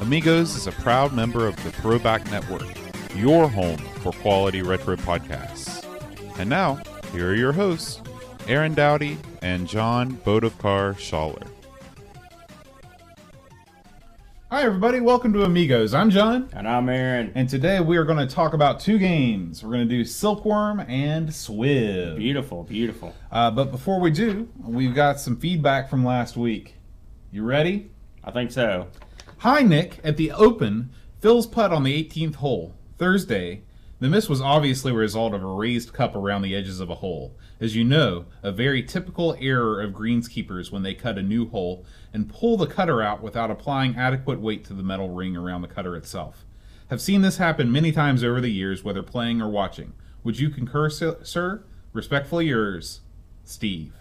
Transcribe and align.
Amigos 0.00 0.56
is 0.56 0.66
a 0.66 0.72
proud 0.72 1.12
member 1.12 1.46
of 1.46 1.56
the 1.62 1.70
Throwback 1.72 2.28
Network, 2.30 2.66
your 3.14 3.48
home 3.48 3.76
for 4.02 4.12
quality 4.12 4.62
retro 4.62 4.96
podcasts. 4.96 5.84
And 6.38 6.48
now, 6.48 6.80
here 7.12 7.30
are 7.30 7.34
your 7.34 7.52
hosts, 7.52 8.00
Aaron 8.48 8.72
Dowdy 8.74 9.18
and 9.42 9.68
John 9.68 10.12
Bodovkar 10.24 10.94
Schaller. 10.94 11.46
Hi, 14.50 14.62
everybody. 14.62 14.98
Welcome 15.00 15.32
to 15.34 15.44
Amigos. 15.44 15.94
I'm 15.94 16.10
John, 16.10 16.48
And 16.54 16.66
I'm 16.66 16.88
Aaron. 16.88 17.30
and 17.36 17.48
today 17.48 17.78
we 17.78 17.96
are 17.98 18.04
going 18.04 18.26
to 18.26 18.32
talk 18.34 18.52
about 18.52 18.80
two 18.80 18.98
games. 18.98 19.62
We're 19.62 19.70
going 19.70 19.88
to 19.88 19.94
do 19.94 20.02
Silkworm 20.02 20.80
and 20.88 21.28
Swiv. 21.28 22.16
Beautiful, 22.16 22.64
beautiful. 22.64 23.14
Uh, 23.30 23.50
but 23.52 23.70
before 23.70 24.00
we 24.00 24.10
do, 24.10 24.48
we've 24.64 24.94
got 24.94 25.20
some 25.20 25.36
feedback 25.36 25.88
from 25.88 26.04
last 26.04 26.36
week. 26.36 26.74
You 27.30 27.44
ready? 27.44 27.90
I 28.24 28.32
think 28.32 28.50
so. 28.50 28.88
Hi, 29.40 29.62
Nick. 29.62 30.00
At 30.04 30.18
the 30.18 30.32
Open, 30.32 30.90
Phil's 31.20 31.46
putt 31.46 31.72
on 31.72 31.82
the 31.82 32.04
18th 32.04 32.34
hole, 32.34 32.74
Thursday. 32.98 33.62
The 33.98 34.10
miss 34.10 34.28
was 34.28 34.42
obviously 34.42 34.92
a 34.92 34.94
result 34.94 35.32
of 35.32 35.42
a 35.42 35.46
raised 35.46 35.94
cup 35.94 36.14
around 36.14 36.42
the 36.42 36.54
edges 36.54 36.78
of 36.78 36.90
a 36.90 36.96
hole. 36.96 37.34
As 37.58 37.74
you 37.74 37.82
know, 37.82 38.26
a 38.42 38.52
very 38.52 38.82
typical 38.82 39.34
error 39.40 39.80
of 39.80 39.94
greenskeepers 39.94 40.70
when 40.70 40.82
they 40.82 40.92
cut 40.92 41.16
a 41.16 41.22
new 41.22 41.48
hole 41.48 41.86
and 42.12 42.28
pull 42.28 42.58
the 42.58 42.66
cutter 42.66 43.00
out 43.00 43.22
without 43.22 43.50
applying 43.50 43.96
adequate 43.96 44.42
weight 44.42 44.62
to 44.66 44.74
the 44.74 44.82
metal 44.82 45.08
ring 45.08 45.38
around 45.38 45.62
the 45.62 45.68
cutter 45.68 45.96
itself. 45.96 46.44
Have 46.90 47.00
seen 47.00 47.22
this 47.22 47.38
happen 47.38 47.72
many 47.72 47.92
times 47.92 48.22
over 48.22 48.42
the 48.42 48.52
years, 48.52 48.84
whether 48.84 49.02
playing 49.02 49.40
or 49.40 49.48
watching. 49.48 49.94
Would 50.22 50.38
you 50.38 50.50
concur, 50.50 50.90
sir? 50.90 51.64
Respectfully 51.94 52.48
yours, 52.48 53.00
Steve. 53.44 53.94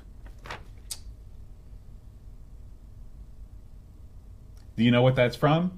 Do 4.79 4.85
you 4.85 4.91
know 4.91 5.01
what 5.01 5.17
that's 5.17 5.35
from? 5.35 5.77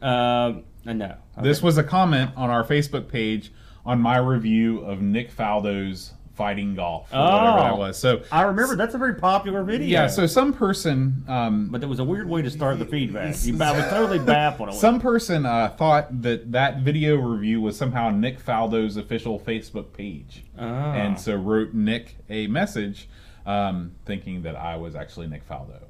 Um, 0.00 0.62
uh, 0.86 0.92
no. 0.92 1.16
This 1.42 1.60
was 1.60 1.78
a 1.78 1.82
comment 1.82 2.30
on 2.36 2.48
our 2.48 2.62
Facebook 2.62 3.08
page 3.08 3.50
on 3.84 4.00
my 4.00 4.18
review 4.18 4.82
of 4.82 5.02
Nick 5.02 5.32
Faldo's 5.34 6.12
Fighting 6.36 6.76
Golf, 6.76 7.12
or 7.12 7.18
whatever 7.18 7.58
that 7.58 7.72
Oh. 7.72 7.76
was. 7.76 7.98
So, 7.98 8.22
I 8.30 8.42
remember 8.42 8.76
that's 8.76 8.94
a 8.94 8.98
very 8.98 9.14
popular 9.16 9.64
video. 9.64 9.88
yeah, 9.88 10.06
so 10.06 10.28
some 10.28 10.52
person, 10.52 11.24
um, 11.26 11.70
But 11.72 11.80
there 11.80 11.88
was 11.88 11.98
a 11.98 12.04
weird 12.04 12.28
way 12.28 12.40
to 12.40 12.48
start 12.50 12.78
the 12.78 12.84
feedback. 12.84 13.34
You, 13.44 13.60
I 13.60 13.72
was 13.72 13.88
totally 13.88 14.18
baffled. 14.24 14.74
some 14.74 15.00
person 15.00 15.44
uh, 15.44 15.70
thought 15.76 16.22
that 16.22 16.52
that 16.52 16.82
video 16.82 17.16
review 17.16 17.60
was 17.60 17.76
somehow 17.76 18.10
Nick 18.10 18.38
Faldo's 18.38 18.96
official 18.96 19.40
Facebook 19.40 19.92
page, 19.92 20.44
Ah. 20.56 20.92
and 20.92 21.18
so 21.18 21.34
wrote 21.34 21.74
Nick 21.74 22.14
a 22.30 22.46
message, 22.46 23.08
um, 23.44 23.90
thinking 24.04 24.42
that 24.42 24.54
I 24.54 24.76
was 24.76 24.94
actually 24.94 25.26
Nick 25.26 25.48
Faldo. 25.48 25.80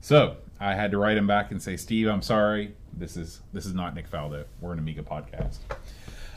So 0.00 0.36
I 0.60 0.74
had 0.74 0.90
to 0.90 0.98
write 0.98 1.16
him 1.16 1.26
back 1.26 1.50
and 1.50 1.62
say, 1.62 1.76
Steve, 1.76 2.08
I'm 2.08 2.22
sorry. 2.22 2.74
This 2.92 3.16
is 3.16 3.40
this 3.52 3.64
is 3.66 3.74
not 3.74 3.94
Nick 3.94 4.10
Faldo. 4.10 4.44
We're 4.60 4.72
an 4.72 4.78
Amiga 4.78 5.02
podcast. 5.02 5.58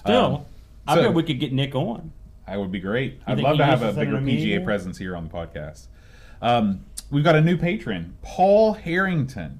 Still, 0.02 0.36
Um, 0.36 0.46
I 0.88 0.96
so- 0.96 1.02
bet 1.04 1.14
we 1.14 1.24
could 1.24 1.40
get 1.40 1.54
Nick 1.54 1.76
on. 1.76 2.12
That 2.48 2.60
would 2.60 2.72
be 2.72 2.80
great. 2.80 3.22
I'd 3.26 3.40
love 3.40 3.58
to 3.58 3.66
have 3.66 3.82
a 3.82 3.94
bigger 3.94 4.18
PGA 4.18 4.64
presence 4.64 4.98
here 4.98 5.16
on 5.16 5.24
the 5.28 5.30
podcast. 5.30 5.88
Um, 6.42 6.84
we've 7.10 7.24
got 7.24 7.36
a 7.36 7.42
new 7.42 7.56
patron, 7.56 8.16
Paul 8.22 8.74
Harrington. 8.74 9.60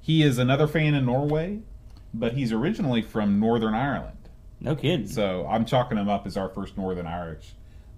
He 0.00 0.22
is 0.22 0.38
another 0.38 0.66
fan 0.66 0.94
in 0.94 1.06
Norway, 1.06 1.60
but 2.12 2.34
he's 2.34 2.52
originally 2.52 3.00
from 3.00 3.40
Northern 3.40 3.74
Ireland. 3.74 4.18
No 4.60 4.74
kidding. 4.74 5.06
So 5.06 5.46
I'm 5.48 5.64
chalking 5.64 5.96
him 5.98 6.08
up 6.08 6.26
as 6.26 6.36
our 6.36 6.48
first 6.48 6.76
Northern 6.76 7.06
Irish, 7.06 7.54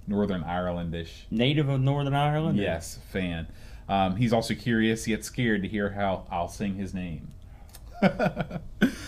Northern 0.07 0.43
Irelandish, 0.45 1.25
Native 1.31 1.69
of 1.69 1.81
Northern 1.81 2.15
Ireland? 2.15 2.59
yes, 2.59 2.99
fan. 3.11 3.47
Um, 3.89 4.17
he's 4.17 4.33
also 4.33 4.55
curious 4.55 5.09
yet 5.09 5.25
scared 5.25 5.63
to 5.63 5.69
hear 5.69 5.91
how 5.91 6.27
I'll 6.31 6.49
sing 6.49 6.75
his 6.75 6.93
name. 6.93 7.33
Can't 8.01 8.61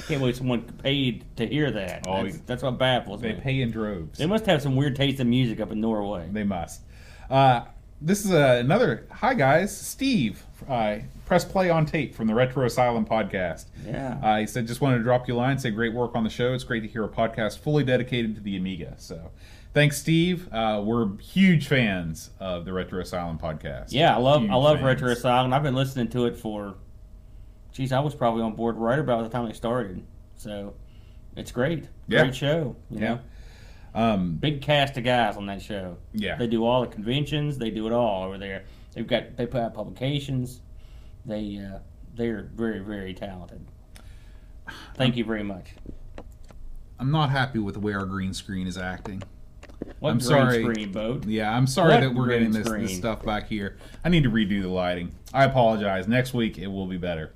believe 0.08 0.36
someone 0.36 0.62
paid 0.62 1.24
to 1.36 1.46
hear 1.46 1.70
that. 1.70 2.06
Oh, 2.08 2.24
that's, 2.24 2.38
that's 2.41 2.62
what 2.62 2.78
baffles 2.78 3.20
they 3.20 3.34
me. 3.34 3.41
pay 3.41 3.60
in 3.60 3.70
droves. 3.70 4.18
They 4.18 4.26
must 4.26 4.46
have 4.46 4.62
some 4.62 4.74
weird 4.74 4.96
taste 4.96 5.20
in 5.20 5.30
music 5.30 5.60
up 5.60 5.70
in 5.70 5.80
Norway. 5.80 6.28
They 6.32 6.44
must. 6.44 6.80
Uh, 7.28 7.62
this 8.00 8.24
is 8.24 8.32
uh, 8.32 8.58
another. 8.60 9.06
Hi, 9.12 9.34
guys. 9.34 9.76
Steve. 9.76 10.42
Uh, 10.68 10.98
press 11.26 11.44
play 11.44 11.70
on 11.70 11.86
tape 11.86 12.14
from 12.14 12.26
the 12.26 12.34
Retro 12.34 12.66
Asylum 12.66 13.06
podcast. 13.06 13.66
Yeah. 13.86 14.18
Uh, 14.22 14.38
he 14.38 14.47
said, 14.47 14.66
just 14.66 14.80
wanted 14.80 14.98
to 14.98 15.04
drop 15.04 15.28
you 15.28 15.34
a 15.34 15.36
line, 15.36 15.58
say 15.58 15.70
great 15.70 15.92
work 15.92 16.16
on 16.16 16.24
the 16.24 16.30
show. 16.30 16.52
It's 16.54 16.64
great 16.64 16.80
to 16.80 16.88
hear 16.88 17.04
a 17.04 17.08
podcast 17.08 17.58
fully 17.58 17.84
dedicated 17.84 18.34
to 18.34 18.41
the 18.41 18.56
Amiga. 18.56 18.94
So 18.98 19.30
thanks, 19.75 19.98
Steve. 19.98 20.48
Uh, 20.53 20.82
we're 20.84 21.16
huge 21.19 21.66
fans 21.66 22.31
of 22.41 22.64
the 22.64 22.72
Retro 22.72 23.00
Asylum 23.00 23.38
podcast. 23.38 23.86
Yeah, 23.91 24.14
I 24.14 24.19
love 24.19 24.42
Huge 24.42 24.50
I 24.50 24.54
love 24.56 24.76
fans. 24.76 24.86
Retro 24.86 25.10
Asylum. 25.10 25.53
I've 25.53 25.62
been 25.62 25.75
listening 25.75 26.08
to 26.08 26.26
it 26.26 26.36
for, 26.36 26.75
geez, 27.72 27.92
I 27.92 28.00
was 28.00 28.14
probably 28.14 28.42
on 28.42 28.54
board 28.54 28.76
right 28.76 28.98
about 28.98 29.22
the 29.25 29.28
time 29.28 29.47
they 29.47 29.53
started. 29.54 30.03
So, 30.36 30.75
it's 31.36 31.53
great. 31.53 31.88
Yeah. 32.09 32.22
Great 32.22 32.34
show. 32.34 32.76
You 32.91 32.98
Yeah. 33.00 33.09
know, 33.14 33.20
Um, 33.92 34.34
big 34.36 34.62
cast 34.62 34.97
of 34.98 35.04
guys 35.04 35.36
on 35.36 35.47
that 35.47 35.60
show. 35.62 35.97
Yeah. 36.12 36.36
They 36.36 36.47
do 36.47 36.64
all 36.64 36.80
the 36.82 36.86
conventions. 36.86 37.59
They 37.59 37.70
do 37.70 37.86
it 37.86 37.92
all 37.92 38.25
over 38.25 38.38
there. 38.38 38.64
They've 38.94 39.06
got 39.06 39.36
they 39.36 39.47
put 39.47 39.60
out 39.62 39.75
publications. 39.75 40.60
They 41.26 41.59
uh, 41.59 41.78
they're 42.14 42.48
very 42.54 42.78
very 42.80 43.14
talented. 43.14 43.66
Thank 44.94 45.16
you 45.16 45.25
very 45.25 45.42
much. 45.42 45.75
I'm 47.00 47.10
not 47.10 47.30
happy 47.30 47.59
with 47.59 47.75
the 47.75 47.80
way 47.80 47.92
our 47.94 48.04
green 48.04 48.32
screen 48.34 48.66
is 48.69 48.78
acting. 48.78 49.22
What 49.99 50.11
I'm 50.11 50.19
green 50.19 50.28
sorry. 50.28 50.62
screen 50.62 50.93
boat? 50.93 51.27
Yeah, 51.27 51.55
I'm 51.55 51.67
sorry 51.67 51.95
What 51.95 52.01
that 52.01 52.15
we're 52.15 52.28
getting 52.28 52.53
this, 52.53 52.69
this 52.69 52.97
stuff 52.97 53.25
back 53.25 53.49
here. 53.49 53.77
I 54.05 54.09
need 54.09 54.25
to 54.25 54.31
redo 54.31 54.62
the 54.62 54.69
lighting. 54.69 55.12
I 55.34 55.45
apologize. 55.45 56.09
Next 56.09 56.33
week 56.33 56.59
it 56.59 56.69
will 56.69 56.87
be 56.87 56.97
better. 56.97 57.33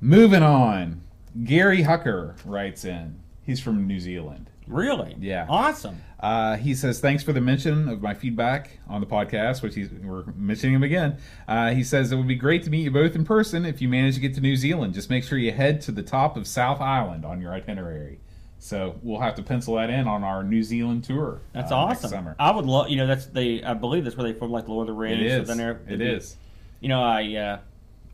Moving 0.00 0.42
on. 0.42 1.02
Gary 1.44 1.82
Hucker 1.82 2.36
writes 2.44 2.84
in. 2.84 3.20
He's 3.42 3.60
from 3.60 3.86
New 3.86 3.98
Zealand. 3.98 4.50
Really? 4.66 5.16
Yeah. 5.18 5.46
Awesome. 5.48 6.02
Uh, 6.20 6.56
he 6.56 6.74
says, 6.74 7.00
Thanks 7.00 7.22
for 7.22 7.32
the 7.32 7.40
mention 7.40 7.88
of 7.88 8.02
my 8.02 8.12
feedback 8.12 8.78
on 8.86 9.00
the 9.00 9.06
podcast, 9.06 9.62
which 9.62 9.74
he's, 9.74 9.88
we're 9.90 10.24
mentioning 10.36 10.74
him 10.74 10.82
again. 10.82 11.16
Uh, 11.46 11.70
he 11.70 11.82
says, 11.82 12.12
It 12.12 12.16
would 12.16 12.28
be 12.28 12.34
great 12.34 12.62
to 12.64 12.70
meet 12.70 12.82
you 12.82 12.90
both 12.90 13.14
in 13.14 13.24
person 13.24 13.64
if 13.64 13.80
you 13.80 13.88
manage 13.88 14.14
to 14.16 14.20
get 14.20 14.34
to 14.34 14.40
New 14.40 14.56
Zealand. 14.56 14.94
Just 14.94 15.08
make 15.10 15.24
sure 15.24 15.38
you 15.38 15.52
head 15.52 15.80
to 15.82 15.92
the 15.92 16.02
top 16.02 16.36
of 16.36 16.46
South 16.46 16.80
Island 16.80 17.24
on 17.24 17.40
your 17.40 17.52
itinerary. 17.52 18.20
So 18.60 18.96
we'll 19.02 19.20
have 19.20 19.36
to 19.36 19.42
pencil 19.42 19.76
that 19.76 19.88
in 19.88 20.08
on 20.08 20.24
our 20.24 20.42
New 20.42 20.62
Zealand 20.62 21.04
tour. 21.04 21.40
That's 21.52 21.70
uh, 21.70 21.76
awesome. 21.76 22.10
summer. 22.10 22.36
I 22.38 22.50
would 22.50 22.66
love, 22.66 22.88
you 22.90 22.96
know, 22.96 23.06
that's 23.06 23.26
they. 23.26 23.62
I 23.62 23.74
believe 23.74 24.04
that's 24.04 24.16
where 24.16 24.30
they 24.32 24.36
filmed 24.38 24.52
like 24.52 24.66
Lord 24.68 24.88
of 24.88 24.96
the 24.96 25.00
It 25.02 25.10
Rings. 25.18 25.32
so 25.32 25.40
is. 25.42 25.48
then 25.48 25.56
they're- 25.58 25.80
It 25.88 26.00
is. 26.00 26.36
You 26.80 26.88
know, 26.88 27.02
I 27.02 27.34
uh, 27.34 27.58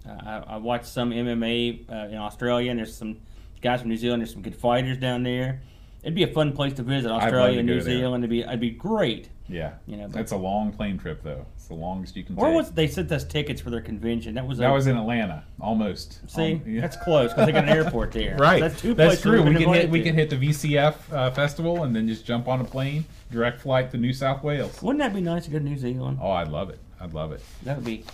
I, 0.06 0.43
I 0.49 0.56
watched 0.59 0.87
some 0.87 1.10
MMA 1.10 1.91
uh, 1.91 2.09
in 2.09 2.16
Australia, 2.16 2.71
and 2.71 2.78
there's 2.78 2.94
some 2.94 3.19
guys 3.62 3.81
from 3.81 3.88
New 3.91 3.97
Zealand. 3.97 4.21
There's 4.21 4.33
some 4.33 4.43
good 4.43 4.56
fighters 4.56 4.99
down 4.99 5.22
there. 5.22 5.62
It'd 6.03 6.15
be 6.15 6.22
a 6.25 6.33
fun 6.33 6.53
place 6.53 6.75
to 6.75 6.83
visit. 6.83 7.10
Australia 7.10 7.54
to 7.54 7.59
and 7.60 7.69
go 7.69 7.75
New 7.77 7.81
there. 7.83 7.97
Zealand. 7.99 8.22
It'd 8.25 8.31
be 8.31 8.41
it'd 8.41 8.60
be 8.60 8.71
great. 8.71 9.31
Yeah, 9.47 9.72
You 9.87 9.99
know, 9.99 10.09
that's 10.09 10.32
a 10.32 10.37
long 10.38 10.72
plane 10.72 10.97
trip 10.97 11.22
though. 11.22 11.44
It's 11.56 11.66
the 11.69 11.75
longest 11.75 12.16
you 12.16 12.25
can 12.25 12.37
Or 12.38 12.47
take. 12.47 12.55
was 12.56 12.71
they 12.72 12.87
sent 12.88 13.12
us 13.12 13.25
tickets 13.25 13.60
for 13.60 13.69
their 13.69 13.82
convention? 13.82 14.34
That 14.34 14.47
was 14.47 14.56
that 14.59 14.71
a, 14.71 14.72
was 14.72 14.87
in 14.87 14.97
Atlanta, 14.97 15.44
almost. 15.60 16.19
see 16.31 16.55
Um, 16.55 16.62
yeah. 16.66 16.81
that's 16.81 16.97
close 16.97 17.31
because 17.31 17.47
they 17.47 17.53
got 17.53 17.65
an 17.65 17.69
airport 17.71 18.12
there. 18.12 18.37
right. 18.38 18.60
That's 18.60 18.81
two 18.81 18.94
That's 18.94 19.21
true. 19.21 19.43
We 19.43 19.54
can 19.54 19.72
hit 19.72 19.91
we 19.91 20.03
can 20.03 20.15
hit 20.15 20.31
the 20.31 20.37
VCF 20.37 20.94
uh, 21.12 21.31
festival 21.33 21.84
and 21.84 21.95
then 21.95 22.09
just 22.09 22.24
jump 22.24 22.48
on 22.48 22.60
a 22.63 22.65
plane, 22.65 23.04
direct 23.30 23.60
flight 23.60 23.91
to 23.91 23.98
New 23.98 24.15
South 24.15 24.42
Wales. 24.42 24.80
Wouldn't 24.80 25.01
that 25.01 25.13
be 25.15 25.21
nice 25.21 25.45
to 25.45 25.51
go 25.51 25.59
to 25.59 25.65
New 25.65 25.77
Zealand? 25.77 26.18
Oh, 26.22 26.30
I'd 26.30 26.48
love 26.48 26.71
it. 26.71 26.78
I'd 26.98 27.13
love 27.13 27.33
it. 27.33 27.42
That 27.65 27.77
would 27.77 27.84
be. 27.84 28.04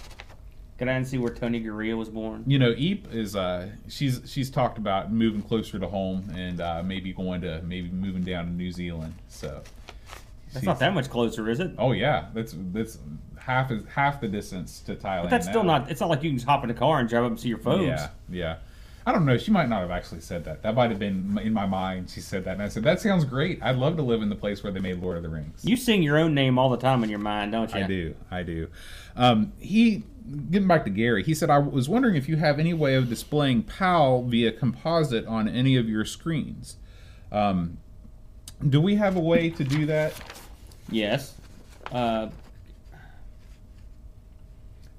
Get 0.81 0.89
I 0.89 1.03
see 1.03 1.19
where 1.19 1.33
Tony 1.33 1.63
Gurria 1.63 1.95
was 1.95 2.09
born. 2.09 2.43
You 2.47 2.59
know, 2.59 2.75
Eep 2.75 3.13
is 3.13 3.37
uh, 3.37 3.69
she's 3.87 4.23
she's 4.25 4.51
talked 4.51 4.79
about 4.79 5.13
moving 5.13 5.43
closer 5.43 5.79
to 5.79 5.87
home 5.87 6.29
and 6.35 6.61
uh, 6.61 6.83
maybe 6.83 7.13
going 7.13 7.43
to 7.43 7.61
maybe 7.63 7.91
moving 7.91 8.23
down 8.25 8.47
to 8.47 8.51
New 8.51 8.73
Zealand. 8.73 9.13
So 9.29 9.63
That's 10.53 10.67
not 10.67 10.79
that 10.81 10.95
much 10.95 11.09
closer, 11.09 11.49
is 11.49 11.61
it? 11.61 11.73
Oh 11.79 11.93
yeah, 11.93 12.27
that's 12.35 12.55
that's 12.73 12.99
half 13.39 13.71
is 13.71 13.85
half 13.87 14.21
the 14.21 14.29
distance 14.29 14.81
to 14.81 14.95
Thailand. 14.95 15.23
But 15.23 15.31
that's 15.31 15.47
still 15.47 15.65
not. 15.65 15.91
It's 15.91 16.01
not 16.01 16.09
like 16.09 16.23
you 16.23 16.31
can 16.31 16.39
just 16.39 16.49
hop 16.49 16.65
in 16.65 16.71
a 16.71 16.75
car 16.75 16.99
and 16.99 17.09
drive 17.09 17.25
up 17.25 17.31
and 17.31 17.41
see 17.41 17.49
your 17.49 17.59
folks. 17.59 17.85
Yeah, 17.85 18.09
yeah. 18.29 18.57
I 19.07 19.13
don't 19.13 19.25
know. 19.25 19.39
She 19.39 19.51
might 19.51 19.69
not 19.69 19.81
have 19.81 19.91
actually 19.91 20.21
said 20.21 20.45
that. 20.45 20.63
That 20.63 20.75
might 20.75 20.91
have 20.91 20.99
been 20.99 21.39
in 21.43 21.53
my 21.53 21.67
mind. 21.67 22.11
She 22.11 22.21
said 22.21 22.45
that, 22.45 22.53
and 22.53 22.63
I 22.63 22.69
said 22.69 22.83
that 22.85 23.01
sounds 23.01 23.25
great. 23.25 23.63
I'd 23.63 23.77
love 23.77 23.97
to 23.97 24.03
live 24.03 24.23
in 24.23 24.29
the 24.29 24.37
place 24.37 24.63
where 24.63 24.73
they 24.73 24.81
made 24.81 25.01
Lord 25.01 25.17
of 25.17 25.23
the 25.23 25.29
Rings. 25.29 25.65
You 25.65 25.77
sing 25.77 26.03
your 26.03 26.19
own 26.19 26.35
name 26.35 26.59
all 26.59 26.69
the 26.69 26.77
time 26.77 27.03
in 27.03 27.11
your 27.11 27.19
mind, 27.19 27.53
don't 27.53 27.73
you? 27.75 27.81
I 27.81 27.87
do. 27.87 28.15
I 28.31 28.43
do. 28.43 28.69
Um, 29.17 29.53
he 29.59 30.05
getting 30.51 30.69
back 30.69 30.85
to 30.85 30.91
Gary. 30.91 31.23
He 31.23 31.35
said 31.35 31.51
I 31.51 31.59
was 31.59 31.89
wondering 31.89 32.15
if 32.15 32.29
you 32.29 32.37
have 32.37 32.59
any 32.59 32.75
way 32.75 32.95
of 32.95 33.09
displaying 33.09 33.63
PAL 33.63 34.23
via 34.25 34.53
composite 34.53 35.27
on 35.27 35.49
any 35.49 35.77
of 35.77 35.89
your 35.89 36.05
screens. 36.05 36.77
Um, 37.33 37.79
do 38.69 38.81
we 38.81 38.97
have 38.97 39.17
a 39.17 39.21
way 39.21 39.51
to 39.51 39.65
do 39.65 39.87
that? 39.87 40.13
Yes. 40.91 41.35
Uh, 41.93 42.29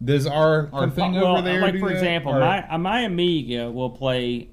Does 0.04 0.26
our, 0.26 0.70
our 0.74 0.90
thing 0.90 1.14
well, 1.14 1.38
over 1.38 1.42
there 1.44 1.62
like 1.62 1.74
do 1.74 1.80
for 1.80 1.90
that? 1.90 1.96
example, 1.96 2.34
Or- 2.34 2.40
my 2.40 2.68
uh, 2.68 2.78
my 2.78 3.02
Amiga 3.02 3.70
will 3.70 3.90
play 3.92 4.50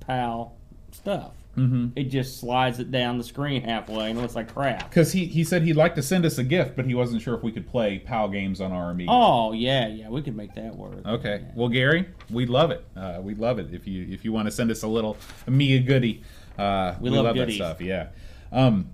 PAL 0.00 0.54
stuff. 0.92 1.32
Mhm. 1.56 1.92
It 1.96 2.04
just 2.04 2.40
slides 2.40 2.78
it 2.78 2.90
down 2.90 3.18
the 3.18 3.24
screen 3.24 3.60
halfway 3.62 4.08
and 4.08 4.18
it 4.18 4.22
looks 4.22 4.34
like 4.34 4.52
crap. 4.54 4.88
Because 4.88 5.12
he, 5.12 5.26
he 5.26 5.44
said 5.44 5.62
he'd 5.62 5.76
like 5.76 5.94
to 5.96 6.02
send 6.02 6.24
us 6.24 6.38
a 6.38 6.44
gift, 6.44 6.76
but 6.76 6.86
he 6.86 6.94
wasn't 6.94 7.20
sure 7.20 7.34
if 7.34 7.42
we 7.42 7.52
could 7.52 7.68
play 7.68 7.98
PAL 7.98 8.28
games 8.28 8.58
on 8.60 8.72
our 8.72 8.90
Amiga. 8.90 9.10
Oh 9.12 9.52
yeah, 9.52 9.86
yeah, 9.88 10.08
we 10.08 10.22
could 10.22 10.34
make 10.36 10.54
that 10.54 10.74
work. 10.76 11.04
Okay. 11.06 11.42
Yeah. 11.44 11.52
Well, 11.54 11.68
Gary, 11.68 12.08
we'd 12.30 12.48
love 12.48 12.70
it. 12.70 12.84
Uh, 12.96 13.18
we'd 13.22 13.38
love 13.38 13.58
it 13.58 13.68
if 13.72 13.86
you 13.86 14.06
if 14.10 14.24
you 14.24 14.32
want 14.32 14.46
to 14.46 14.50
send 14.52 14.70
us 14.70 14.82
a 14.82 14.88
little 14.88 15.16
Amiga 15.46 15.84
goodie. 15.86 16.22
Uh, 16.58 16.94
We 17.00 17.10
we, 17.10 17.16
love 17.16 17.24
love, 17.26 17.36
that 17.36 17.52
stuff. 17.52 17.80
Yeah. 17.82 18.08
Um, 18.50 18.88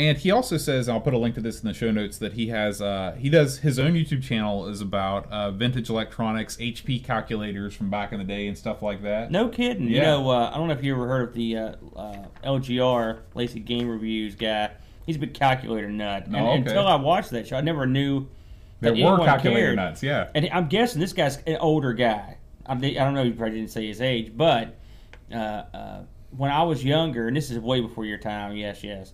and 0.00 0.18
he 0.18 0.30
also 0.30 0.56
says, 0.56 0.88
I'll 0.88 1.00
put 1.00 1.14
a 1.14 1.18
link 1.18 1.34
to 1.36 1.40
this 1.40 1.60
in 1.60 1.68
the 1.68 1.74
show 1.74 1.90
notes, 1.90 2.18
that 2.18 2.32
he 2.34 2.48
has 2.48 2.80
uh, 2.80 3.16
he 3.18 3.28
does 3.28 3.58
his 3.58 3.78
own 3.78 3.92
YouTube 3.92 4.22
channel 4.22 4.66
is 4.68 4.80
about 4.80 5.30
uh, 5.30 5.50
vintage 5.50 5.88
electronics, 5.90 6.56
HP 6.56 7.04
calculators 7.04 7.74
from 7.74 7.90
back 7.90 8.12
in 8.12 8.18
the 8.18 8.24
day, 8.24 8.46
and 8.48 8.56
stuff 8.56 8.82
like 8.82 9.02
that. 9.02 9.30
No 9.30 9.48
kidding. 9.48 9.88
yeah. 9.88 9.94
You 9.96 10.00
know, 10.02 10.30
uh, 10.30 10.50
I 10.52 10.56
don't 10.56 10.68
know 10.68 10.74
if 10.74 10.82
you 10.82 10.94
ever 10.94 11.06
heard 11.06 11.28
of 11.28 11.34
the 11.34 11.56
uh, 11.56 11.72
uh, 11.96 12.24
LGR 12.44 13.18
Lazy 13.34 13.60
Game 13.60 13.88
Reviews 13.88 14.34
guy. 14.34 14.70
He's 15.06 15.16
a 15.16 15.18
big 15.18 15.34
calculator 15.34 15.88
nut. 15.90 16.26
And 16.26 16.36
Oh, 16.36 16.50
okay. 16.50 16.56
until 16.58 16.86
I 16.86 16.94
watched 16.96 17.30
that 17.30 17.48
show, 17.48 17.56
I 17.56 17.60
never 17.62 17.86
knew 17.86 18.28
there 18.80 18.94
that 18.94 19.02
were 19.02 19.24
calculator 19.24 19.66
cared. 19.68 19.76
nuts. 19.76 20.02
Yeah. 20.02 20.28
And 20.34 20.48
I'm 20.52 20.68
guessing 20.68 21.00
this 21.00 21.12
guy's 21.12 21.38
an 21.46 21.56
older 21.56 21.92
guy. 21.92 22.36
I, 22.66 22.72
I 22.74 22.78
don't 22.78 23.14
know. 23.14 23.24
He 23.24 23.32
probably 23.32 23.56
didn't 23.58 23.70
say 23.72 23.86
his 23.88 24.00
age, 24.00 24.32
but 24.36 24.76
uh, 25.32 25.36
uh, 25.36 26.02
when 26.36 26.50
I 26.52 26.62
was 26.62 26.84
younger, 26.84 27.26
and 27.28 27.36
this 27.36 27.50
is 27.50 27.58
way 27.58 27.80
before 27.80 28.04
your 28.04 28.18
time. 28.18 28.54
Yes, 28.56 28.84
yes. 28.84 29.12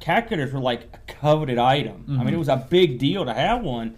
Calculators 0.00 0.52
were 0.52 0.60
like 0.60 0.88
a 0.94 0.98
coveted 1.12 1.58
item. 1.58 2.04
I 2.08 2.10
Mm-hmm. 2.12 2.24
mean, 2.26 2.34
it 2.34 2.38
was 2.38 2.48
a 2.48 2.66
big 2.68 2.98
deal 2.98 3.24
to 3.24 3.32
have 3.34 3.62
one, 3.62 3.96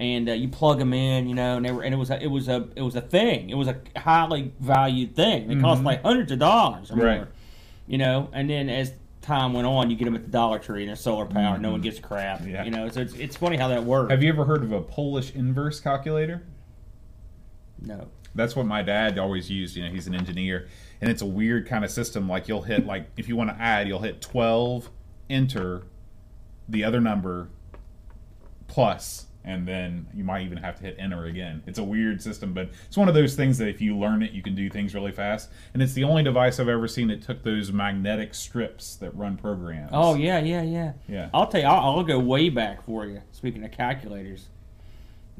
and 0.00 0.28
uh, 0.28 0.32
you 0.32 0.48
plug 0.48 0.78
them 0.78 0.92
in, 0.92 1.28
you 1.28 1.34
know, 1.34 1.56
and, 1.56 1.64
they 1.66 1.72
were, 1.72 1.82
and 1.82 1.92
it 1.94 1.98
was 1.98 2.10
a, 2.10 2.22
it 2.22 2.28
was 2.28 2.48
a 2.48 2.68
it 2.76 2.82
was 2.82 2.94
a 2.96 3.00
thing. 3.00 3.50
It 3.50 3.54
was 3.56 3.68
a 3.68 3.76
highly 3.96 4.52
valued 4.60 5.16
thing. 5.16 5.48
They 5.48 5.56
cost 5.56 5.82
like 5.82 6.02
hundreds 6.02 6.30
of 6.32 6.38
dollars 6.38 6.90
or 6.90 6.94
Mm-hmm. 6.94 7.02
Right. 7.04 7.16
more, 7.18 7.28
you 7.86 7.98
know. 7.98 8.28
And 8.32 8.48
then 8.50 8.68
as 8.68 8.92
time 9.22 9.52
went 9.52 9.66
on, 9.66 9.90
you 9.90 9.96
get 9.96 10.04
them 10.06 10.14
at 10.14 10.22
the 10.22 10.30
Dollar 10.30 10.58
Tree, 10.58 10.82
and 10.82 10.88
they're 10.88 10.96
solar 10.96 11.26
powered. 11.26 11.60
No 11.60 11.72
one 11.72 11.80
gives 11.80 11.98
a 11.98 12.02
crap. 12.02 12.40
Mm-hmm. 12.40 12.50
Yeah. 12.50 12.64
You 12.64 12.70
know, 12.70 12.88
so 12.88 13.00
it's, 13.00 13.14
it's 13.14 13.36
funny 13.36 13.56
how 13.56 13.68
that 13.68 13.84
works. 13.84 14.10
Have 14.10 14.22
you 14.22 14.28
ever 14.30 14.44
heard 14.44 14.62
of 14.62 14.72
a 14.72 14.80
Polish 14.80 15.34
inverse 15.34 15.80
calculator? 15.80 16.42
no. 17.80 18.08
That's 18.34 18.54
what 18.54 18.66
my 18.66 18.82
dad 18.82 19.18
always 19.18 19.50
used. 19.50 19.74
You 19.74 19.84
know, 19.84 19.90
he's 19.90 20.06
an 20.06 20.14
engineer, 20.14 20.68
and 21.00 21.10
it's 21.10 21.22
a 21.22 21.26
weird 21.26 21.66
kind 21.66 21.84
of 21.84 21.90
system. 21.90 22.28
Like 22.28 22.46
you'll 22.46 22.62
hit 22.62 22.86
like 22.86 23.08
if 23.16 23.26
you 23.28 23.34
want 23.34 23.50
to 23.50 23.56
add, 23.60 23.88
you'll 23.88 23.98
hit 24.02 24.20
twelve, 24.20 24.90
enter 25.30 25.82
the 26.68 26.84
other 26.84 27.00
number 27.00 27.48
plus, 28.66 29.26
and 29.44 29.66
then 29.66 30.06
you 30.14 30.22
might 30.22 30.44
even 30.44 30.58
have 30.58 30.76
to 30.76 30.82
hit 30.82 30.96
enter 30.98 31.24
again. 31.24 31.62
It's 31.66 31.78
a 31.78 31.84
weird 31.84 32.22
system, 32.22 32.52
but 32.52 32.70
it's 32.86 32.96
one 32.96 33.08
of 33.08 33.14
those 33.14 33.34
things 33.34 33.56
that 33.58 33.68
if 33.68 33.80
you 33.80 33.96
learn 33.96 34.22
it, 34.22 34.32
you 34.32 34.42
can 34.42 34.54
do 34.54 34.68
things 34.68 34.94
really 34.94 35.12
fast. 35.12 35.50
And 35.72 35.82
it's 35.82 35.94
the 35.94 36.04
only 36.04 36.22
device 36.22 36.60
I've 36.60 36.68
ever 36.68 36.86
seen 36.86 37.08
that 37.08 37.22
took 37.22 37.42
those 37.42 37.72
magnetic 37.72 38.34
strips 38.34 38.96
that 38.96 39.14
run 39.16 39.36
programs. 39.36 39.90
Oh 39.92 40.14
yeah, 40.14 40.38
yeah, 40.40 40.62
yeah. 40.62 40.92
Yeah. 41.08 41.30
I'll 41.32 41.46
tell 41.46 41.62
you, 41.62 41.66
I'll, 41.66 41.96
I'll 41.96 42.04
go 42.04 42.18
way 42.18 42.50
back 42.50 42.84
for 42.84 43.06
you. 43.06 43.22
Speaking 43.32 43.64
of 43.64 43.72
calculators, 43.72 44.48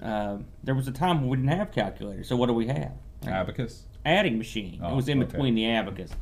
um, 0.01 0.47
there 0.65 0.75
was 0.75 0.89
a 0.89 0.93
time 0.93 1.21
when 1.21 1.29
we 1.29 1.37
didn't 1.37 1.59
have 1.59 1.71
calculators. 1.73 2.29
So 2.29 2.37
what 2.37 2.47
do 2.47 2.55
we 2.55 2.67
have? 2.69 2.93
abacus. 3.27 3.83
Adding 4.07 4.39
machine. 4.39 4.81
Oh, 4.83 4.93
it 4.93 4.97
was 4.97 5.09
in 5.09 5.23
okay. 5.23 5.31
between 5.31 5.55
the 5.55 5.67
abacus. 5.67 6.13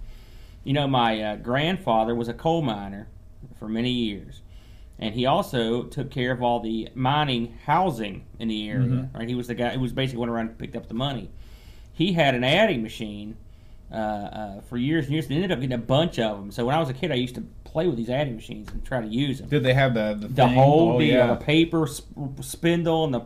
You 0.65 0.73
know, 0.73 0.89
my 0.89 1.21
uh, 1.23 1.37
grandfather 1.37 2.15
was 2.15 2.27
a 2.27 2.35
coal 2.35 2.63
miner 2.63 3.07
for 3.59 3.69
many 3.69 3.91
years, 3.91 4.43
and 4.99 5.15
he 5.15 5.27
also 5.27 5.85
took 5.85 6.11
care 6.11 6.33
of 6.33 6.43
all 6.43 6.61
the 6.61 6.89
mining 6.95 7.55
housing 7.67 8.25
in 8.39 8.49
the 8.49 8.69
area. 8.69 8.87
Mm-hmm. 8.89 9.17
Right, 9.17 9.29
he 9.29 9.35
was 9.35 9.47
the 9.49 9.55
guy. 9.55 9.71
who 9.71 9.81
was 9.81 9.93
basically 9.93 10.21
went 10.21 10.31
around 10.31 10.49
and 10.49 10.59
picked 10.59 10.77
up 10.77 10.89
the 10.89 10.95
money. 10.95 11.31
He 11.93 12.13
had 12.13 12.35
an 12.35 12.45
adding 12.45 12.83
machine 12.83 13.37
uh, 13.91 13.95
uh, 13.95 14.61
for 14.63 14.77
years 14.77 15.05
and 15.07 15.15
years, 15.15 15.27
and 15.27 15.35
ended 15.35 15.53
up 15.53 15.61
getting 15.61 15.75
a 15.75 15.79
bunch 15.79 16.19
of 16.19 16.39
them. 16.39 16.51
So 16.51 16.67
when 16.67 16.75
I 16.75 16.81
was 16.81 16.89
a 16.89 16.95
kid, 16.95 17.11
I 17.13 17.15
used 17.15 17.35
to 17.37 17.43
play 17.65 17.87
with 17.87 17.97
these 17.97 18.11
adding 18.11 18.35
machines 18.37 18.69
and 18.73 18.85
try 18.85 19.01
to 19.01 19.07
use 19.07 19.39
them. 19.39 19.49
Did 19.49 19.63
they 19.63 19.75
have 19.75 19.95
the 19.95 20.15
the, 20.19 20.29
The 20.29 20.35
thing? 20.47 20.55
whole 20.55 20.93
Oh, 20.93 20.99
deal, 20.99 21.09
yeah. 21.15 21.27
the 21.29 21.37
paper 21.37 21.87
sp- 21.87 22.13
spindle, 22.43 23.05
and 23.05 23.15
the 23.15 23.23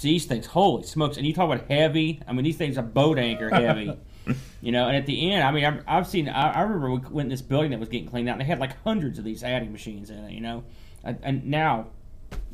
these 0.00 0.26
things. 0.26 0.46
Holy 0.46 0.84
smokes! 0.84 1.16
And 1.16 1.26
you 1.26 1.32
talk 1.34 1.50
about 1.52 1.68
heavy. 1.68 2.20
I 2.28 2.32
mean, 2.32 2.44
these 2.44 2.56
things 2.56 2.78
are 2.78 2.82
boat 2.82 3.18
anchor 3.18 3.50
heavy. 3.50 3.96
you 4.60 4.72
know, 4.72 4.88
and 4.88 4.96
at 4.96 5.06
the 5.06 5.32
end, 5.32 5.42
I 5.44 5.50
mean, 5.50 5.64
I've, 5.64 5.82
I've 5.86 6.06
seen. 6.06 6.28
I, 6.28 6.52
I 6.52 6.60
remember 6.62 6.90
we 6.90 6.98
went 7.10 7.26
in 7.26 7.30
this 7.30 7.42
building 7.42 7.70
that 7.70 7.80
was 7.80 7.88
getting 7.88 8.08
cleaned 8.08 8.28
out, 8.28 8.32
and 8.32 8.40
they 8.40 8.44
had 8.46 8.58
like 8.58 8.82
hundreds 8.84 9.18
of 9.18 9.24
these 9.24 9.42
adding 9.42 9.72
machines 9.72 10.10
in 10.10 10.18
it. 10.18 10.32
You 10.32 10.40
know, 10.40 10.64
and, 11.04 11.18
and 11.22 11.46
now 11.46 11.88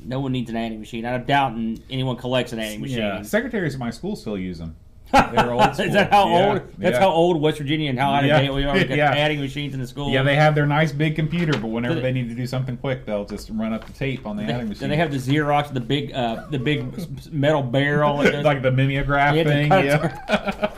no 0.04 0.20
one 0.20 0.32
needs 0.32 0.50
an 0.50 0.56
adding 0.56 0.80
machine. 0.80 1.04
I 1.06 1.16
doubt 1.18 1.52
anyone 1.90 2.16
collects 2.16 2.52
an 2.52 2.58
adding 2.58 2.80
machine. 2.80 2.98
Yeah, 2.98 3.22
secretaries 3.22 3.74
at 3.74 3.80
my 3.80 3.90
school 3.90 4.16
still 4.16 4.38
use 4.38 4.58
them. 4.58 4.76
They're 5.12 5.52
old 5.52 5.78
Is 5.78 5.92
that 5.92 6.10
how 6.10 6.28
Yeah, 6.28 6.48
old? 6.48 6.62
That's 6.78 6.94
yeah. 6.94 7.00
how 7.00 7.10
old 7.10 7.40
West 7.40 7.58
Virginia 7.58 7.90
and 7.90 7.98
how 7.98 8.10
out 8.14 8.24
of 8.24 8.28
Yeah. 8.28 8.40
date 8.40 8.50
we 8.52 8.64
are. 8.64 8.74
We 8.74 8.84
got 8.84 8.96
Yeah. 8.96 9.12
adding 9.12 9.38
machines 9.38 9.74
in 9.74 9.78
the 9.80 9.86
school. 9.86 10.10
Yeah, 10.10 10.22
they 10.22 10.34
have 10.34 10.54
their 10.56 10.66
nice 10.66 10.92
big 10.92 11.14
computer, 11.14 11.52
but 11.52 11.68
whenever 11.68 11.94
they 11.96 12.00
they- 12.00 12.12
need 12.12 12.30
to 12.30 12.34
do 12.34 12.46
something 12.46 12.76
quick, 12.78 13.04
they'll 13.04 13.26
just 13.26 13.50
run 13.50 13.72
up 13.74 13.86
the 13.86 13.92
tape 13.92 14.26
on 14.26 14.36
the 14.36 14.44
They, 14.44 14.52
adding 14.52 14.66
do 14.66 14.68
machine. 14.70 14.88
they 14.88 14.96
have 14.96 15.12
the 15.12 15.18
Xerox, 15.18 15.72
the 15.72 15.78
big, 15.80 16.12
uh, 16.14 16.46
the 16.50 16.58
big 16.58 16.86
metal 17.32 17.62
barrel? 17.62 18.16
like 18.42 18.62
the 18.62 18.72
mimeograph 18.72 19.36
You 19.36 19.44
had 19.44 19.46
to 19.46 19.52
thing. 19.52 19.70
Yeah. 19.70 20.70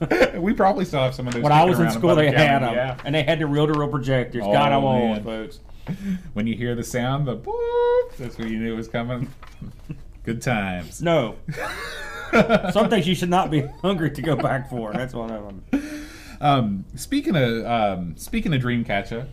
we 0.36 0.52
probably 0.52 0.84
still 0.84 1.00
have 1.00 1.14
some 1.14 1.26
of 1.28 1.34
those. 1.34 1.42
when 1.42 1.52
I 1.52 1.64
was 1.64 1.78
in 1.80 1.90
school, 1.90 2.14
they 2.14 2.30
had 2.30 2.62
them, 2.62 2.74
Yeah. 2.74 2.96
and 3.04 3.14
they 3.14 3.22
had 3.22 3.38
the 3.38 3.46
reel-to-reel 3.46 3.88
projectors. 3.88 4.42
Oh, 4.44 4.52
God, 4.52 4.72
I'm 4.72 4.84
old, 4.84 5.24
folks. 5.24 5.60
When 6.34 6.46
you 6.46 6.54
hear 6.54 6.74
the 6.74 6.84
sound, 6.84 7.26
the 7.26 7.34
boop, 7.34 8.16
that's 8.18 8.36
when 8.36 8.48
you 8.52 8.58
knew 8.58 8.74
it 8.74 8.76
was 8.76 8.88
coming. 8.88 9.32
Good 10.24 10.42
times. 10.42 11.00
No, 11.00 11.36
some 12.72 12.90
things 12.90 13.08
you 13.08 13.14
should 13.14 13.30
not 13.30 13.50
be 13.50 13.62
hungry 13.80 14.10
to 14.10 14.20
go 14.20 14.36
back 14.36 14.68
for. 14.68 14.92
That's 14.92 15.14
one 15.14 15.30
of 15.30 15.44
them. 15.70 16.04
Um, 16.42 16.84
speaking 16.94 17.34
of 17.36 17.64
um, 17.64 18.16
speaking 18.18 18.52
of 18.52 18.60
Dreamcatcher, 18.60 19.28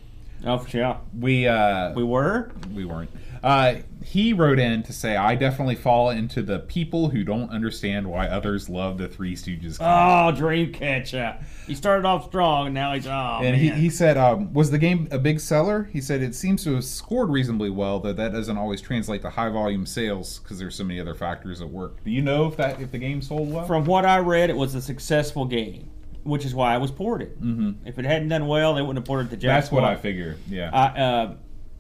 Oh 0.46 0.66
yeah, 0.72 0.98
we 1.20 1.46
uh, 1.48 1.92
we 1.94 2.04
were. 2.04 2.52
we 2.74 2.86
weren't. 2.86 3.10
Uh, 3.44 3.76
he 4.06 4.34
wrote 4.34 4.60
in 4.60 4.84
to 4.84 4.94
say, 4.94 5.16
"I 5.16 5.34
definitely 5.34 5.74
fall 5.74 6.12
into 6.12 6.44
the 6.44 6.60
people 6.60 7.10
who 7.10 7.24
don't 7.24 7.50
understand 7.50 8.08
why 8.08 8.28
others 8.28 8.70
love 8.70 9.00
the 9.00 9.08
Three 9.08 9.36
Stooges." 9.36 9.78
Oh, 9.80 10.32
Dreamcatcher. 10.32 11.44
He 11.66 11.74
started 11.74 12.06
off 12.06 12.26
strong, 12.26 12.68
and 12.68 12.76
now 12.76 12.94
he's 12.94 13.08
oh 13.08 13.40
and 13.42 13.56
he, 13.56 13.72
he 13.72 13.90
said, 13.90 14.16
um, 14.16 14.54
"Was 14.54 14.70
the 14.70 14.78
game 14.78 15.08
a 15.10 15.18
big 15.18 15.40
seller?" 15.40 15.90
He 15.92 16.02
said, 16.02 16.22
"It 16.22 16.36
seems 16.36 16.64
to 16.66 16.76
have 16.76 16.84
scored 16.84 17.32
reasonably 17.32 17.72
well, 17.72 18.00
though 18.00 18.14
that 18.14 18.32
doesn't 18.32 18.58
always 18.58 18.80
translate 18.80 19.24
to 19.24 19.32
high 19.32 19.50
volume 19.50 19.88
sales 19.88 20.38
because 20.40 20.60
there's 20.60 20.76
so 20.76 20.84
many 20.84 21.00
other 21.00 21.16
factors 21.16 21.60
at 21.62 21.70
work." 21.70 22.04
Do 22.04 22.12
you 22.12 22.22
know 22.22 22.46
if 22.46 22.56
that 22.58 22.80
if 22.80 22.92
the 22.92 23.00
game 23.00 23.24
sold 23.24 23.52
well? 23.52 23.66
From 23.66 23.86
what 23.86 24.06
I 24.06 24.20
read, 24.20 24.52
it 24.52 24.56
was 24.56 24.76
a 24.76 24.82
successful 24.84 25.46
game, 25.46 25.90
which 26.24 26.46
is 26.46 26.54
why 26.54 26.76
I 26.76 26.78
was 26.78 26.92
ported. 26.92 27.36
Mm-hmm. 27.42 27.88
If 27.88 27.98
it 27.98 28.06
hadn't 28.06 28.30
done 28.30 28.46
well, 28.46 28.76
they 28.76 28.84
wouldn't 28.84 29.00
have 29.00 29.06
ported 29.06 29.28
it 29.28 29.30
to 29.32 29.38
Jack. 29.38 29.62
That's 29.62 29.72
what 29.72 29.84
I 29.84 29.96
figured. 29.96 30.38
Yeah. 30.48 30.70
I, 30.72 31.02
uh, 31.02 31.36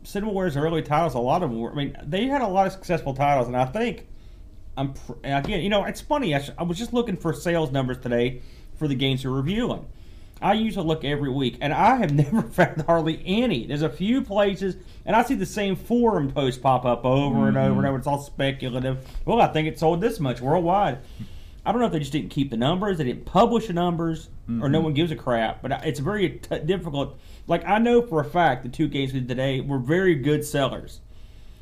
Cinemaware's 0.05 0.55
early 0.55 0.81
titles, 0.81 1.15
a 1.15 1.19
lot 1.19 1.43
of 1.43 1.49
them 1.49 1.59
were. 1.59 1.71
I 1.71 1.75
mean, 1.75 1.97
they 2.03 2.25
had 2.25 2.41
a 2.41 2.47
lot 2.47 2.67
of 2.67 2.73
successful 2.73 3.13
titles, 3.13 3.47
and 3.47 3.57
I 3.57 3.65
think 3.65 4.07
I'm 4.77 4.93
again. 5.23 5.61
You 5.61 5.69
know, 5.69 5.83
it's 5.85 6.01
funny. 6.01 6.35
I, 6.35 6.41
sh- 6.41 6.51
I 6.57 6.63
was 6.63 6.77
just 6.77 6.93
looking 6.93 7.17
for 7.17 7.33
sales 7.33 7.71
numbers 7.71 7.97
today 7.97 8.41
for 8.77 8.87
the 8.87 8.95
games 8.95 9.25
we're 9.25 9.31
reviewing. 9.31 9.85
I 10.41 10.53
usually 10.53 10.85
look 10.85 11.03
every 11.03 11.29
week, 11.29 11.57
and 11.61 11.73
I 11.73 11.95
have 11.97 12.13
never 12.13 12.41
found 12.43 12.81
hardly 12.83 13.21
any. 13.25 13.65
There's 13.65 13.81
a 13.81 13.89
few 13.89 14.21
places, 14.21 14.75
and 15.05 15.15
I 15.15 15.23
see 15.23 15.35
the 15.35 15.45
same 15.45 15.75
forum 15.75 16.31
posts 16.31 16.59
pop 16.59 16.85
up 16.85 17.05
over 17.05 17.47
and 17.47 17.57
over 17.57 17.65
and 17.65 17.75
mm-hmm. 17.75 17.85
over. 17.85 17.97
It's 17.97 18.07
all 18.07 18.21
speculative. 18.21 19.05
Well, 19.25 19.41
I 19.41 19.47
think 19.47 19.67
it 19.67 19.79
sold 19.79 20.01
this 20.01 20.19
much 20.19 20.41
worldwide. 20.41 20.99
I 21.65 21.71
don't 21.71 21.81
know 21.81 21.87
if 21.87 21.93
they 21.93 21.99
just 21.99 22.11
didn't 22.11 22.29
keep 22.29 22.51
the 22.51 22.57
numbers, 22.57 22.99
they 22.99 23.05
didn't 23.05 23.25
publish 23.25 23.67
the 23.67 23.73
numbers, 23.73 24.29
or 24.47 24.69
no 24.69 24.77
mm-hmm. 24.77 24.83
one 24.83 24.93
gives 24.93 25.11
a 25.11 25.15
crap. 25.15 25.63
But 25.63 25.83
it's 25.83 25.99
very 25.99 26.29
t- 26.29 26.59
difficult. 26.59 27.19
Like 27.47 27.65
I 27.65 27.77
know 27.79 28.01
for 28.01 28.19
a 28.19 28.25
fact 28.25 28.63
the 28.63 28.69
two 28.69 28.87
games 28.87 29.13
we 29.13 29.19
did 29.19 29.29
today 29.29 29.61
were 29.61 29.79
very 29.79 30.15
good 30.15 30.43
sellers 30.45 31.01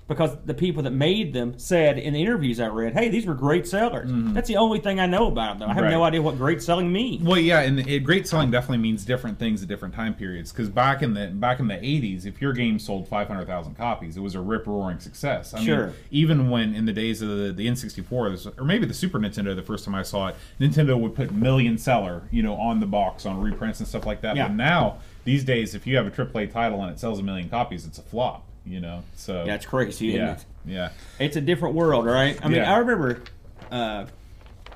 because 0.07 0.35
the 0.45 0.53
people 0.53 0.83
that 0.83 0.91
made 0.91 1.33
them 1.33 1.57
said 1.57 1.97
in 1.97 2.13
the 2.13 2.21
interviews 2.21 2.59
I 2.59 2.67
read, 2.67 2.93
"Hey, 2.93 3.09
these 3.09 3.25
were 3.25 3.33
great 3.33 3.67
sellers." 3.67 4.09
Mm-hmm. 4.09 4.33
That's 4.33 4.47
the 4.47 4.57
only 4.57 4.79
thing 4.79 4.99
I 4.99 5.05
know 5.05 5.27
about 5.27 5.59
them. 5.59 5.69
I 5.69 5.73
have 5.73 5.85
no 5.85 6.03
idea 6.03 6.21
what 6.21 6.37
great 6.37 6.61
selling 6.61 6.91
means. 6.91 7.23
Well, 7.23 7.39
yeah, 7.39 7.61
and 7.61 7.79
it, 7.79 8.03
great 8.03 8.27
selling 8.27 8.51
definitely 8.51 8.79
means 8.79 9.05
different 9.05 9.39
things 9.39 9.61
at 9.61 9.69
different 9.69 9.93
time 9.93 10.13
periods. 10.13 10.51
Because 10.51 10.69
back 10.69 11.01
in 11.01 11.13
the 11.13 11.27
back 11.27 11.59
in 11.59 11.67
the 11.67 11.75
'80s, 11.75 12.25
if 12.25 12.41
your 12.41 12.53
game 12.53 12.79
sold 12.79 13.07
500,000 13.07 13.75
copies, 13.75 14.17
it 14.17 14.21
was 14.21 14.35
a 14.35 14.41
rip 14.41 14.67
roaring 14.67 14.99
success. 14.99 15.53
I 15.53 15.63
Sure. 15.63 15.87
Mean, 15.87 15.95
even 16.11 16.49
when 16.49 16.75
in 16.75 16.85
the 16.85 16.93
days 16.93 17.21
of 17.21 17.29
the, 17.29 17.51
the 17.51 17.67
N64, 17.67 18.59
or 18.59 18.65
maybe 18.65 18.85
the 18.85 18.93
Super 18.93 19.19
Nintendo, 19.19 19.55
the 19.55 19.61
first 19.61 19.85
time 19.85 19.95
I 19.95 20.03
saw 20.03 20.27
it, 20.27 20.35
Nintendo 20.59 20.99
would 20.99 21.15
put 21.15 21.31
million 21.31 21.77
seller, 21.77 22.23
you 22.31 22.43
know, 22.43 22.55
on 22.55 22.79
the 22.79 22.85
box 22.85 23.25
on 23.25 23.41
reprints 23.41 23.79
and 23.79 23.87
stuff 23.87 24.05
like 24.05 24.21
that. 24.21 24.35
Yeah. 24.35 24.47
But 24.47 24.55
now 24.55 24.97
these 25.23 25.43
days, 25.43 25.75
if 25.75 25.85
you 25.87 25.95
have 25.97 26.07
a 26.07 26.11
AAA 26.11 26.51
title 26.51 26.81
and 26.81 26.91
it 26.91 26.99
sells 26.99 27.19
a 27.19 27.23
million 27.23 27.49
copies, 27.49 27.85
it's 27.85 27.97
a 27.97 28.01
flop. 28.03 28.45
You 28.65 28.79
know, 28.79 29.03
so 29.15 29.43
That's 29.45 29.65
crazy, 29.65 30.07
yeah, 30.07 30.33
it? 30.35 30.45
yeah. 30.65 30.89
It's 31.19 31.35
a 31.35 31.41
different 31.41 31.75
world, 31.75 32.05
right? 32.05 32.39
I 32.41 32.47
mean, 32.47 32.59
Yeah. 32.61 32.73
I 32.73 32.77
remember, 32.77 33.21
uh, 33.69 34.05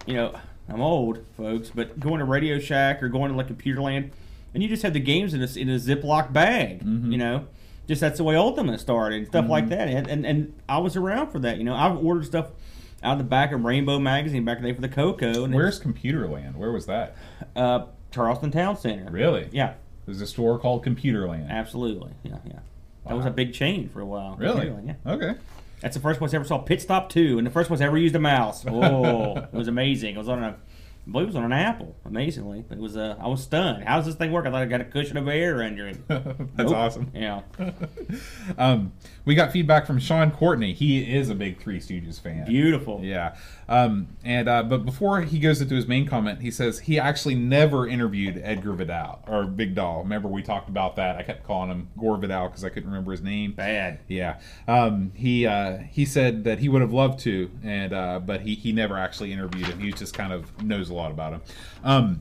you 0.06 0.16
know, 0.16 0.36
I'm 0.68 0.82
old, 0.82 1.20
folks, 1.38 1.70
but 1.74 1.98
going 1.98 2.20
to 2.20 2.26
Radio 2.26 2.60
Shack 2.60 3.02
or 3.02 3.08
going 3.08 3.32
to 3.32 3.38
like 3.38 3.48
Computerland, 3.48 4.10
and 4.54 4.62
you 4.62 4.68
just 4.68 4.84
had 4.84 4.94
the 4.94 5.00
games 5.00 5.34
in 5.34 5.42
a 5.42 5.48
in 5.58 5.70
a 5.70 5.76
Ziploc 5.80 6.34
bag. 6.34 6.82
You 6.84 7.18
know, 7.18 7.48
just 7.88 8.02
that's 8.02 8.18
the 8.18 8.26
way 8.26 8.36
Ultima 8.36 8.78
started 8.78 9.20
and 9.20 9.28
stuff 9.28 9.48
like 9.48 9.70
that. 9.70 9.88
And, 9.88 10.06
and 10.10 10.26
and 10.26 10.54
I 10.68 10.80
was 10.80 10.98
around 10.98 11.32
for 11.32 11.40
that. 11.40 11.58
You 11.58 11.64
know, 11.64 11.74
I've 11.76 11.96
ordered 12.04 12.26
stuff 12.26 12.48
out 13.02 13.14
of 13.14 13.18
the 13.20 13.24
back 13.24 13.54
of 13.54 13.64
Rainbow 13.64 14.00
magazine 14.00 14.44
back 14.44 14.58
in 14.58 14.64
the 14.64 14.70
day 14.72 14.76
for 14.76 14.82
the 14.82 14.90
Coco. 14.90 15.46
And 15.46 15.54
Where's 15.54 15.80
Computerland? 15.80 16.56
Where 16.56 16.74
was 16.74 16.88
that? 16.88 17.16
uh, 17.56 17.86
Charleston 18.12 18.52
Town 18.52 18.76
Center? 18.76 19.10
Really? 19.10 19.48
Yeah, 19.54 19.76
There's 20.08 20.22
a 20.22 20.26
store 20.28 20.58
called 20.58 20.84
Computerland. 20.84 21.50
absolutely. 21.50 22.12
Yeah, 22.24 22.38
yeah. 22.46 22.60
That 23.06 23.16
was 23.16 23.26
a 23.26 23.30
big 23.30 23.54
chain 23.54 23.90
for 23.90 24.02
a 24.02 24.06
while. 24.06 24.36
Really? 24.38 24.68
Yeah. 24.86 24.94
Okay. 25.06 25.36
That's 25.82 25.96
the 25.96 26.02
first 26.02 26.18
place 26.18 26.34
I 26.34 26.38
ever 26.38 26.46
saw 26.46 26.58
Pit 26.58 26.82
Stop 26.82 27.10
2, 27.10 27.38
and 27.38 27.46
the 27.46 27.52
first 27.52 27.68
place 27.68 27.82
I 27.82 27.86
ever 27.86 27.98
used 27.98 28.16
a 28.16 28.20
mouse. 28.20 28.66
Oh, 28.68 29.36
it 29.38 29.54
was 29.54 29.68
amazing. 29.68 30.16
It 30.16 30.18
was 30.18 30.28
on 30.30 30.44
a, 30.44 30.56
It 31.08 31.26
was 31.26 31.36
on 31.36 31.46
an 31.46 31.54
Apple, 31.54 31.96
amazingly. 32.06 32.66
It 32.70 32.78
was, 32.78 32.98
uh, 32.98 33.16
I 33.20 33.28
was 33.28 33.42
stunned. 33.42 33.84
How 33.86 33.96
does 33.98 34.06
this 34.06 34.16
thing 34.16 34.32
work? 34.32 34.46
I 34.46 34.52
thought 34.52 34.62
I 34.62 34.66
got 34.66 34.82
a 34.82 34.86
cushion 34.86 35.16
of 35.18 35.28
air 35.28 35.64
under 35.64 35.88
it. 35.88 35.98
That's 36.08 36.30
Nope. 36.58 36.74
awesome. 36.76 37.12
Yeah. 37.14 37.42
Um, 38.58 38.94
we 39.26 39.36
got 39.36 39.52
feedback 39.52 39.86
from 39.86 40.00
Sean 40.00 40.32
Courtney. 40.32 40.74
He 40.74 41.14
is 41.16 41.30
a 41.30 41.36
big 41.36 41.60
Three 41.60 41.80
Stooges 41.80 42.20
fan. 42.20 42.46
Beautiful. 42.46 43.02
Yeah. 43.04 43.36
Um, 43.68 44.08
and 44.24 44.48
uh, 44.48 44.64
but 44.64 44.86
before 44.86 45.22
he 45.22 45.40
goes 45.40 45.60
into 45.62 45.76
his 45.76 45.86
main 45.88 46.06
comment, 46.08 46.42
he 46.42 46.50
says 46.50 46.80
he 46.80 46.98
actually 46.98 47.36
never 47.36 47.86
interviewed 47.88 48.40
Edgar 48.44 48.74
Vidal 48.74 49.22
or 49.28 49.44
Big 49.44 49.76
Doll. 49.76 50.04
Remember 50.04 50.28
we 50.30 50.42
talked 50.42 50.70
about 50.70 50.96
that? 50.96 51.18
I 51.18 51.24
kept 51.24 51.44
calling 51.46 51.70
him 51.70 51.90
Gore 52.00 52.18
Vidal 52.18 52.48
because 52.48 52.64
I 52.64 52.70
couldn't 52.70 52.90
remember 52.90 53.12
his 53.12 53.22
name. 53.22 53.52
Bad. 53.52 54.00
Yeah. 54.08 54.40
Um, 54.68 55.12
he 55.14 55.46
uh, 55.46 55.78
he 55.92 56.06
said 56.06 56.46
that 56.46 56.60
he 56.60 56.70
would 56.70 56.82
have 56.82 56.94
loved 56.94 57.20
to, 57.20 57.52
and 57.64 57.92
uh, 57.94 58.20
but 58.20 58.42
he 58.42 58.56
he 58.56 58.72
never 58.72 58.98
actually 58.98 59.34
interviewed 59.34 59.68
him. 59.68 59.80
He 59.80 59.92
was 59.92 60.00
just 60.00 60.14
kind 60.14 60.32
of 60.32 60.64
knows 60.64 60.90
a 60.90 60.94
lot 60.98 61.12
about 61.12 61.34
him. 61.34 61.42
Um, 61.84 62.20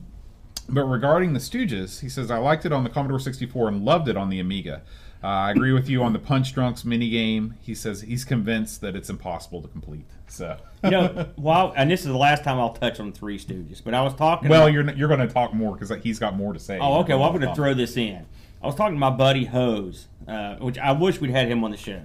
but 0.69 0.83
regarding 0.85 1.33
the 1.33 1.39
Stooges, 1.39 2.01
he 2.01 2.09
says 2.09 2.29
I 2.29 2.37
liked 2.37 2.65
it 2.65 2.71
on 2.73 2.83
the 2.83 2.89
Commodore 2.89 3.19
64 3.19 3.69
and 3.69 3.85
loved 3.85 4.07
it 4.07 4.17
on 4.17 4.29
the 4.29 4.39
Amiga. 4.39 4.81
Uh, 5.23 5.27
I 5.27 5.51
agree 5.51 5.71
with 5.73 5.89
you 5.89 6.03
on 6.03 6.13
the 6.13 6.19
Punch 6.19 6.53
Drunks 6.53 6.83
minigame. 6.83 7.53
He 7.61 7.73
says 7.73 8.01
he's 8.01 8.23
convinced 8.23 8.81
that 8.81 8.95
it's 8.95 9.09
impossible 9.09 9.61
to 9.63 9.67
complete. 9.67 10.05
So, 10.27 10.57
You 10.83 10.91
know, 10.91 11.29
well, 11.37 11.73
and 11.75 11.89
this 11.89 12.01
is 12.01 12.07
the 12.07 12.17
last 12.17 12.43
time 12.43 12.59
I'll 12.59 12.73
touch 12.73 12.99
on 12.99 13.11
Three 13.13 13.39
Stooges, 13.39 13.83
but 13.83 13.93
I 13.95 14.01
was 14.03 14.13
talking. 14.13 14.49
well, 14.49 14.63
about- 14.63 14.73
you're 14.73 14.89
you're 14.91 15.07
going 15.07 15.25
to 15.25 15.33
talk 15.33 15.53
more 15.53 15.73
because 15.75 15.91
he's 16.03 16.19
got 16.19 16.35
more 16.35 16.53
to 16.53 16.59
say. 16.59 16.77
Oh, 16.79 16.99
okay. 16.99 17.13
Well, 17.15 17.23
I'm 17.23 17.35
going 17.35 17.47
to 17.47 17.55
throw 17.55 17.73
this 17.73 17.97
in. 17.97 18.25
I 18.61 18.65
was 18.67 18.75
talking 18.75 18.95
to 18.95 18.99
my 18.99 19.09
buddy 19.09 19.45
Hose, 19.45 20.07
uh, 20.27 20.55
which 20.57 20.77
I 20.77 20.91
wish 20.91 21.19
we'd 21.21 21.31
had 21.31 21.47
him 21.47 21.63
on 21.63 21.71
the 21.71 21.77
show. 21.77 22.01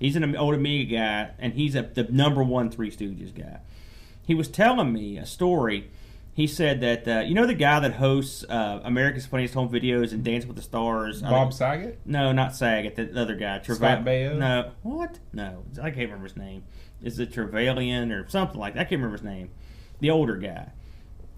He's 0.00 0.16
an 0.16 0.34
old 0.36 0.54
Amiga 0.54 0.96
guy, 0.96 1.30
and 1.38 1.52
he's 1.54 1.74
a, 1.76 1.82
the 1.82 2.04
number 2.04 2.42
one 2.42 2.70
Three 2.70 2.90
Stooges 2.90 3.34
guy. 3.34 3.60
He 4.26 4.34
was 4.34 4.48
telling 4.48 4.92
me 4.92 5.18
a 5.18 5.26
story. 5.26 5.90
He 6.36 6.46
said 6.46 6.82
that 6.82 7.08
uh, 7.08 7.20
you 7.20 7.34
know 7.34 7.46
the 7.46 7.54
guy 7.54 7.80
that 7.80 7.94
hosts 7.94 8.44
uh, 8.46 8.82
America's 8.84 9.24
Funniest 9.24 9.54
Home 9.54 9.70
Videos 9.70 10.12
and 10.12 10.22
Dance 10.22 10.44
with 10.44 10.56
the 10.56 10.62
Stars. 10.62 11.22
Bob 11.22 11.54
Saget. 11.54 11.98
No, 12.04 12.30
not 12.30 12.54
Saget. 12.54 12.94
The 12.94 13.18
other 13.18 13.36
guy. 13.36 13.62
Scott 13.62 14.04
Baio? 14.04 14.36
No. 14.36 14.72
What? 14.82 15.18
No. 15.32 15.64
I 15.80 15.88
can't 15.88 16.10
remember 16.10 16.24
his 16.24 16.36
name. 16.36 16.64
Is 17.02 17.18
it 17.18 17.32
Trevelyan 17.32 18.12
or 18.12 18.28
something 18.28 18.60
like 18.60 18.74
that? 18.74 18.80
I 18.80 18.84
can't 18.84 19.00
remember 19.00 19.16
his 19.16 19.24
name. 19.24 19.50
The 20.00 20.10
older 20.10 20.36
guy. 20.36 20.72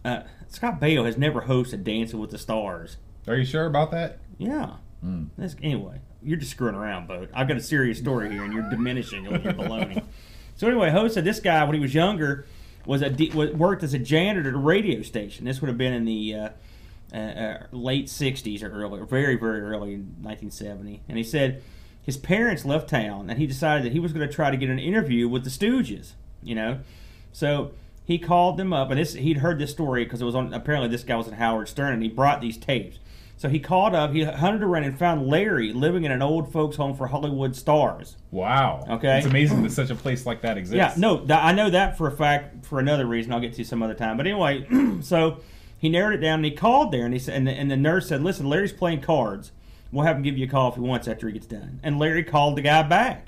Uh, 0.04 0.22
Scott 0.48 0.80
Baio 0.80 1.06
has 1.06 1.16
never 1.16 1.42
hosted 1.42 1.84
Dancing 1.84 2.18
with 2.18 2.30
the 2.30 2.38
Stars. 2.38 2.96
Are 3.28 3.36
you 3.36 3.44
sure 3.44 3.66
about 3.66 3.92
that? 3.92 4.18
Yeah. 4.36 4.78
That's, 5.36 5.54
anyway, 5.62 6.00
you're 6.24 6.38
just 6.38 6.50
screwing 6.50 6.74
around, 6.74 7.06
Boat. 7.06 7.30
I've 7.32 7.46
got 7.46 7.56
a 7.56 7.62
serious 7.62 7.98
story 7.98 8.32
here, 8.32 8.42
and 8.42 8.52
you're 8.52 8.68
diminishing 8.68 9.26
it 9.26 9.30
with 9.30 9.44
your 9.44 9.54
baloney. 9.54 10.02
So 10.56 10.66
anyway, 10.66 10.90
host 10.90 11.14
said 11.14 11.22
this 11.22 11.38
guy 11.38 11.62
when 11.62 11.74
he 11.76 11.80
was 11.80 11.94
younger 11.94 12.44
was 12.88 13.02
a 13.02 13.10
worked 13.34 13.82
as 13.82 13.92
a 13.92 13.98
janitor 13.98 14.48
at 14.48 14.54
a 14.54 14.58
radio 14.58 15.02
station. 15.02 15.44
This 15.44 15.60
would 15.60 15.68
have 15.68 15.76
been 15.76 15.92
in 15.92 16.06
the 16.06 16.34
uh, 16.34 16.48
uh, 17.12 17.16
uh, 17.16 17.62
late 17.70 18.06
'60s 18.06 18.62
or 18.62 18.70
early, 18.70 19.04
very 19.04 19.36
very 19.36 19.60
early 19.60 19.92
in 19.92 20.16
1970. 20.22 21.02
And 21.06 21.18
he 21.18 21.22
said 21.22 21.62
his 22.02 22.16
parents 22.16 22.64
left 22.64 22.88
town, 22.88 23.28
and 23.28 23.38
he 23.38 23.46
decided 23.46 23.84
that 23.84 23.92
he 23.92 24.00
was 24.00 24.14
going 24.14 24.26
to 24.26 24.32
try 24.32 24.50
to 24.50 24.56
get 24.56 24.70
an 24.70 24.78
interview 24.78 25.28
with 25.28 25.44
the 25.44 25.50
Stooges. 25.50 26.12
You 26.42 26.54
know, 26.54 26.78
so 27.30 27.72
he 28.08 28.18
called 28.18 28.56
them 28.56 28.72
up, 28.72 28.90
and 28.90 28.98
this 28.98 29.12
he'd 29.12 29.36
heard 29.36 29.58
this 29.58 29.70
story 29.70 30.02
because 30.02 30.22
it 30.22 30.24
was 30.24 30.34
on. 30.34 30.54
Apparently, 30.54 30.88
this 30.88 31.04
guy 31.04 31.14
was 31.14 31.28
in 31.28 31.34
Howard 31.34 31.68
Stern, 31.68 31.92
and 31.92 32.02
he 32.02 32.08
brought 32.08 32.40
these 32.40 32.56
tapes. 32.56 32.98
So 33.36 33.50
he 33.50 33.60
called 33.60 33.94
up, 33.94 34.14
he 34.14 34.24
hunted 34.24 34.62
around 34.62 34.84
and 34.84 34.98
found 34.98 35.28
Larry 35.28 35.74
living 35.74 36.04
in 36.04 36.10
an 36.10 36.22
old 36.22 36.50
folks' 36.50 36.76
home 36.76 36.96
for 36.96 37.06
Hollywood 37.06 37.54
stars. 37.54 38.16
Wow. 38.32 38.84
Okay. 38.88 39.18
It's 39.18 39.26
amazing 39.26 39.62
that 39.62 39.70
such 39.70 39.90
a 39.90 39.94
place 39.94 40.24
like 40.24 40.40
that 40.40 40.56
exists. 40.56 40.76
Yeah, 40.76 40.94
no, 40.96 41.18
th- 41.18 41.30
I 41.30 41.52
know 41.52 41.68
that 41.68 41.98
for 41.98 42.08
a 42.08 42.10
fact. 42.10 42.64
For 42.64 42.80
another 42.80 43.04
reason, 43.06 43.30
I'll 43.32 43.40
get 43.40 43.52
to 43.52 43.64
some 43.64 43.82
other 43.82 43.94
time. 43.94 44.16
But 44.16 44.26
anyway, 44.26 44.66
so 45.02 45.40
he 45.76 45.90
narrowed 45.90 46.14
it 46.14 46.22
down 46.22 46.38
and 46.38 46.46
he 46.46 46.50
called 46.50 46.90
there 46.92 47.04
and 47.04 47.12
he 47.12 47.20
said, 47.20 47.36
and 47.36 47.46
the, 47.46 47.52
and 47.52 47.70
the 47.70 47.76
nurse 47.76 48.08
said, 48.08 48.22
"Listen, 48.22 48.48
Larry's 48.48 48.72
playing 48.72 49.02
cards. 49.02 49.52
We'll 49.92 50.06
have 50.06 50.16
him 50.16 50.22
give 50.22 50.38
you 50.38 50.46
a 50.46 50.48
call 50.48 50.70
if 50.70 50.76
he 50.76 50.80
wants 50.80 51.06
after 51.06 51.26
he 51.26 51.34
gets 51.34 51.46
done." 51.46 51.78
And 51.82 51.98
Larry 51.98 52.24
called 52.24 52.56
the 52.56 52.62
guy 52.62 52.82
back. 52.84 53.26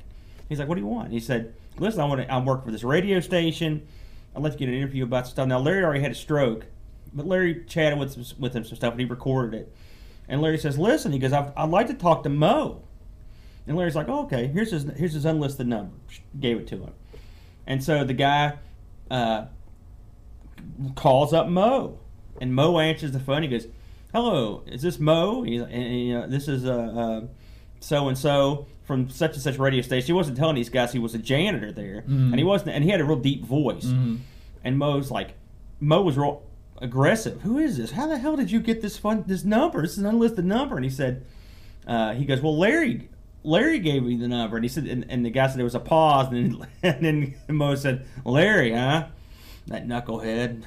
He's 0.49 0.59
like, 0.59 0.69
"What 0.69 0.77
do 0.77 0.81
you 0.81 0.89
want?" 0.89 1.13
He 1.13 1.21
said, 1.21 1.55
"Listen, 1.79 2.01
I 2.01 2.07
want 2.07 2.23
to. 2.23 2.33
I 2.33 2.41
work 2.41 2.65
for 2.65 2.73
this 2.73 2.83
radio 2.83 3.21
station. 3.21 3.87
I'd 4.35 4.43
like 4.43 4.53
to 4.53 4.59
get 4.59 4.69
an 4.69 4.75
interview 4.75 5.05
about 5.05 5.27
stuff." 5.27 5.47
Now 5.47 5.59
Larry 5.59 5.85
already 5.85 6.01
had 6.01 6.13
a 6.13 6.15
stroke, 6.15 6.67
but 7.13 7.27
Larry 7.27 7.65
chatted 7.67 7.99
with 7.99 8.17
with 8.39 8.55
him 8.55 8.65
some 8.65 8.77
stuff 8.77 8.93
and 8.93 9.01
he 9.01 9.07
recorded 9.07 9.61
it. 9.61 9.75
And 10.29 10.41
Larry 10.41 10.59
says, 10.59 10.79
"Listen," 10.79 11.13
he 11.13 11.19
goes, 11.19 11.33
I'd, 11.33 11.53
"I'd 11.57 11.71
like 11.71 11.89
to 11.89 11.95
talk 11.95 12.23
to 12.23 12.29
Moe." 12.29 12.83
And 13.67 13.77
Larry's 13.77 13.97
like, 13.97 14.09
oh, 14.09 14.23
"Okay, 14.25 14.47
here's 14.47 14.71
his 14.71 14.85
here's 14.97 15.13
his 15.13 15.25
unlisted 15.25 15.67
number." 15.67 15.95
Gave 16.39 16.59
it 16.59 16.67
to 16.69 16.77
him. 16.77 16.93
And 17.67 17.83
so 17.83 18.05
the 18.05 18.15
guy 18.15 18.59
uh, 19.11 19.47
calls 20.95 21.33
up 21.33 21.49
Moe, 21.49 21.99
and 22.41 22.55
Moe 22.55 22.79
answers 22.79 23.13
the 23.13 23.21
phone. 23.21 23.43
He 23.43 23.49
goes, 23.49 23.67
"Hello, 24.13 24.63
is 24.67 24.83
this 24.83 24.99
Moe?" 24.99 25.45
And, 25.45 25.63
and, 25.71 26.01
you 26.01 26.15
know, 26.15 26.27
this 26.27 26.49
is 26.49 26.63
so 26.63 28.09
and 28.09 28.19
so 28.19 28.67
from 28.91 29.09
such 29.09 29.35
and 29.35 29.43
such 29.43 29.57
radio 29.57 29.83
station. 29.83 30.07
He 30.07 30.13
wasn't 30.13 30.37
telling 30.37 30.57
these 30.57 30.69
guys 30.69 30.93
he 30.93 30.99
was 30.99 31.15
a 31.15 31.19
janitor 31.19 31.71
there, 31.71 32.03
and 32.09 32.35
he 32.37 32.43
wasn't. 32.43 32.71
And 32.71 32.83
he 32.83 32.91
had 32.91 33.01
a 33.01 33.05
real 33.05 33.21
deep 33.21 33.45
voice. 33.45 33.85
And 34.65 34.77
Moe's 34.79 35.13
like, 35.13 35.35
Moe 35.79 36.03
was 36.03 36.19
real 36.19 36.43
aggressive. 36.79 37.41
Who 37.43 37.57
is 37.59 37.77
this? 37.77 37.93
How 37.93 38.09
the 38.09 38.19
hell 38.19 38.35
did 38.37 38.51
you 38.51 38.59
get 38.59 38.83
this 38.83 38.97
fun 38.99 39.23
this 39.29 39.45
number? 39.45 39.81
This 39.83 39.93
is 39.93 39.99
an 39.99 40.07
unlisted 40.07 40.45
number. 40.45 40.75
And 40.75 40.85
he 40.85 40.91
said, 40.91 41.25
uh, 41.87 42.15
he 42.15 42.25
goes, 42.25 42.41
well, 42.41 42.59
Larry. 42.59 43.09
Larry 43.45 43.79
gave 43.79 44.03
me 44.03 44.17
the 44.17 44.29
number, 44.29 44.57
and 44.57 44.65
he 44.65 44.69
said, 44.69 44.85
and, 44.87 45.07
and 45.09 45.25
the 45.25 45.31
guy 45.31 45.47
said 45.47 45.57
there 45.57 45.65
was 45.65 45.75
a 45.75 45.81
pause, 45.81 46.31
and 46.33 46.61
then, 46.61 46.67
and 46.83 47.05
then 47.05 47.57
Moe 47.57 47.75
said, 47.75 48.05
"Larry, 48.25 48.73
huh? 48.73 49.07
That 49.69 49.87
knucklehead," 49.87 50.61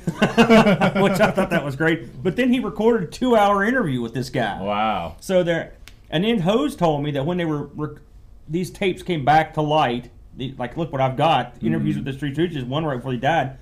which 1.03 1.20
I 1.20 1.30
thought 1.32 1.51
that 1.51 1.63
was 1.63 1.75
great. 1.75 2.24
But 2.24 2.36
then 2.36 2.51
he 2.51 2.60
recorded 2.60 3.10
a 3.10 3.12
two-hour 3.12 3.63
interview 3.63 4.01
with 4.01 4.13
this 4.15 4.32
guy. 4.32 4.60
Wow. 4.60 5.18
So 5.20 5.44
there, 5.44 5.74
and 6.10 6.24
then 6.24 6.39
Hose 6.39 6.75
told 6.75 7.03
me 7.03 7.12
that 7.12 7.25
when 7.27 7.38
they 7.38 7.46
were, 7.46 7.65
rec- 7.75 8.01
these 8.53 8.69
tapes 8.69 9.01
came 9.03 9.25
back 9.25 9.55
to 9.55 9.62
light, 9.62 10.12
the, 10.38 10.53
like 10.57 10.77
look 10.77 10.91
what 10.91 11.01
I've 11.01 11.17
got, 11.17 11.55
interviews 11.62 11.95
with 11.95 12.05
the 12.05 12.13
Three 12.13 12.33
Stooges, 12.33 12.65
one 12.65 12.86
right 12.86 12.95
before 12.95 13.12
he 13.12 13.17
died. 13.17 13.57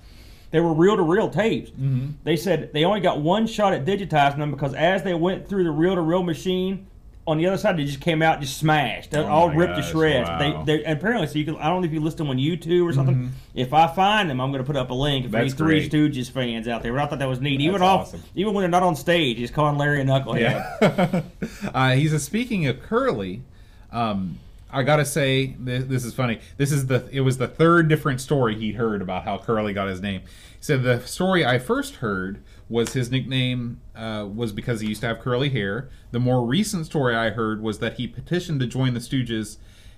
They 0.52 0.60
were 0.60 0.74
reel 0.74 0.98
to 0.98 1.02
reel 1.02 1.30
tapes. 1.30 1.72
Mm-hmm. 1.72 2.10
They 2.26 2.36
said 2.36 2.74
they 2.74 2.84
only 2.84 3.00
got 3.00 3.22
one 3.22 3.48
shot 3.48 3.72
at 3.74 3.86
digitizing 3.86 4.38
them 4.38 4.52
because 4.52 4.74
as 4.74 5.02
they 5.02 5.14
went 5.14 5.48
through 5.48 5.64
the 5.64 5.72
reel 5.72 5.96
to 5.96 6.02
reel 6.02 6.24
machine, 6.24 6.88
on 7.26 7.38
the 7.38 7.46
other 7.46 7.58
side 7.58 7.78
they 7.78 7.86
just 7.86 8.02
came 8.02 8.22
out 8.22 8.42
just 8.42 8.58
smashed, 8.58 9.12
They're 9.12 9.24
Oh 9.24 9.30
all 9.30 9.50
ripped 9.52 9.78
to 9.78 9.84
shreds. 9.84 10.28
wow. 10.28 10.64
They, 10.66 10.80
they 10.80 10.84
apparently 10.84 11.28
so 11.28 11.40
you 11.40 11.46
can. 11.46 11.56
I 11.56 11.70
don't 11.70 11.82
know 11.82 11.88
if 11.88 11.94
you 11.94 12.02
list 12.02 12.18
them 12.18 12.28
on 12.30 12.38
YouTube 12.38 12.86
or 12.90 12.92
something. 12.92 13.32
If 13.56 13.72
I 13.74 13.88
find 13.88 14.30
them, 14.30 14.42
I'm 14.42 14.52
going 14.52 14.62
to 14.62 14.68
put 14.68 14.76
up 14.76 14.90
a 14.90 14.94
link 14.94 15.32
for 15.32 15.42
these 15.42 15.54
Three. 15.54 15.88
Stooges 15.88 16.30
fans 16.30 16.68
out 16.68 16.84
there. 16.84 16.92
But 16.92 17.02
I 17.04 17.06
thought 17.08 17.20
that 17.20 17.30
was 17.30 17.40
neat. 17.40 17.62
even 17.62 17.74
That's 17.80 17.84
off, 17.84 18.02
awesome. 18.02 18.24
even 18.36 18.54
when 18.54 18.64
they're 18.64 18.70
not 18.70 18.84
on 18.84 18.98
stage, 18.98 19.38
he's 19.38 19.52
calling 19.52 19.78
Larry 19.78 20.02
a 20.02 20.04
knucklehead. 20.04 20.42
Yeah. 20.82 21.70
uh, 21.74 21.92
he 21.92 22.10
says, 22.10 22.24
speaking 22.24 22.68
of 22.68 22.82
Curly, 22.82 23.42
um, 23.92 24.40
I 24.72 24.84
gotta 24.84 25.06
say 25.06 25.56
this, 25.60 25.84
this 25.86 26.06
is 26.06 26.14
funny. 26.14 26.40
This 26.58 26.72
is 26.72 26.88
the 26.88 27.08
it 27.12 27.22
was 27.22 27.38
the 27.38 27.48
third 27.48 27.88
different 27.88 28.22
story 28.22 28.56
he'd 28.56 28.76
heard 28.76 29.02
about 29.02 29.24
how 29.24 29.38
Curly 29.38 29.74
got 29.74 29.88
his 29.88 30.02
name. 30.02 30.22
He 30.22 30.28
said 30.62 30.84
the 30.84 31.02
story 31.02 31.46
I 31.46 31.60
first 31.60 31.96
heard 31.96 32.44
was 32.70 32.94
his 32.94 33.12
nickname 33.12 33.82
uh, 33.96 34.28
was 34.34 34.54
because 34.54 34.80
he 34.80 34.88
used 34.88 35.02
to 35.02 35.08
have 35.08 35.20
curly 35.20 35.50
hair. 35.50 35.90
The 36.12 36.20
more 36.20 36.46
recent 36.46 36.86
story 36.86 37.16
I 37.16 37.32
heard 37.32 37.62
was 37.62 37.80
that 37.80 37.96
he 37.96 38.08
petitioned 38.08 38.62
to 38.62 38.68
join 38.68 38.94
the 38.94 39.02
Stooges. 39.02 39.58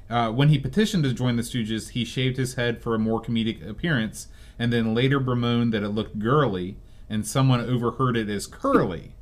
Uh, 0.09 0.31
when 0.31 0.49
he 0.49 0.57
petitioned 0.57 1.03
to 1.03 1.13
join 1.13 1.35
the 1.35 1.43
Stooges, 1.43 1.89
he 1.89 2.03
shaved 2.03 2.37
his 2.37 2.55
head 2.55 2.81
for 2.81 2.95
a 2.95 2.99
more 2.99 3.21
comedic 3.21 3.67
appearance, 3.67 4.27
and 4.57 4.73
then 4.73 4.95
later 4.95 5.19
bemoaned 5.19 5.73
that 5.73 5.83
it 5.83 5.89
looked 5.89 6.17
girly, 6.17 6.77
and 7.09 7.27
someone 7.27 7.61
overheard 7.61 8.17
it 8.17 8.27
as 8.29 8.47
curly 8.47 9.13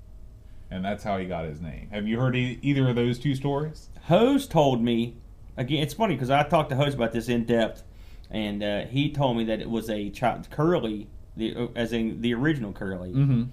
and 0.72 0.86
that's 0.86 1.04
how 1.04 1.18
he 1.18 1.26
got 1.26 1.44
his 1.44 1.62
name. 1.62 1.90
Have 1.92 2.08
you 2.08 2.18
heard 2.18 2.36
e- 2.36 2.58
either 2.62 2.88
of 2.90 2.96
those 2.96 3.20
two 3.20 3.36
stories? 3.36 3.90
Hose 4.04 4.48
told 4.48 4.82
me 4.82 5.18
again. 5.62 5.84
It's 5.84 5.94
funny 5.94 6.16
because 6.16 6.30
I 6.30 6.44
talked 6.44 6.70
to 6.72 6.76
Hose 6.76 6.94
about 6.94 7.12
this 7.14 7.30
in 7.30 7.46
depth, 7.46 7.84
and 8.30 8.62
uh, 8.64 8.86
he 8.86 9.12
told 9.12 9.38
me 9.38 9.46
that 9.46 9.62
it 9.62 9.70
was 9.70 9.90
a 9.90 10.10
child 10.10 10.50
curly, 10.50 11.08
the 11.38 11.56
uh, 11.56 11.68
as 11.76 11.94
in 11.94 12.22
the 12.22 12.34
original 12.34 12.74
curly. 12.74 13.12
Mm-hmm. 13.14 13.44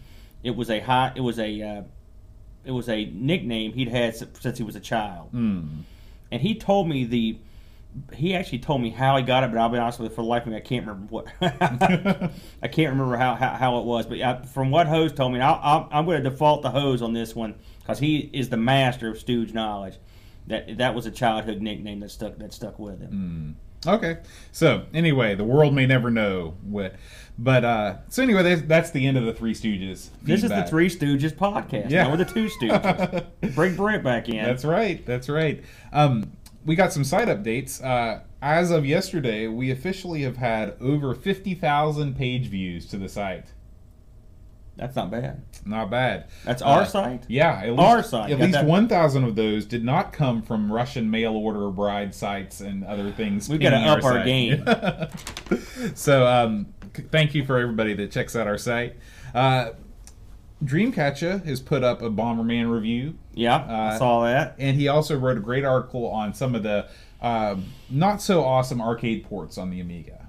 It 0.43 0.57
was 0.57 0.71
a 0.71 0.81
high. 0.81 1.13
It 1.15 1.21
was 1.21 1.39
a. 1.39 1.63
Uh, 1.63 1.83
it 2.65 2.73
was 2.73 2.89
a 2.89 3.07
nickname 3.07 3.73
he'd 3.73 3.89
had 3.89 4.15
since 4.17 4.59
he 4.59 4.65
was 4.65 4.77
a 4.77 4.81
child, 4.81 5.33
Mm. 5.33 5.83
and 6.33 6.43
he 6.43 6.55
told 6.55 6.89
me 6.89 7.05
the. 7.05 7.39
He 8.15 8.35
actually 8.35 8.59
told 8.59 8.83
me 8.83 8.91
how 8.91 9.17
he 9.17 9.23
got 9.23 9.43
it, 9.45 9.51
but 9.51 9.59
I'll 9.59 9.71
be 9.71 9.79
honest 9.79 9.99
with 9.99 10.11
you, 10.11 10.15
for 10.15 10.23
the 10.23 10.29
life 10.29 10.43
of 10.43 10.49
me, 10.53 10.57
I 10.57 10.61
can't 10.61 10.87
remember 10.87 11.07
what. 11.11 11.27
I 11.41 12.69
can't 12.69 12.91
remember 12.91 13.17
how, 13.17 13.35
how, 13.35 13.55
how 13.55 13.79
it 13.79 13.85
was, 13.87 14.07
but 14.07 14.21
uh, 14.21 14.43
from 14.43 14.71
what 14.71 14.87
Hose 14.87 15.13
told 15.13 15.33
me, 15.33 15.41
I'll, 15.41 15.89
I'm 15.91 16.05
going 16.05 16.23
to 16.23 16.31
default 16.31 16.63
to 16.63 16.71
Hose 16.71 17.01
on 17.03 17.13
this 17.15 17.35
one 17.35 17.55
because 17.81 17.99
he 17.99 18.31
is 18.33 18.51
the 18.51 18.57
master 18.59 19.09
of 19.09 19.19
stooge 19.19 19.55
knowledge. 19.55 19.95
That 20.49 20.79
that 20.79 20.95
was 20.95 21.07
a 21.07 21.11
childhood 21.11 21.61
nickname 21.63 22.01
that 22.01 22.11
stuck 22.11 22.39
that 22.39 22.53
stuck 22.53 22.79
with 22.79 23.01
him. 23.01 23.57
Okay. 23.87 24.19
So 24.53 24.87
anyway, 24.93 25.35
the 25.35 25.45
world 25.45 25.75
may 25.75 25.87
never 25.87 26.11
know 26.11 26.57
what, 26.63 26.97
but 27.39 27.65
uh, 27.65 27.97
so 28.09 28.23
anyway, 28.23 28.43
that's, 28.43 28.63
that's 28.63 28.91
the 28.91 29.07
end 29.07 29.17
of 29.17 29.25
the 29.25 29.33
Three 29.33 29.55
Stooges. 29.55 30.09
This 30.23 30.43
is 30.43 30.51
the. 30.51 30.65
Three 30.65 30.89
Stooges 30.89 31.33
podcast. 31.33 31.91
Yeah. 31.91 32.05
Now 32.05 32.11
we're 32.11 32.17
the 32.17 32.25
Two 32.25 32.49
Stooges. 32.49 33.27
Bring 33.55 33.77
Brent 33.77 34.03
back 34.03 34.29
in. 34.29 34.45
That's 34.45 34.65
right. 34.65 35.05
That's 35.07 35.29
right. 35.29 35.63
Um, 35.93 36.33
we 36.65 36.75
got 36.75 36.93
some 36.93 37.05
site 37.05 37.29
updates. 37.29 37.83
Uh, 37.85 38.21
as 38.43 38.71
of 38.71 38.85
yesterday, 38.85 39.47
we 39.47 39.71
officially 39.71 40.23
have 40.23 40.37
had 40.37 40.77
over 40.81 41.15
fifty 41.15 41.55
thousand 41.55 42.17
page 42.17 42.49
views 42.49 42.87
to 42.87 42.97
the 42.97 43.09
site. 43.09 43.47
That's 44.79 44.95
not 44.97 45.11
bad. 45.11 45.43
Not 45.67 45.91
bad. 45.91 46.27
That's 46.45 46.63
Uh, 46.63 46.67
our 46.67 46.87
site. 46.87 47.25
Yeah, 47.29 47.61
at 47.63 47.71
least, 47.71 47.81
Our 47.83 48.03
site. 48.03 48.31
At 48.31 48.39
Got 48.39 48.45
least 48.47 48.65
one 48.65 48.89
thousand 48.89 49.25
of 49.25 49.35
those 49.37 49.67
did 49.67 49.85
not 49.85 50.13
come 50.13 50.41
from 50.41 50.73
Russian 50.73 51.11
mail 51.11 51.35
order 51.37 51.69
bride 51.71 52.15
sites 52.15 52.61
and 52.61 52.85
other 52.85 53.11
things. 53.11 53.49
We've 53.49 53.61
gotta 53.61 53.77
up 53.77 54.03
our 54.05 54.13
site. 54.13 54.25
game. 54.25 54.65
so, 55.95 56.27
um, 56.27 56.67
thank 57.11 57.35
you 57.35 57.45
for 57.45 57.59
everybody 57.59 57.93
that 57.95 58.11
checks 58.13 58.35
out 58.37 58.47
our 58.47 58.57
site. 58.59 58.95
Uh, 59.35 59.71
Dreamcatcher 60.65 61.45
has 61.45 61.61
put 61.61 61.85
up 61.85 62.03
a 62.03 62.11
Bomberman 62.11 62.69
review, 62.73 63.17
Yeah, 63.35 63.57
Uh, 63.57 63.93
I 63.95 63.99
saw 63.99 64.25
that. 64.25 64.57
and 64.59 64.77
he 64.77 64.89
also 64.89 65.17
wrote 65.17 65.37
a 65.39 65.41
great 65.41 65.65
article 65.65 66.07
on 66.09 66.35
some 66.35 66.55
of 66.57 66.63
the 66.65 66.89
um, 67.21 67.65
not 67.91 68.21
so 68.23 68.45
awesome 68.45 68.81
arcade 68.81 69.25
ports 69.25 69.57
on 69.59 69.71
the 69.71 69.81
Amiga. 69.81 70.27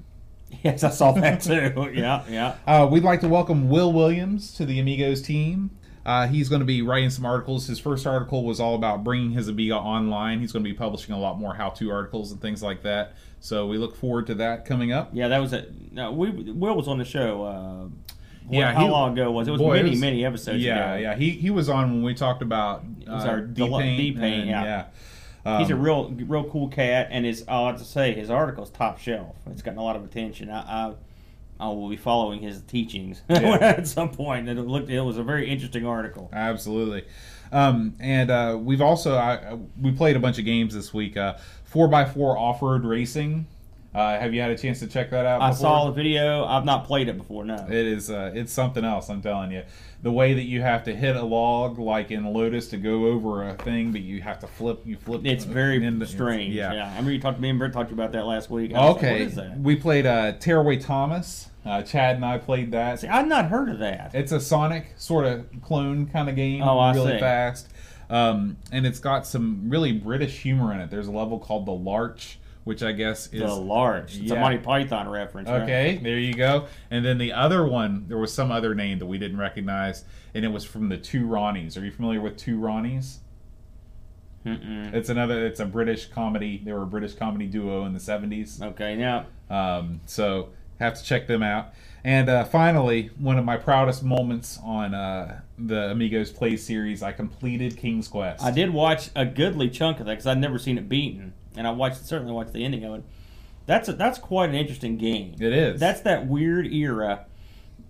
Yes, 0.64 0.84
I 0.84 0.90
saw 0.90 1.12
that 1.14 1.42
too. 1.42 1.92
yeah, 1.94 2.24
yeah. 2.30 2.56
Uh, 2.68 2.88
we'd 2.92 3.04
like 3.04 3.22
to 3.22 3.30
welcome 3.30 3.70
Will 3.70 3.94
Williams 3.94 4.54
to 4.56 4.66
the 4.66 4.80
Amigos 4.80 5.22
team. 5.22 5.70
Uh, 6.06 6.28
he's 6.28 6.50
going 6.50 6.60
to 6.60 6.66
be 6.66 6.82
writing 6.82 7.10
some 7.10 7.26
articles. 7.26 7.68
His 7.68 7.78
first 7.80 8.08
article 8.08 8.44
was 8.44 8.60
all 8.60 8.74
about 8.76 9.04
bringing 9.04 9.32
his 9.32 9.48
Amiga 9.48 9.76
online. 9.76 10.40
He's 10.40 10.52
going 10.52 10.64
to 10.66 10.70
be 10.70 10.76
publishing 10.76 11.14
a 11.14 11.20
lot 11.20 11.40
more 11.40 11.54
how-to 11.54 11.92
articles 11.92 12.32
and 12.32 12.42
things 12.42 12.64
like 12.64 12.82
that. 12.84 13.14
So 13.40 13.68
we 13.68 13.78
look 13.78 13.96
forward 13.96 14.28
to 14.28 14.36
that 14.36 14.66
coming 14.66 14.92
up. 14.92 15.12
Yeah, 15.14 15.28
that 15.28 15.38
was 15.40 15.54
it. 15.54 15.72
No, 15.94 16.12
we 16.12 16.30
Will 16.32 16.76
was 16.76 16.88
on 16.88 16.98
the 16.98 17.06
show. 17.06 17.44
Uh, 17.44 18.14
Yeah, 18.50 18.74
how 18.74 18.86
he- 18.86 18.92
long 18.92 19.14
ago 19.14 19.32
was 19.32 19.48
it? 19.48 19.52
It 19.52 19.54
was 19.54 19.62
Boy, 19.62 19.74
it 19.76 19.78
many, 19.78 19.90
was- 19.92 20.00
many 20.02 20.26
episodes 20.26 20.64
yeah, 20.64 20.94
ago. 20.96 21.02
yeah. 21.02 21.16
He 21.16 21.30
he 21.32 21.52
was 21.52 21.70
on 21.70 21.92
when 21.92 22.04
we 22.04 22.16
talked 22.16 22.42
about 22.42 22.80
uh, 23.08 23.12
was 23.14 23.26
our 23.26 23.42
delo- 23.42 23.80
D-Paint 23.80 24.16
D-Paint, 24.16 24.48
yeah. 24.48 24.86
Um, 25.46 25.60
He's 25.62 25.70
a 25.70 25.76
real, 25.76 26.10
real 26.12 26.44
cool 26.50 26.68
cat, 26.68 27.08
and 27.12 27.26
his. 27.26 27.44
I'll 27.48 27.68
have 27.68 27.78
to 27.78 27.86
say, 27.86 28.14
his 28.14 28.30
article's 28.30 28.70
top 28.70 29.00
shelf. 29.00 29.36
It's 29.50 29.62
gotten 29.62 29.80
a 29.80 29.84
lot 29.84 29.96
of 29.96 30.04
attention. 30.04 30.50
I, 30.50 30.60
I, 30.90 30.94
I 31.60 31.68
will 31.68 31.90
be 31.90 31.98
following 31.98 32.42
his 32.42 32.62
teachings 32.62 33.22
Yeah. 33.30 33.58
at 33.62 33.88
some 33.88 34.10
point. 34.10 34.48
It 34.50 34.56
looked. 34.58 34.90
It 34.90 35.02
was 35.02 35.18
a 35.18 35.24
very 35.24 35.50
interesting 35.50 35.86
article. 35.86 36.30
Absolutely. 36.34 37.06
Um, 37.52 37.96
and 38.00 38.30
uh, 38.30 38.58
we've 38.62 38.82
also 38.82 39.16
I, 39.18 39.58
we 39.82 39.92
played 39.92 40.16
a 40.16 40.20
bunch 40.20 40.40
of 40.40 40.46
games 40.46 40.74
this 40.74 40.94
week. 40.94 41.18
Uh, 41.18 41.36
Four 41.66 41.94
x 41.94 42.14
four 42.14 42.36
off 42.38 42.62
road 42.64 42.84
racing. 42.84 43.46
Uh, 43.94 44.20
have 44.20 44.34
you 44.36 44.42
had 44.42 44.52
a 44.52 44.58
chance 44.58 44.80
to 44.80 44.88
check 44.88 45.10
that 45.10 45.26
out? 45.26 45.42
I 45.42 45.50
before? 45.50 45.62
saw 45.62 45.86
the 45.88 45.92
video. 45.94 46.46
I've 46.46 46.64
not 46.66 46.86
played 46.86 47.08
it 47.10 47.18
before. 47.18 47.44
No. 47.44 47.56
It 47.68 47.74
is 47.74 48.12
uh, 48.12 48.32
it's 48.36 48.54
something 48.54 48.86
else. 48.86 49.10
I'm 49.10 49.22
telling 49.22 49.52
you. 49.52 49.64
The 50.02 50.12
way 50.12 50.34
that 50.36 50.44
you 50.44 50.62
have 50.62 50.84
to 50.86 50.96
hit 50.96 51.16
a 51.18 51.24
log 51.24 51.78
like 51.80 52.10
in 52.12 52.24
Lotus 52.32 52.70
to 52.70 52.78
go 52.78 53.08
over 53.08 53.50
a 53.50 53.56
thing, 53.56 53.92
but 53.92 54.00
you 54.02 54.22
have 54.22 54.40
to 54.40 54.48
flip. 54.48 54.82
You 54.86 54.96
flip. 54.96 55.22
It's 55.26 55.44
very 55.44 55.84
in 55.84 56.00
the- 56.00 56.06
strange. 56.06 56.54
yeah. 56.54 56.72
Yeah. 56.74 56.86
I 56.86 56.90
remember 56.92 57.12
you 57.12 57.20
talked 57.20 57.38
to 57.38 57.42
me 57.42 57.50
and 57.50 57.58
Brett 57.60 57.74
talked 57.74 57.92
about 57.92 58.12
that 58.14 58.26
last 58.26 58.50
week. 58.50 58.72
Like, 58.72 58.96
Okay. 58.98 59.12
what 59.14 59.22
is 59.22 59.36
that? 59.36 59.60
We 59.60 59.76
played 59.76 60.06
uh, 60.06 60.34
Tearaway 60.34 60.78
Thomas. 60.78 61.50
Uh, 61.66 61.82
Chad 61.82 62.16
and 62.16 62.24
I 62.24 62.38
played 62.38 62.72
that. 62.72 63.00
See, 63.02 63.08
I've 63.10 63.28
not 63.28 63.46
heard 63.50 63.70
of 63.70 63.80
that. 63.80 64.12
It's 64.16 64.32
a 64.32 64.40
Sonic 64.40 64.94
sort 64.98 65.26
of 65.26 65.46
clone 65.62 66.08
kind 66.08 66.30
of 66.30 66.36
game. 66.38 66.62
Oh, 66.64 66.80
I 66.80 66.94
really 66.94 67.14
see. 67.16 67.20
fast. 67.20 67.68
Um, 68.10 68.58
and 68.72 68.88
it's 68.88 69.00
got 69.00 69.28
some 69.28 69.64
really 69.70 69.92
British 69.92 70.40
humor 70.42 70.74
in 70.74 70.80
it. 70.80 70.90
There's 70.90 71.08
a 71.08 71.12
level 71.12 71.38
called 71.38 71.66
the 71.66 71.74
Larch, 71.74 72.39
which 72.70 72.84
I 72.84 72.92
guess 72.92 73.26
is 73.34 73.42
the 73.42 73.48
large. 73.56 74.20
It's 74.20 74.30
a 74.30 74.36
Monty 74.36 74.60
Python 74.60 75.10
reference. 75.10 75.50
right? 75.50 75.64
Okay, 75.64 76.00
there 76.04 76.20
you 76.20 76.36
go. 76.36 76.68
And 76.92 77.04
then 77.04 77.18
the 77.18 77.34
other 77.34 77.66
one, 77.66 78.06
there 78.08 78.20
was 78.20 78.32
some 78.32 78.52
other 78.52 78.76
name 78.76 79.00
that 79.00 79.08
we 79.08 79.18
didn't 79.18 79.40
recognize, 79.40 80.06
and 80.36 80.46
it 80.46 80.50
was 80.50 80.66
from 80.66 80.88
the 80.88 80.96
Two 80.98 81.26
Ronnies. 81.26 81.76
Are 81.82 81.84
you 81.84 81.90
familiar 81.90 82.22
with 82.22 82.38
Two 82.38 82.60
Ronnies? 82.60 83.18
Mm-mm. 84.46 84.94
It's 84.94 85.10
another. 85.10 85.48
It's 85.48 85.60
a 85.60 85.66
British 85.66 86.06
comedy. 86.10 86.62
They 86.64 86.72
were 86.72 86.84
a 86.84 86.86
British 86.88 87.16
comedy 87.16 87.48
duo 87.48 87.86
in 87.86 87.94
the 87.94 88.00
seventies. 88.00 88.62
Okay, 88.62 88.96
now 88.96 89.26
Um, 89.50 90.02
so 90.06 90.50
have 90.80 90.94
to 90.94 91.04
check 91.04 91.26
them 91.26 91.42
out. 91.42 91.74
And 92.04 92.30
uh, 92.30 92.46
finally, 92.46 93.10
one 93.18 93.40
of 93.40 93.46
my 93.46 93.58
proudest 93.58 94.04
moments 94.04 94.60
on 94.64 94.94
uh, 94.94 95.42
the 95.58 95.90
Amigos 95.90 96.32
Play 96.32 96.56
series, 96.56 97.02
I 97.02 97.12
completed 97.14 97.76
King's 97.78 98.08
Quest. 98.08 98.44
I 98.44 98.52
did 98.52 98.70
watch 98.70 99.10
a 99.16 99.26
goodly 99.26 99.70
chunk 99.72 100.00
of 100.00 100.06
that 100.06 100.12
because 100.14 100.28
I'd 100.28 100.38
never 100.38 100.60
seen 100.60 100.78
it 100.78 100.88
beaten, 100.88 101.34
and 101.60 101.68
I 101.68 101.72
watched 101.72 102.06
certainly 102.06 102.32
watched 102.34 102.54
the 102.54 102.64
ending 102.64 102.84
of 102.86 102.96
it. 102.96 103.04
That's 103.68 103.88
a, 103.90 103.94
that's 103.94 104.18
quite 104.18 104.50
an 104.50 104.56
interesting 104.56 104.98
game. 104.98 105.36
It 105.40 105.54
is. 105.54 105.80
That's 105.80 106.02
that 106.02 106.26
weird 106.26 106.66
era 106.66 107.26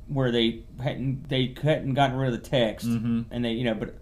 where 0.08 0.32
they 0.32 0.64
hadn't 0.82 1.30
they 1.30 1.54
hadn't 1.64 1.94
gotten 1.94 2.18
rid 2.18 2.34
of 2.34 2.44
the 2.44 2.50
text, 2.50 2.88
Mhm. 2.88 3.26
and 3.32 3.46
they 3.46 3.52
you 3.52 3.64
know 3.64 3.76
but 3.76 3.96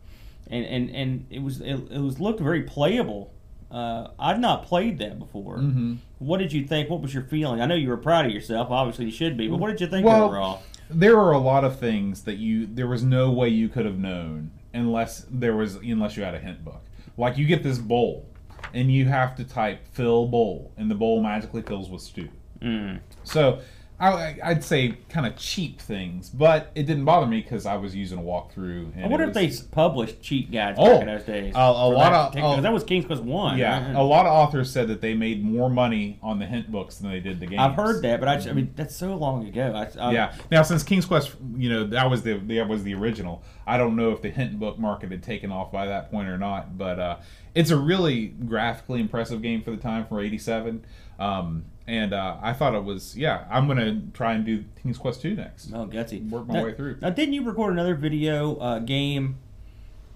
and 0.49 0.65
and 0.65 0.89
and 0.95 1.25
it 1.30 1.43
was 1.43 1.60
it, 1.62 1.75
it 1.91 1.99
was 1.99 2.19
looked 2.19 2.39
very 2.39 2.63
playable. 2.63 3.34
Uh, 3.69 4.08
I've 4.17 4.39
not 4.39 4.65
played 4.65 4.97
that 4.99 5.19
before. 5.19 5.58
Mhm. 5.58 5.97
What 6.19 6.38
did 6.38 6.53
you 6.53 6.65
think? 6.65 6.89
What 6.89 7.01
was 7.01 7.13
your 7.13 7.23
feeling? 7.23 7.60
I 7.60 7.65
know 7.65 7.75
you 7.75 7.89
were 7.89 7.97
proud 7.97 8.25
of 8.25 8.32
yourself. 8.32 8.71
Obviously, 8.71 9.06
you 9.06 9.12
should 9.12 9.36
be. 9.36 9.49
But 9.49 9.58
what 9.60 9.69
did 9.69 9.82
you 9.82 9.88
think 9.88 10.06
Well, 10.06 10.23
overall? 10.23 10.62
there 10.89 11.19
are 11.19 11.34
a 11.34 11.38
lot 11.38 11.65
of 11.65 11.77
things 11.77 12.23
that 12.23 12.38
you 12.38 12.65
there 12.65 12.88
was 12.88 13.03
no 13.03 13.30
way 13.30 13.49
you 13.49 13.67
could 13.67 13.86
have 13.86 13.99
known 13.99 14.51
unless 14.73 15.25
there 15.30 15.53
was 15.58 15.75
unless 15.75 16.15
you 16.15 16.23
had 16.23 16.34
a 16.34 16.39
hint 16.39 16.63
book. 16.63 16.82
Like 17.17 17.38
you 17.38 17.45
get 17.45 17.62
this 17.62 17.77
bowl, 17.77 18.25
and 18.73 18.91
you 18.91 19.06
have 19.06 19.36
to 19.36 19.43
type 19.43 19.88
"fill 19.93 20.27
bowl," 20.27 20.71
and 20.77 20.89
the 20.89 20.95
bowl 20.95 21.21
magically 21.21 21.62
fills 21.62 21.89
with 21.89 22.01
stew. 22.01 22.30
Mm. 22.62 22.99
So 23.23 23.62
I, 23.99 24.38
I'd 24.43 24.63
say 24.63 24.95
kind 25.10 25.25
of 25.25 25.36
cheap 25.38 25.81
things, 25.81 26.29
but 26.29 26.71
it 26.75 26.83
didn't 26.83 27.05
bother 27.05 27.25
me 27.25 27.41
because 27.41 27.65
I 27.65 27.77
was 27.77 27.95
using 27.95 28.19
a 28.19 28.21
walkthrough. 28.21 28.93
And 28.95 29.05
I 29.05 29.07
wonder 29.07 29.25
it 29.25 29.29
if 29.29 29.33
they 29.33 29.51
published 29.71 30.21
cheat 30.21 30.51
guides 30.51 30.77
Oh, 30.79 30.86
back 30.99 31.01
in 31.01 31.07
those 31.07 31.23
days. 31.23 31.55
a- 31.55 31.57
a 31.57 31.62
lot 31.62 32.12
that 32.12 32.13
of- 32.13 32.27
particular- 32.33 32.55
oh. 32.57 32.62
that 32.62 32.71
was 32.73 32.83
King's 32.83 33.05
Quest 33.05 33.23
One. 33.23 33.57
Yeah, 33.57 33.88
right? 33.88 33.95
a 33.95 34.03
lot 34.03 34.27
of 34.27 34.33
authors 34.33 34.69
said 34.71 34.88
that 34.89 35.01
they 35.01 35.15
made 35.15 35.43
more 35.43 35.67
money 35.67 36.19
on 36.21 36.38
the 36.38 36.45
hint 36.45 36.71
books 36.71 36.97
than 36.99 37.10
they 37.10 37.19
did 37.19 37.39
the 37.39 37.47
games. 37.47 37.60
I've 37.60 37.73
heard 37.73 38.03
that, 38.03 38.19
but 38.19 38.29
I, 38.29 38.36
just- 38.36 38.47
I 38.49 38.53
mean 38.53 38.71
that's 38.75 38.95
so 38.95 39.15
long 39.15 39.47
ago. 39.47 39.73
I, 39.75 39.99
I, 39.99 40.12
yeah. 40.12 40.36
Now, 40.51 40.62
since 40.62 40.83
King's 40.83 41.05
Quest, 41.07 41.33
you 41.55 41.69
know, 41.69 41.83
that 41.86 42.07
was 42.07 42.21
the 42.21 42.36
that 42.38 42.67
was 42.69 42.83
the 42.83 42.93
original. 42.93 43.41
I 43.65 43.77
don't 43.77 43.95
know 43.95 44.12
if 44.12 44.21
the 44.21 44.29
hint 44.29 44.60
book 44.60 44.77
market 44.77 45.10
had 45.10 45.23
taken 45.23 45.51
off 45.51 45.71
by 45.71 45.88
that 45.88 46.12
point 46.12 46.27
or 46.29 46.38
not, 46.38 46.77
but 46.77 46.99
uh, 46.99 47.17
it's 47.55 47.71
a 47.71 47.77
really 47.77 48.27
graphically 48.27 48.99
impressive 49.01 49.41
game 49.41 49.63
for 49.63 49.71
the 49.71 49.77
time 49.77 50.05
for 50.05 50.21
'87. 50.21 50.86
Um, 51.19 51.65
and 51.88 52.13
uh, 52.13 52.38
I 52.41 52.54
thought 52.54 52.76
it 52.76 52.84
was, 52.84 53.15
yeah. 53.17 53.45
I'm 53.50 53.67
gonna 53.67 54.02
try 54.13 54.34
and 54.34 54.45
do 54.45 54.63
King's 54.84 54.97
Quest 54.97 55.21
2 55.21 55.36
next. 55.36 55.71
Oh, 55.73 55.86
gutsy. 55.88 56.28
Work 56.30 56.47
my 56.47 56.56
now, 56.56 56.63
way 56.65 56.73
through. 56.73 56.97
Now, 57.02 57.10
didn't 57.10 57.34
you 57.34 57.43
record 57.43 57.73
another 57.73 57.95
video 57.95 58.58
uh, 58.58 58.80
game 58.80 59.38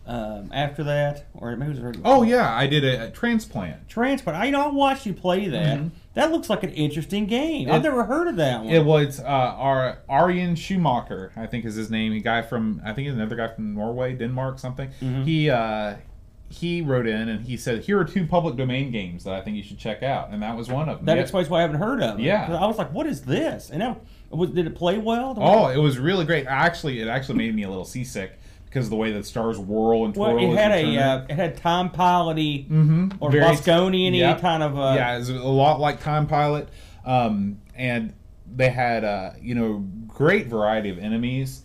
um, 0.06 0.50
after 0.52 0.84
that, 0.84 1.26
or 1.34 1.56
maybe 1.56 1.72
it 1.72 1.76
was 1.76 1.80
a 1.80 1.84
regular? 1.84 2.08
Oh 2.08 2.24
yeah, 2.24 2.54
I 2.54 2.68
did 2.68 2.84
a, 2.84 3.08
a 3.08 3.12
transplant. 3.12 3.88
Transport. 3.88 4.36
I 4.36 4.46
you 4.46 4.52
know 4.52 4.62
I 4.62 4.68
watched 4.68 5.06
you 5.06 5.14
play 5.14 5.48
that. 5.48 5.80
Mhm. 5.80 5.92
That 6.16 6.32
looks 6.32 6.50
like 6.50 6.64
an 6.64 6.72
interesting 6.72 7.26
game. 7.26 7.72
I've 7.72 7.84
never 7.84 8.04
heard 8.04 8.28
of 8.28 8.36
that 8.36 8.60
one. 8.66 8.74
It 8.74 8.84
was 8.84 9.22
uh, 9.22 9.24
our 9.24 10.00
Arjen 10.10 10.56
Schumacher, 10.56 11.32
I 11.38 11.46
think 11.46 11.64
is 11.64 11.76
his 11.76 11.90
name. 11.90 12.12
A 12.14 12.20
guy 12.20 12.42
from 12.42 12.82
I 12.84 12.92
think 12.94 13.08
he's 13.08 13.16
another 13.16 13.36
guy 13.38 13.48
from 13.48 13.76
Norway, 13.76 14.14
Denmark, 14.16 14.60
something. 14.60 14.90
Mhm. 15.02 15.24
He 15.24 15.50
uh, 15.50 15.96
he 16.52 16.82
wrote 16.82 17.08
in 17.08 17.30
and 17.30 17.46
he 17.46 17.58
said, 17.58 17.84
"Here 17.84 18.00
are 18.00 18.04
two 18.06 18.26
public 18.28 18.56
domain 18.56 18.92
games 18.92 19.24
that 19.24 19.34
I 19.34 19.42
think 19.42 19.58
you 19.58 19.64
should 19.64 19.78
check 19.78 20.04
out," 20.04 20.30
and 20.32 20.42
that 20.44 20.56
was 20.56 20.70
one 20.70 20.90
of 20.90 20.98
them. 20.98 21.06
that 21.06 21.16
Yeah. 21.16 21.22
explains 21.24 21.50
why 21.50 21.60
I 21.60 21.62
haven't 21.62 21.80
heard 21.80 22.02
of 22.02 22.20
it. 22.20 22.24
Yeah. 22.24 22.58
I 22.60 22.66
was 22.68 22.78
like, 22.78 22.94
what 22.94 23.08
is 23.08 23.22
this? 23.22 23.70
And 23.72 23.96
was, 24.30 24.50
did 24.52 24.68
it 24.68 24.76
play 24.76 24.98
well? 24.98 25.36
Oh, 25.38 25.68
it 25.68 25.78
was 25.78 25.98
really 26.00 26.26
great. 26.26 26.46
Actually, 26.48 27.02
it 27.02 27.08
actually 27.08 27.38
made 27.38 27.54
me 27.56 27.64
a 27.64 27.70
little 27.70 27.86
seasick 27.86 28.38
because 28.66 28.86
of 28.86 28.90
the 28.92 28.96
way 28.96 29.12
that 29.12 29.26
stars 29.26 29.58
whirl 29.60 30.06
and 30.06 30.14
twirl. 30.14 30.36
Well, 30.36 30.54
it 30.54 30.58
had 30.58 30.72
a 30.72 30.98
uh, 30.98 31.26
it 31.30 31.36
had 31.36 31.58
time 31.58 31.90
piloty 31.90 32.68
Mhm. 32.70 33.14
or 33.20 33.30
Very- 33.32 33.44
Bosconian 33.44 34.40
kind 34.40 34.64
of 34.64 34.78
uh, 34.78 34.94
yeah, 34.96 35.16
it 35.16 35.20
was 35.20 35.30
a 35.30 35.36
lot 35.44 35.80
like 35.80 36.02
Time 36.02 36.28
Pilot, 36.28 36.70
um, 37.06 37.58
and 37.76 38.14
they 38.54 38.70
had 38.70 39.04
uh, 39.04 39.32
you 39.42 39.56
know 39.56 39.84
great 40.08 40.48
variety 40.48 40.90
of 40.90 41.00
enemies. 41.00 41.64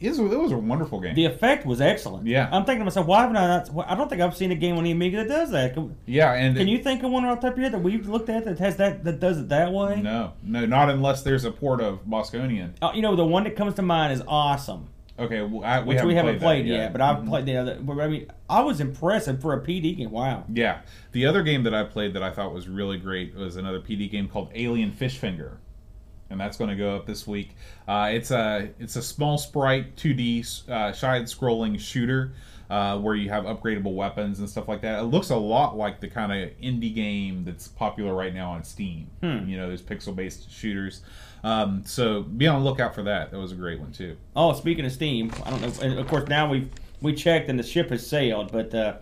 It 0.00 0.10
was, 0.10 0.18
it 0.18 0.38
was 0.38 0.52
a 0.52 0.58
wonderful 0.58 1.00
game. 1.00 1.14
The 1.14 1.24
effect 1.24 1.64
was 1.64 1.80
excellent. 1.80 2.26
Yeah. 2.26 2.48
I'm 2.52 2.64
thinking 2.64 2.80
to 2.80 2.84
myself, 2.84 3.06
why 3.06 3.22
haven't 3.22 3.36
I 3.36 3.46
not? 3.46 3.70
I 3.88 3.94
don't 3.94 4.10
think 4.10 4.20
I've 4.20 4.36
seen 4.36 4.52
a 4.52 4.56
game 4.56 4.76
on 4.76 4.84
the 4.84 4.90
Amiga 4.90 5.18
that 5.18 5.28
does 5.28 5.50
that. 5.52 5.74
Can, 5.74 5.96
yeah, 6.04 6.32
and 6.32 6.56
can 6.56 6.68
you 6.68 6.82
think 6.82 7.02
of 7.02 7.10
one 7.10 7.24
off 7.24 7.40
the 7.40 7.48
top 7.48 7.52
of 7.54 7.58
your 7.58 7.70
head 7.70 7.72
that 7.74 7.82
we've 7.82 8.08
looked 8.08 8.28
at 8.28 8.44
that 8.44 8.58
has 8.58 8.76
that 8.76 9.04
that 9.04 9.20
does 9.20 9.38
it 9.38 9.48
that 9.48 9.72
way? 9.72 10.00
No, 10.02 10.32
no, 10.42 10.66
not 10.66 10.90
unless 10.90 11.22
there's 11.22 11.44
a 11.44 11.50
port 11.50 11.80
of 11.80 12.04
Bosconian. 12.04 12.72
Uh, 12.82 12.92
you 12.94 13.02
know, 13.02 13.16
the 13.16 13.24
one 13.24 13.44
that 13.44 13.56
comes 13.56 13.74
to 13.74 13.82
mind 13.82 14.12
is 14.12 14.22
awesome, 14.26 14.88
Okay, 15.16 15.42
well, 15.42 15.64
I, 15.64 15.80
we 15.80 15.86
which 15.86 15.96
haven't 15.98 16.08
we 16.08 16.14
haven't 16.16 16.38
played, 16.40 16.64
played, 16.64 16.70
that 16.70 16.76
yet, 16.76 16.92
but 16.92 17.00
I've 17.00 17.24
played 17.24 17.46
the 17.46 17.56
other. 17.56 17.78
But 17.80 18.00
I 18.00 18.08
mean, 18.08 18.26
I 18.50 18.62
was 18.62 18.80
impressed 18.80 19.28
and 19.28 19.40
for 19.40 19.52
a 19.52 19.60
PD 19.60 19.96
game. 19.96 20.10
Wow. 20.10 20.44
Yeah, 20.52 20.80
the 21.12 21.26
other 21.26 21.42
game 21.42 21.62
that 21.64 21.74
I 21.74 21.84
played 21.84 22.14
that 22.14 22.22
I 22.22 22.30
thought 22.30 22.52
was 22.52 22.68
really 22.68 22.98
great 22.98 23.34
was 23.36 23.56
another 23.56 23.80
PD 23.80 24.10
game 24.10 24.28
called 24.28 24.50
Alien 24.54 24.90
Fish 24.90 25.18
Finger, 25.18 25.58
and 26.34 26.40
that's 26.40 26.56
going 26.56 26.70
to 26.70 26.76
go 26.76 26.96
up 26.96 27.06
this 27.06 27.26
week. 27.26 27.56
Uh, 27.88 28.10
it's 28.12 28.30
a 28.30 28.68
it's 28.78 28.96
a 28.96 29.02
small 29.02 29.38
sprite 29.38 29.96
2D 29.96 30.68
uh, 30.68 30.92
side 30.92 31.22
scrolling 31.24 31.78
shooter. 31.80 32.32
uh, 32.70 32.98
where 32.98 33.14
you 33.14 33.28
have 33.28 33.44
upgradable 33.44 33.94
weapons 33.94 34.38
and 34.40 34.48
stuff 34.48 34.66
like 34.68 34.80
that. 34.80 34.98
It 35.00 35.04
looks 35.04 35.28
a 35.30 35.36
lot 35.36 35.76
like 35.76 36.00
the 36.00 36.08
kind 36.08 36.32
of 36.32 36.50
indie 36.60 36.94
game 36.94 37.44
that's 37.44 37.68
popular 37.68 38.14
right 38.14 38.34
now 38.34 38.52
on 38.52 38.64
Steam. 38.64 39.06
Hmm. 39.22 39.46
You 39.46 39.58
know, 39.58 39.68
those 39.68 39.82
pixel-based 39.82 40.50
shooters. 40.50 41.02
Um, 41.44 41.82
so 41.84 42.22
be 42.22 42.46
on 42.46 42.62
the 42.62 42.68
lookout 42.68 42.94
for 42.94 43.02
that. 43.02 43.30
That 43.30 43.38
was 43.38 43.52
a 43.52 43.54
great 43.54 43.78
one 43.80 43.92
too. 43.92 44.16
Oh, 44.34 44.54
speaking 44.54 44.86
of 44.86 44.92
Steam, 44.92 45.30
I 45.44 45.50
don't 45.50 45.60
know. 45.60 45.72
And 45.82 45.98
of 45.98 46.08
course, 46.08 46.26
now 46.28 46.48
we've 46.48 46.70
we 47.02 47.12
checked 47.12 47.50
and 47.50 47.58
the 47.58 47.62
ship 47.62 47.90
has 47.90 48.04
sailed. 48.06 48.50
But 48.50 48.74
uh, 48.74 48.94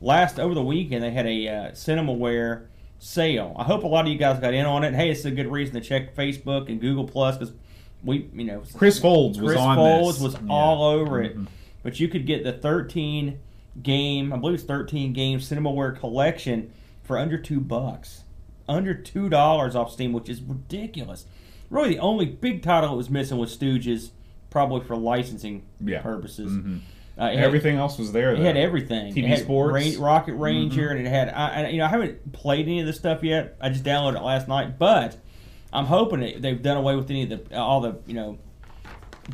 last 0.00 0.40
over 0.40 0.52
the 0.52 0.62
weekend, 0.62 1.04
they 1.04 1.12
had 1.12 1.26
a 1.26 1.48
uh, 1.48 1.70
CinemaWare 1.70 2.66
sale. 3.08 3.54
I 3.58 3.64
hope 3.64 3.84
a 3.84 3.86
lot 3.86 4.06
of 4.06 4.12
you 4.12 4.18
guys 4.18 4.40
got 4.40 4.54
in 4.54 4.64
on 4.64 4.82
it. 4.84 4.94
Hey, 4.94 5.10
it's 5.10 5.24
a 5.24 5.30
good 5.30 5.50
reason 5.50 5.74
to 5.74 5.80
check 5.80 6.14
Facebook 6.16 6.68
and 6.68 6.80
Google 6.80 7.04
Plus 7.06 7.36
because 7.36 7.54
we, 8.02 8.28
you 8.34 8.44
know, 8.44 8.62
Chris 8.74 8.98
Folds 8.98 9.38
was 9.40 9.56
on 9.56 9.76
Foles 9.76 10.12
this. 10.14 10.20
was 10.20 10.32
Yeah. 10.34 10.38
Mm-hmm. 10.40 10.50
all 10.50 10.84
over 10.84 11.22
it. 11.22 11.36
But 11.82 12.00
you 12.00 12.08
could 12.08 12.26
get 12.26 12.44
the 12.44 12.52
13 12.52 13.38
game, 13.82 14.32
I 14.32 14.36
believe 14.36 14.54
it's 14.54 14.64
13 14.64 15.12
game 15.12 15.38
CinemaWare 15.38 15.98
collection 15.98 16.72
for 17.02 17.18
under 17.18 17.36
two 17.36 17.60
bucks, 17.60 18.22
under 18.68 18.94
two 18.94 19.28
dollars 19.28 19.76
off 19.76 19.92
Steam, 19.92 20.12
which 20.14 20.28
is 20.30 20.40
ridiculous. 20.40 21.26
Really, 21.68 21.90
the 21.90 21.98
only 21.98 22.24
big 22.26 22.62
title 22.62 22.94
it 22.94 22.96
was 22.96 23.10
missing 23.10 23.36
was 23.36 23.54
Stooges, 23.56 24.10
probably 24.48 24.80
for 24.86 24.96
licensing 24.96 25.62
Yeah. 25.84 26.00
purposes. 26.00 26.52
Mhm. 26.52 26.80
Uh, 27.20 27.26
it 27.26 27.36
had- 27.36 27.44
Everything 27.46 27.76
else 27.76 27.98
was 27.98 28.10
there. 28.12 28.32
it 28.32 28.38
had 28.40 28.56
everything. 28.56 29.14
TV 29.14 29.26
had 29.28 29.38
sports. 29.40 29.78
Mm-hmm. 29.84 30.02
Ra- 30.02 30.14
Rocket 30.14 30.34
Ranger, 30.34 30.88
and 30.90 31.06
it 31.06 31.08
had. 31.08 31.28
I, 31.28 31.68
you 31.68 31.78
know, 31.78 31.84
I 31.84 31.88
haven't 31.88 32.32
played 32.32 32.66
any 32.66 32.80
of 32.80 32.86
this 32.86 32.96
stuff 32.96 33.22
yet. 33.22 33.56
I 33.60 33.68
just 33.68 33.84
downloaded 33.84 34.16
it 34.16 34.22
last 34.22 34.48
night, 34.48 34.78
but 34.78 35.16
I'm 35.72 35.86
hoping 35.86 36.22
it, 36.22 36.42
they've 36.42 36.60
done 36.60 36.76
away 36.76 36.96
with 36.96 37.08
any 37.10 37.22
of 37.30 37.48
the 37.48 37.56
all 37.58 37.80
the 37.80 37.98
you 38.06 38.14
know 38.14 38.38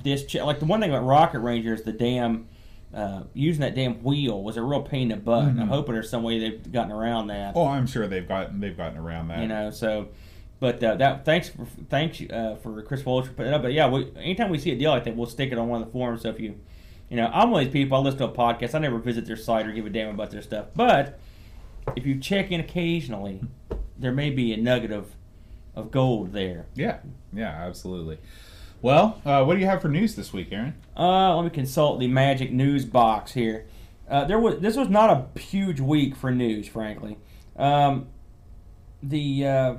this 0.03 0.27
ch- 0.27 0.35
like 0.37 0.59
the 0.59 0.67
one 0.67 0.81
thing 0.81 0.91
about 0.91 1.05
Rocket 1.05 1.41
Ranger 1.41 1.75
is 1.75 1.83
the 1.83 1.93
damn 1.93 2.49
uh, 2.95 3.23
using 3.35 3.61
that 3.63 3.75
damn 3.75 4.03
wheel 4.03 4.43
was 4.43 4.57
a 4.57 4.63
real 4.63 4.83
pain 4.83 5.11
in 5.11 5.19
the 5.19 5.25
butt. 5.25 5.45
I'm 5.45 5.69
hoping 5.69 5.95
there's 5.95 6.11
some 6.11 6.23
way 6.23 6.39
they've 6.39 6.73
gotten 6.73 6.93
around 6.93 7.29
that. 7.29 7.51
Mm-hmm. 7.55 7.59
Oh, 7.59 7.67
I'm 7.69 7.87
sure 7.87 8.07
they've 8.07 8.27
gotten 8.29 8.61
they've 8.61 8.77
gotten 8.77 8.99
around 8.99 9.29
that. 9.29 9.41
You 9.41 9.49
know, 9.49 9.71
so. 9.71 10.09
But 10.59 10.85
uh, 10.85 10.97
that 10.97 11.25
thanks 11.25 11.49
for 11.49 11.65
thanks 11.89 12.21
uh, 12.31 12.57
for 12.63 12.83
Chris 12.83 13.03
Walsh 13.07 13.27
for 13.27 13.33
putting 13.33 13.51
it 13.51 13.55
up. 13.57 13.63
But 13.63 13.73
yeah, 13.73 13.89
we, 13.89 14.13
anytime 14.17 14.51
we 14.51 14.59
see 14.59 14.71
a 14.73 14.77
deal 14.77 14.91
like 14.91 15.05
that, 15.05 15.17
we'll 15.17 15.25
stick 15.27 15.53
it 15.53 15.57
on 15.57 15.69
one 15.69 15.81
of 15.81 15.87
the 15.89 15.93
forums. 15.93 16.21
So 16.21 16.29
if 16.29 16.39
you, 16.39 16.61
you 17.11 17.17
know, 17.17 17.31
I'm 17.33 17.51
one 17.51 17.67
of 17.67 17.73
these 17.73 17.73
people. 17.73 17.99
I 17.99 18.01
listen 18.01 18.19
to 18.21 18.25
a 18.27 18.33
podcast. 18.33 18.75
I 18.75 18.79
never 18.79 18.99
visit 18.99 19.27
their 19.27 19.37
site 19.37 19.67
or 19.67 19.73
give 19.73 19.85
a 19.85 19.91
damn 19.91 20.15
about 20.15 20.31
their 20.31 20.43
stuff. 20.43 20.67
But 20.75 21.19
if 21.97 22.07
you 22.07 22.19
check 22.19 22.51
in 22.51 22.61
occasionally, 22.61 23.41
there 23.99 24.13
may 24.13 24.31
be 24.31 24.53
a 24.53 24.57
nugget 24.57 24.93
of 24.93 25.15
of 25.75 25.91
gold 25.91 26.33
there. 26.33 26.67
Yeah, 26.75 26.99
yeah, 27.33 27.49
absolutely. 27.49 28.19
Well, 28.83 29.21
uh, 29.25 29.45
what 29.45 29.55
do 29.55 29.61
you 29.61 29.67
have 29.67 29.83
for 29.83 29.89
news 29.89 30.15
this 30.15 30.33
week, 30.33 30.49
Aaron? 30.53 30.75
Uh, 30.97 31.37
let 31.37 31.45
me 31.45 31.51
consult 31.51 32.01
the 32.01 32.09
magic 32.09 32.51
news 32.51 32.85
box 32.85 33.33
here. 33.33 33.67
Uh, 34.09 34.25
there 34.25 34.39
was 34.39 34.61
this 34.61 34.77
was 34.77 34.89
not 34.89 35.11
a 35.11 35.39
huge 35.39 35.81
week 35.81 36.17
for 36.17 36.31
news, 36.31 36.67
frankly. 36.67 37.19
Um, 37.57 38.07
the 39.03 39.47
uh, 39.47 39.75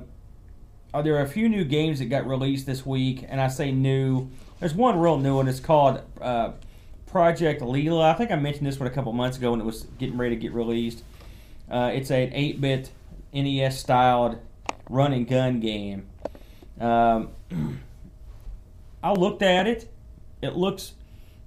uh, 0.94 1.02
there 1.02 1.16
are 1.16 1.22
a 1.22 1.28
few 1.28 1.48
new 1.48 1.64
games 1.64 1.98
that 1.98 2.06
got 2.06 2.26
released 2.26 2.66
this 2.66 2.84
week, 2.84 3.24
and 3.28 3.40
I 3.40 3.48
say 3.48 3.72
new. 3.72 4.30
There's 4.60 4.74
one 4.74 4.98
real 4.98 5.18
new 5.18 5.36
one. 5.36 5.48
It's 5.48 5.60
called 5.60 6.02
uh, 6.20 6.52
Project 7.12 7.60
Leela. 7.60 8.02
I 8.02 8.14
think 8.14 8.30
I 8.30 8.36
mentioned 8.36 8.66
this 8.66 8.80
one 8.80 8.86
a 8.86 8.90
couple 8.90 9.12
months 9.12 9.36
ago 9.36 9.50
when 9.50 9.60
it 9.60 9.66
was 9.66 9.82
getting 9.98 10.16
ready 10.16 10.34
to 10.34 10.40
get 10.40 10.52
released. 10.52 11.04
Uh, 11.70 11.90
it's 11.92 12.10
an 12.10 12.30
8-bit 12.30 12.90
NES 13.34 13.78
styled 13.78 14.38
run 14.88 15.12
and 15.12 15.28
gun 15.28 15.60
game. 15.60 16.06
Um, 16.80 17.28
I 19.02 19.12
looked 19.12 19.42
at 19.42 19.66
it. 19.66 19.92
It 20.40 20.56
looks 20.56 20.94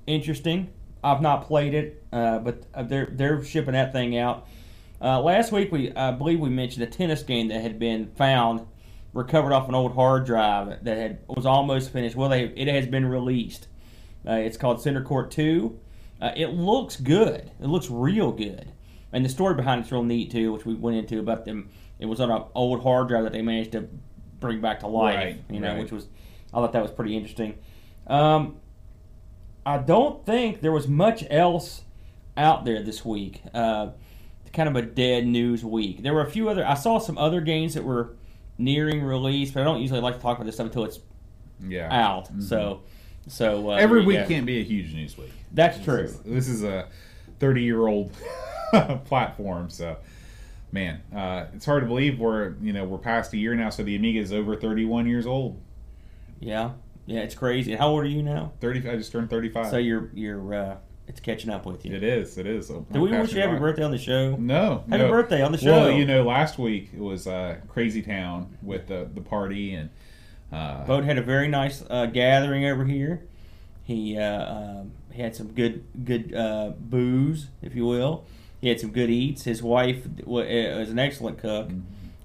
interesting. 0.05 0.69
I've 1.03 1.21
not 1.21 1.47
played 1.47 1.73
it, 1.73 2.03
uh, 2.13 2.39
but 2.39 2.63
uh, 2.73 2.83
they're 2.83 3.07
they're 3.11 3.43
shipping 3.43 3.73
that 3.73 3.91
thing 3.91 4.17
out. 4.17 4.47
Uh, 5.01 5.21
last 5.21 5.51
week, 5.51 5.71
we 5.71 5.91
I 5.93 6.11
believe 6.11 6.39
we 6.39 6.49
mentioned 6.49 6.83
a 6.83 6.87
tennis 6.87 7.23
game 7.23 7.47
that 7.49 7.61
had 7.61 7.79
been 7.79 8.11
found, 8.15 8.65
recovered 9.13 9.51
off 9.51 9.67
an 9.67 9.75
old 9.75 9.93
hard 9.93 10.25
drive 10.25 10.83
that 10.83 10.97
had 10.97 11.19
was 11.27 11.45
almost 11.45 11.91
finished. 11.91 12.15
Well, 12.15 12.29
they, 12.29 12.43
it 12.43 12.67
has 12.67 12.87
been 12.87 13.05
released. 13.05 13.67
Uh, 14.27 14.33
it's 14.33 14.57
called 14.57 14.81
Center 14.81 15.03
Court 15.03 15.31
Two. 15.31 15.79
Uh, 16.21 16.31
it 16.35 16.47
looks 16.47 16.95
good. 16.95 17.51
It 17.61 17.67
looks 17.67 17.89
real 17.89 18.31
good, 18.31 18.71
and 19.11 19.23
the 19.23 19.29
story 19.29 19.55
behind 19.55 19.81
it's 19.81 19.91
real 19.91 20.03
neat 20.03 20.31
too, 20.31 20.51
which 20.53 20.65
we 20.65 20.73
went 20.73 20.97
into 20.97 21.19
about 21.19 21.45
them. 21.45 21.69
It 21.99 22.05
was 22.05 22.19
on 22.19 22.31
an 22.31 22.43
old 22.53 22.83
hard 22.83 23.07
drive 23.07 23.23
that 23.23 23.33
they 23.33 23.41
managed 23.41 23.71
to 23.73 23.87
bring 24.39 24.61
back 24.61 24.81
to 24.81 24.87
life. 24.87 25.15
Right, 25.15 25.43
you 25.49 25.59
know, 25.59 25.73
right. 25.73 25.79
which 25.79 25.91
was 25.91 26.07
I 26.53 26.57
thought 26.57 26.73
that 26.73 26.81
was 26.81 26.91
pretty 26.91 27.15
interesting. 27.15 27.57
Um, 28.07 28.57
I 29.65 29.77
don't 29.77 30.25
think 30.25 30.61
there 30.61 30.71
was 30.71 30.87
much 30.87 31.23
else 31.29 31.83
out 32.37 32.65
there 32.65 32.81
this 32.83 33.03
week. 33.03 33.41
Uh, 33.53 33.89
kind 34.53 34.69
of 34.69 34.75
a 34.75 34.81
dead 34.81 35.27
news 35.27 35.63
week. 35.65 36.01
There 36.01 36.13
were 36.13 36.21
a 36.21 36.29
few 36.29 36.49
other. 36.49 36.65
I 36.65 36.75
saw 36.75 36.97
some 36.97 37.17
other 37.17 37.41
games 37.41 37.73
that 37.73 37.83
were 37.83 38.15
nearing 38.57 39.03
release, 39.03 39.51
but 39.51 39.61
I 39.61 39.63
don't 39.63 39.81
usually 39.81 39.99
like 39.99 40.15
to 40.15 40.21
talk 40.21 40.37
about 40.37 40.45
this 40.45 40.55
stuff 40.55 40.67
until 40.67 40.85
it's 40.85 40.99
Yeah, 41.59 41.89
out. 41.91 42.29
So, 42.41 42.83
so 43.27 43.71
uh, 43.71 43.75
every 43.75 44.05
week 44.05 44.19
go. 44.19 44.27
can't 44.27 44.45
be 44.45 44.59
a 44.59 44.63
huge 44.63 44.93
news 44.93 45.17
week. 45.17 45.31
That's 45.51 45.83
true. 45.83 46.13
This 46.25 46.47
is 46.47 46.63
a 46.63 46.87
30 47.39 47.63
year 47.63 47.87
old 47.87 48.11
platform, 49.05 49.69
so 49.69 49.97
man, 50.71 51.01
uh, 51.15 51.45
it's 51.53 51.65
hard 51.65 51.83
to 51.83 51.87
believe 51.87 52.19
we're 52.19 52.55
you 52.61 52.73
know 52.73 52.83
we're 52.85 52.97
past 52.97 53.33
a 53.33 53.37
year 53.37 53.55
now. 53.55 53.69
So 53.69 53.83
the 53.83 53.95
Amiga 53.95 54.19
is 54.19 54.31
over 54.31 54.55
31 54.55 55.07
years 55.07 55.25
old. 55.25 55.59
Yeah, 56.39 56.71
yeah, 57.05 57.21
it's 57.21 57.35
crazy. 57.35 57.75
How 57.75 57.89
old 57.89 58.03
are 58.03 58.07
you 58.07 58.21
now? 58.21 58.51
30. 58.61 58.89
I 58.89 58.95
just 58.95 59.11
turned 59.11 59.29
35. 59.29 59.69
So 59.69 59.77
you're 59.77 60.11
you're 60.13 60.53
uh, 60.53 60.77
it's 61.07 61.19
catching 61.19 61.49
up 61.49 61.65
with 61.65 61.85
you. 61.85 61.95
it 61.95 62.03
is. 62.03 62.37
It 62.37 62.45
is. 62.45 62.67
Did 62.67 63.01
we 63.01 63.11
wish 63.11 63.33
you 63.33 63.41
happy 63.41 63.57
birthday 63.57 63.83
on 63.83 63.91
the 63.91 63.97
show? 63.97 64.35
No. 64.35 64.83
Happy 64.89 65.03
no. 65.03 65.09
birthday 65.09 65.41
on 65.41 65.51
the 65.51 65.57
show. 65.57 65.71
Well, 65.71 65.91
you 65.91 66.05
know, 66.05 66.23
last 66.23 66.59
week 66.59 66.89
it 66.93 67.01
was 67.01 67.27
uh, 67.27 67.57
Crazy 67.67 68.01
Town 68.01 68.57
with 68.61 68.87
the 68.87 69.09
the 69.13 69.21
party 69.21 69.73
and. 69.73 69.89
Uh, 70.51 70.85
Bode 70.85 71.03
had 71.05 71.17
a 71.17 71.21
very 71.21 71.47
nice 71.47 71.83
uh, 71.89 72.05
gathering 72.05 72.65
over 72.65 72.85
here. 72.85 73.23
He 73.83 74.17
uh, 74.17 74.53
um, 74.55 74.91
he 75.11 75.21
had 75.21 75.35
some 75.35 75.47
good 75.53 75.83
good 76.05 76.33
uh, 76.33 76.71
booze, 76.79 77.47
if 77.61 77.75
you 77.75 77.85
will. 77.85 78.25
He 78.61 78.69
had 78.69 78.79
some 78.79 78.91
good 78.91 79.09
eats. 79.09 79.43
His 79.43 79.61
wife 79.61 80.05
uh, 80.05 80.23
was 80.31 80.89
an 80.89 80.99
excellent 80.99 81.37
cook. 81.39 81.69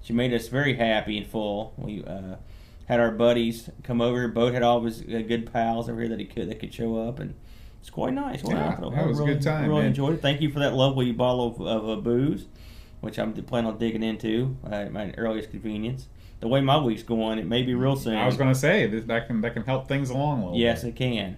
She 0.01 0.13
made 0.13 0.33
us 0.33 0.47
very 0.47 0.75
happy 0.75 1.17
and 1.17 1.27
full. 1.27 1.73
We 1.77 2.03
uh, 2.03 2.37
had 2.85 2.99
our 2.99 3.11
buddies 3.11 3.69
come 3.83 4.01
over. 4.01 4.27
Boat 4.27 4.53
had 4.53 4.63
all 4.63 4.77
of 4.77 4.85
his 4.85 5.01
uh, 5.01 5.23
good 5.27 5.51
pals 5.51 5.89
over 5.89 5.99
here 5.99 6.09
that 6.09 6.19
he 6.19 6.25
could 6.25 6.49
that 6.49 6.59
could 6.59 6.73
show 6.73 7.07
up, 7.07 7.19
and 7.19 7.35
it's 7.79 7.89
quite 7.89 8.13
nice. 8.13 8.43
Well, 8.43 8.55
Yeah, 8.57 8.75
that 8.79 9.07
was 9.07 9.19
a 9.19 9.23
really, 9.23 9.33
good 9.35 9.43
time, 9.43 9.67
Really 9.69 9.81
man. 9.81 9.87
enjoyed 9.89 10.13
it. 10.15 10.21
Thank 10.21 10.41
you 10.41 10.49
for 10.51 10.59
that 10.59 10.73
lovely 10.73 11.11
bottle 11.11 11.47
of, 11.47 11.61
of 11.61 11.89
uh, 11.89 12.01
booze, 12.01 12.45
which 13.01 13.19
I'm 13.19 13.33
planning 13.33 13.69
on 13.71 13.77
digging 13.77 14.03
into 14.03 14.57
uh, 14.65 14.73
at 14.75 14.91
my 14.93 15.11
earliest 15.17 15.51
convenience. 15.51 16.07
The 16.41 16.47
way 16.47 16.59
my 16.59 16.77
week's 16.77 17.03
going, 17.03 17.37
it 17.39 17.45
may 17.45 17.61
be 17.61 17.75
real 17.75 17.95
soon. 17.95 18.15
I 18.15 18.25
was 18.25 18.35
going 18.35 18.51
to 18.51 18.59
say 18.59 18.87
that, 18.87 19.07
that 19.07 19.27
can 19.27 19.41
that 19.41 19.53
can 19.53 19.63
help 19.63 19.87
things 19.87 20.09
along 20.09 20.41
a 20.41 20.43
little. 20.45 20.59
Yes, 20.59 20.83
bit. 20.83 20.89
it 20.89 20.95
can. 20.95 21.37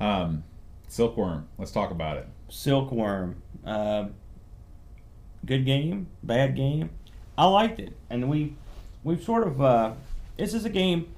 Yeah. 0.00 0.22
Um, 0.22 0.44
Silkworm. 0.88 1.44
Let's 1.58 1.70
talk 1.70 1.90
about 1.90 2.16
it. 2.16 2.26
Silkworm. 2.48 3.36
Um, 3.64 4.14
good 5.44 5.64
game, 5.64 6.08
bad 6.22 6.56
game. 6.56 6.90
I 7.36 7.46
liked 7.46 7.78
it, 7.78 7.92
and 8.10 8.28
we 8.30 8.56
we've 9.02 9.22
sort 9.22 9.46
of. 9.46 9.60
Uh, 9.60 9.92
this 10.36 10.54
is 10.54 10.64
a 10.64 10.70
game. 10.70 11.14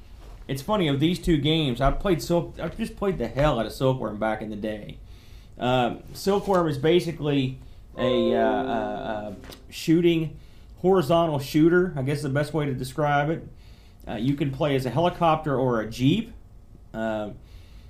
It's 0.48 0.62
funny 0.62 0.88
of 0.88 1.00
these 1.00 1.18
two 1.18 1.38
games. 1.38 1.80
I 1.80 1.90
played 1.92 2.22
Silk. 2.22 2.56
I 2.60 2.68
just 2.68 2.96
played 2.96 3.18
the 3.18 3.28
hell 3.28 3.58
out 3.58 3.66
of 3.66 3.72
Silkworm 3.72 4.18
back 4.18 4.42
in 4.42 4.50
the 4.50 4.56
day. 4.56 4.98
Um, 5.58 6.02
Silkworm 6.12 6.68
is 6.68 6.78
basically 6.78 7.58
a 7.98 8.34
uh, 8.34 8.38
uh, 8.38 8.42
uh, 8.42 9.34
shooting 9.70 10.38
horizontal 10.86 11.40
shooter. 11.40 11.92
I 11.96 12.02
guess 12.02 12.18
is 12.18 12.22
the 12.22 12.28
best 12.28 12.54
way 12.54 12.66
to 12.66 12.72
describe 12.72 13.28
it. 13.28 13.46
Uh, 14.06 14.14
you 14.14 14.34
can 14.34 14.52
play 14.52 14.76
as 14.76 14.86
a 14.86 14.90
helicopter 14.90 15.56
or 15.56 15.80
a 15.80 15.90
jeep. 15.90 16.32
Uh, 16.94 17.30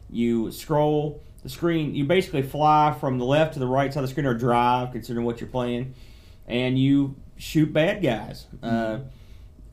you 0.09 0.51
scroll 0.51 1.23
the 1.43 1.51
screen. 1.51 1.95
You 1.95 2.05
basically 2.05 2.41
fly 2.41 2.97
from 2.99 3.19
the 3.19 3.27
left 3.27 3.53
to 3.53 3.59
the 3.59 3.67
right 3.67 3.93
side 3.93 4.01
of 4.01 4.09
the 4.09 4.13
screen 4.13 4.25
or 4.25 4.33
drive, 4.33 4.93
considering 4.93 5.27
what 5.27 5.41
you're 5.41 5.51
playing, 5.51 5.95
and 6.47 6.79
you 6.79 7.17
shoot 7.37 7.71
bad 7.71 8.03
guys. 8.03 8.47
Uh, 8.63 9.01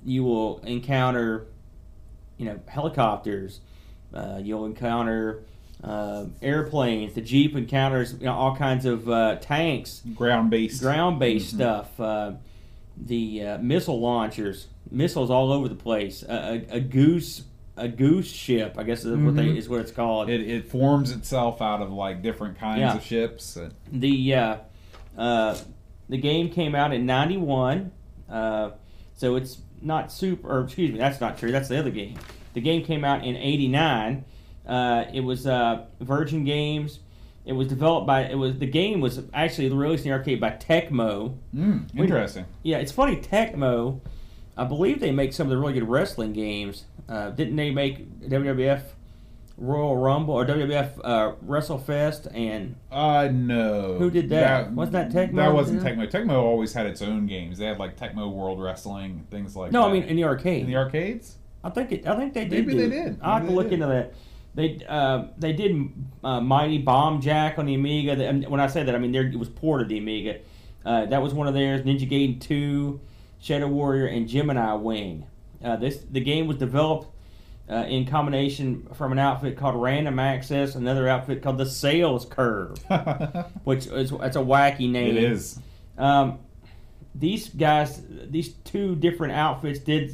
you 0.03 0.25
will 0.25 0.59
encounter, 0.59 1.47
you 2.37 2.45
know, 2.45 2.59
helicopters. 2.67 3.61
Uh, 4.13 4.37
you'll 4.43 4.65
encounter 4.65 5.45
uh, 5.81 6.25
airplanes. 6.41 7.13
The 7.13 7.21
jeep 7.21 7.55
encounters 7.55 8.13
you 8.19 8.25
know, 8.25 8.33
all 8.33 8.55
kinds 8.55 8.85
of 8.85 9.07
uh, 9.07 9.37
tanks 9.37 10.01
Ground 10.13 10.49
based. 10.49 10.81
ground 10.81 11.19
based 11.19 11.51
stuff. 11.51 11.97
The 12.97 13.43
uh, 13.45 13.57
missile 13.57 13.99
launchers, 13.99 14.67
missiles 14.91 15.29
all 15.31 15.51
over 15.51 15.67
the 15.67 15.75
place. 15.75 16.23
A, 16.23 16.65
a, 16.71 16.75
a 16.75 16.79
goose, 16.79 17.43
a 17.75 17.87
goose 17.87 18.27
ship, 18.31 18.75
I 18.77 18.83
guess 18.83 19.03
is 19.03 19.17
what 19.17 19.35
they 19.35 19.47
Mhm. 19.47 19.57
is 19.57 19.67
what 19.67 19.81
it's 19.81 19.91
called. 19.91 20.29
It, 20.29 20.41
it 20.41 20.69
forms 20.69 21.11
itself 21.11 21.61
out 21.61 21.81
of 21.81 21.91
like 21.91 22.21
different 22.21 22.59
kinds 22.59 22.79
Yeah. 22.79 22.95
of 22.95 23.03
ships. 23.03 23.57
The 23.91 24.35
uh, 24.35 24.55
uh, 25.17 25.57
the 26.09 26.17
game 26.17 26.49
came 26.49 26.75
out 26.75 26.93
in 26.93 27.05
'91, 27.05 27.91
uh, 28.29 28.71
so 29.15 29.35
it's 29.35 29.57
not 29.81 30.11
super. 30.11 30.47
Or 30.59 30.61
excuse 30.65 30.91
me, 30.91 30.97
that's 30.99 31.19
not 31.19 31.37
true. 31.37 31.51
That's 31.51 31.69
the 31.69 31.79
other 31.79 31.91
game. 31.91 32.15
The 32.53 32.61
game 32.61 32.83
came 32.85 33.03
out 33.03 33.25
in 33.25 33.35
'89. 33.35 34.23
Uh, 34.67 35.05
it 35.11 35.21
was 35.21 35.47
uh, 35.47 35.85
Virgin 35.99 36.43
Games. 36.45 36.99
It 37.45 37.53
was 37.53 37.67
developed 37.67 38.07
by 38.07 38.21
it 38.21 38.35
was 38.35 38.57
the 38.57 38.65
game 38.65 39.01
was 39.01 39.21
actually 39.33 39.69
released 39.69 40.05
in 40.05 40.11
the 40.11 40.17
arcade 40.17 40.39
by 40.39 40.51
Tecmo. 40.51 41.37
Mm, 41.53 41.89
interesting. 41.97 42.45
Yeah, 42.63 42.77
it's 42.77 42.91
funny. 42.91 43.17
Tecmo, 43.17 43.99
I 44.55 44.63
believe 44.63 44.99
they 44.99 45.11
make 45.11 45.33
some 45.33 45.47
of 45.47 45.51
the 45.51 45.57
really 45.57 45.73
good 45.73 45.87
wrestling 45.87 46.31
games. 46.33 46.85
Uh, 47.09 47.31
didn't 47.31 47.57
they 47.57 47.69
make 47.69 48.21
WWF 48.21 48.81
Royal 49.57 49.97
Rumble 49.97 50.33
or 50.33 50.45
WWF 50.45 50.99
uh, 51.03 51.33
WrestleFest 51.45 52.33
and 52.35 52.75
Uh, 52.89 53.29
no. 53.31 53.97
Who 53.97 54.09
did 54.09 54.29
that? 54.29 54.71
Wasn't 54.71 54.93
that 54.93 55.11
Tecmo? 55.11 55.35
That 55.35 55.53
wasn't. 55.53 55.83
Tecmo. 55.83 56.09
Tecmo 56.09 56.41
always 56.41 56.73
had 56.73 56.85
its 56.85 57.01
own 57.01 57.27
games. 57.27 57.57
They 57.57 57.65
had 57.65 57.77
like 57.77 57.97
Tecmo 57.97 58.31
World 58.31 58.61
Wrestling, 58.61 59.27
things 59.29 59.55
like 59.55 59.71
no, 59.71 59.81
that. 59.81 59.89
I 59.89 59.93
mean 59.93 60.03
in 60.03 60.15
the 60.15 60.23
arcade. 60.23 60.61
in 60.61 60.67
the 60.67 60.77
arcades. 60.77 61.37
I 61.63 61.69
think 61.69 61.91
it, 61.91 62.07
I 62.07 62.15
think 62.15 62.33
they 62.33 62.45
did. 62.45 62.65
Maybe 62.65 62.73
do 62.73 62.89
they 62.89 63.03
did. 63.03 63.19
I'll 63.21 63.39
have 63.39 63.47
to 63.47 63.53
look 63.53 63.65
did. 63.69 63.73
into 63.73 63.87
that. 63.87 64.13
They 64.55 64.81
uh, 64.87 65.25
they 65.37 65.53
did 65.53 65.91
uh, 66.23 66.39
Mighty 66.41 66.77
Bomb 66.77 67.21
Jack 67.21 67.57
on 67.57 67.65
the 67.65 67.73
Amiga. 67.75 68.15
The- 68.15 68.27
and 68.27 68.47
when 68.47 68.59
I 68.59 68.67
say 68.67 68.83
that, 68.83 68.93
I 68.93 68.97
mean 68.99 69.11
there 69.11 69.25
it 69.25 69.37
was 69.37 69.49
ported 69.49 69.89
to 69.89 69.93
the 69.95 69.99
Amiga. 69.99 70.39
Uh, 70.85 71.05
that 71.07 71.21
was 71.21 71.33
one 71.33 71.47
of 71.47 71.53
theirs. 71.53 71.81
Ninja 71.81 72.09
Gaiden 72.09 72.39
Two, 72.39 72.99
Shadow 73.39 73.67
Warrior, 73.67 74.05
and 74.07 74.27
Gemini 74.27 74.73
Wing. 74.73 75.25
Uh, 75.63 75.75
this 75.77 76.03
the 76.11 76.19
game 76.19 76.45
was 76.45 76.57
developed 76.57 77.07
uh, 77.69 77.85
in 77.87 78.05
combination 78.05 78.87
from 78.93 79.11
an 79.11 79.17
outfit 79.19 79.57
called 79.57 79.81
Random 79.81 80.19
Access, 80.19 80.75
another 80.75 81.07
outfit 81.07 81.41
called 81.41 81.57
the 81.57 81.65
Sales 81.65 82.25
Curve, 82.25 82.77
which 83.63 83.87
is 83.87 84.11
that's 84.11 84.35
a 84.35 84.39
wacky 84.39 84.89
name. 84.89 85.17
it 85.17 85.23
is. 85.23 85.59
Um, 85.97 86.39
these 87.15 87.49
guys, 87.49 88.01
these 88.29 88.53
two 88.65 88.95
different 88.97 89.33
outfits 89.33 89.79
did 89.79 90.13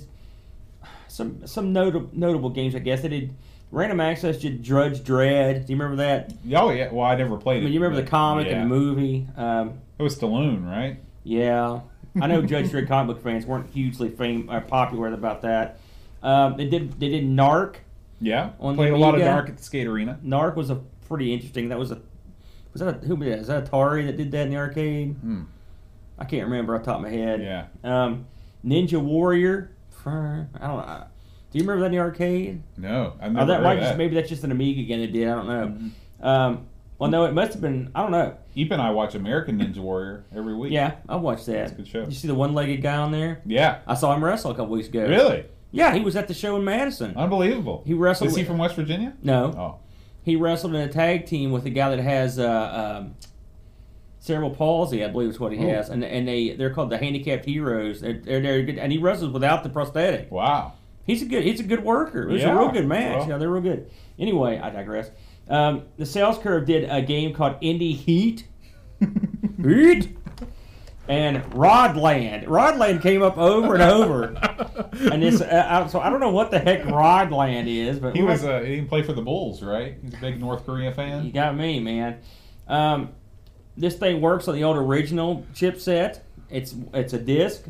some 1.08 1.46
some 1.48 1.74
notable 1.74 2.10
notable 2.14 2.50
games. 2.52 2.76
I 2.76 2.80
guess 2.80 3.02
they 3.02 3.10
did. 3.10 3.36
Random 3.72 4.00
Access 4.00 4.38
did 4.38 4.64
Judge 4.64 5.02
Dredd. 5.02 5.66
Do 5.68 5.74
you 5.74 5.80
remember 5.80 5.98
that? 5.98 6.34
Oh 6.56 6.72
yeah. 6.72 6.92
Well, 6.92 7.06
I 7.06 7.16
never 7.16 7.38
played 7.38 7.58
I 7.58 7.60
it. 7.60 7.64
mean, 7.66 7.74
you 7.74 7.80
remember 7.80 8.02
the 8.02 8.10
comic 8.10 8.48
yeah. 8.48 8.54
and 8.54 8.64
the 8.72 8.76
movie? 8.76 9.28
Um, 9.38 9.80
It 9.98 10.04
was 10.04 10.18
Stallone, 10.18 10.66
right? 10.66 10.98
yeah, 11.24 11.82
I 12.20 12.28
know 12.28 12.42
Judge 12.42 12.70
Dredd 12.70 12.88
comic 12.88 13.16
book 13.16 13.24
fans 13.24 13.46
weren't 13.46 13.70
hugely 13.72 14.10
fame, 14.10 14.50
uh, 14.50 14.62
popular 14.62 15.14
about 15.14 15.42
that. 15.44 15.80
Um, 16.24 16.58
they 16.58 16.66
did 16.66 17.00
they 17.00 17.10
did 17.10 17.24
Narc. 17.26 17.76
Yeah. 18.22 18.52
On 18.60 18.76
Played 18.76 18.92
a 18.94 18.98
lot 18.98 19.16
of? 19.16 19.22
Dark 19.22 19.48
at 19.50 19.58
the 19.58 19.64
skate 19.64 19.88
arena. 19.88 20.20
Narc 20.26 20.56
was 20.56 20.70
a 20.70 20.76
pretty 21.08 21.32
interesting. 21.34 21.70
That 21.70 21.80
was 21.80 21.92
a 21.92 22.02
was 22.74 22.82
that 22.82 23.04
a, 23.04 23.06
who 23.08 23.16
was 23.16 23.28
that? 23.30 23.40
Is 23.40 23.48
that 23.48 23.70
Atari 23.72 24.06
that 24.08 24.18
did 24.18 24.32
that 24.32 24.48
in 24.48 24.50
the 24.50 24.58
arcade? 24.58 25.14
Hmm. 25.16 25.44
I 26.18 26.26
can't 26.26 26.44
remember 26.46 26.76
off 26.76 26.82
the 26.82 26.92
top 26.92 26.98
of 26.98 27.04
my 27.04 27.10
head. 27.10 27.42
Yeah. 27.42 27.68
Um, 27.84 28.26
Ninja 28.66 29.00
Warrior. 29.02 29.72
I 30.06 30.12
don't 30.60 30.60
know. 30.62 31.04
Do 31.52 31.58
you 31.58 31.64
remember 31.64 31.82
that 31.82 31.86
in 31.88 31.92
the 31.94 31.98
arcade? 32.00 32.62
No, 32.78 33.14
Or 33.22 33.30
never 33.30 33.46
that 33.48 33.56
heard 33.58 33.64
might 33.64 33.80
just 33.80 33.98
maybe 33.98 34.16
that's 34.16 34.30
just 34.30 34.44
an 34.44 34.52
Amiga 34.52 34.84
game 34.84 35.00
that 35.02 35.12
did. 35.12 35.28
I 35.28 35.36
don't 35.36 35.48
know. 35.48 36.28
Um, 36.28 36.66
well, 37.00 37.10
no, 37.10 37.26
it 37.26 37.34
must 37.34 37.54
have 37.54 37.62
been. 37.62 37.92
I 37.96 38.02
don't 38.02 38.12
know. 38.12 38.36
Eep 38.56 38.72
and 38.72 38.82
I 38.82 38.92
watch 38.92 39.16
American 39.16 39.58
Ninja 39.60 39.78
Warrior 39.78 40.26
every 40.36 40.54
week. 40.54 40.72
Yeah, 40.74 40.96
I 41.08 41.16
watch 41.16 41.46
that. 41.46 41.54
That's 41.54 41.72
a 41.72 41.76
good 41.76 41.88
show. 41.88 42.04
You 42.06 42.12
see 42.12 42.28
the 42.28 42.36
one-legged 42.36 42.82
guy 42.82 42.98
on 42.98 43.12
there? 43.12 43.42
Yeah. 43.46 43.80
I 43.88 43.94
saw 43.96 44.14
him 44.14 44.24
wrestle 44.24 44.52
a 44.52 44.56
couple 44.56 44.74
weeks 44.74 44.90
ago. 44.90 45.08
Really? 45.08 45.46
Yeah, 45.72 45.94
he 45.94 46.02
was 46.02 46.16
at 46.16 46.28
the 46.28 46.34
show 46.34 46.56
in 46.58 46.64
Madison. 46.66 47.14
Unbelievable. 47.16 47.84
He 47.86 47.94
wrestled 47.94 48.30
Is 48.32 48.36
he 48.36 48.42
with- 48.42 48.48
from 48.50 48.58
West 48.58 48.76
Virginia? 48.76 49.14
no, 49.24 49.46
Oh. 49.58 49.76
he 50.24 50.36
wrestled 50.36 50.76
in 50.76 50.82
a 50.82 50.88
tag 50.92 51.26
team 51.26 51.52
with 51.52 51.66
a 51.66 51.70
guy 51.70 51.96
that 51.96 52.04
has 52.04 52.38
uh, 52.38 53.00
um, 53.02 53.16
cerebral 54.20 54.50
palsy, 54.52 55.04
I 55.04 55.08
believe 55.08 55.30
is 55.30 55.40
what 55.40 55.52
he 55.54 55.60
Oh. 55.64 55.70
has, 55.70 55.90
and 55.90 56.04
and 56.04 56.28
they 56.28 56.50
they're 56.56 56.74
called 56.74 56.90
the 56.90 56.98
handicapped 56.98 57.46
heroes. 57.46 58.02
They're, 58.02 58.14
they're, 58.14 58.42
they're 58.42 58.64
good, 58.64 58.78
and 58.78 58.92
he 58.92 58.98
wrestles 58.98 59.32
without 59.32 59.64
the 59.64 59.70
prosthetic. 59.70 60.32
Wow. 60.32 60.74
He's 61.10 61.22
a 61.24 61.26
good 61.26 61.44
he's 61.44 61.60
a 61.60 61.64
good 61.64 61.84
worker. 61.84 62.24
It 62.30 62.34
was 62.34 62.42
Yeah, 62.44 62.54
a 62.56 62.60
real 62.60 62.70
good 62.70 62.88
match. 62.88 63.18
well. 63.20 63.30
yeah, 63.30 63.38
they're 63.38 63.50
real 63.50 63.62
good. 63.64 63.90
Anyway, 64.20 64.60
I 64.60 64.70
digress. 64.70 65.10
Um, 65.50 65.84
the 65.98 66.06
Sales 66.06 66.38
Curve 66.38 66.66
did 66.68 66.88
a 66.90 67.02
game 67.02 67.34
called 67.34 67.56
Indy 67.62 67.94
Heat. 67.94 68.46
Heat. 69.64 70.16
And 71.08 71.42
Rodland. 71.54 72.46
Rodland 72.46 73.02
came 73.02 73.24
up 73.24 73.36
over 73.40 73.74
and 73.74 73.82
over. 73.82 74.26
and 75.12 75.24
this, 75.24 75.42
uh, 75.42 75.68
I- 75.68 75.88
so 75.88 76.00
I 76.00 76.10
don't 76.12 76.20
know 76.20 76.30
what 76.30 76.52
the 76.52 76.60
heck 76.60 76.84
Rodland 76.84 77.66
is, 77.68 77.98
but 77.98 78.16
He 78.16 78.22
was 78.22 78.46
uh, 78.46 78.60
he 78.60 78.76
didn't 78.76 78.90
play 78.90 79.02
for 79.02 79.14
the 79.14 79.22
Bulls, 79.24 79.64
right? 79.64 79.98
He's 80.04 80.14
a 80.14 80.18
big 80.18 80.40
North 80.40 80.66
Korea 80.68 80.92
fan. 80.92 81.26
You 81.26 81.32
got 81.32 81.58
me, 81.58 81.80
man. 81.80 82.20
Um, 82.68 83.10
this 83.76 83.96
thing 83.98 84.22
works 84.22 84.48
on 84.48 84.54
the 84.54 84.64
old 84.64 84.78
original 84.78 85.44
chipset. 85.56 86.20
It's 86.52 86.76
it's 86.94 87.14
a 87.14 87.18
disc, 87.20 87.66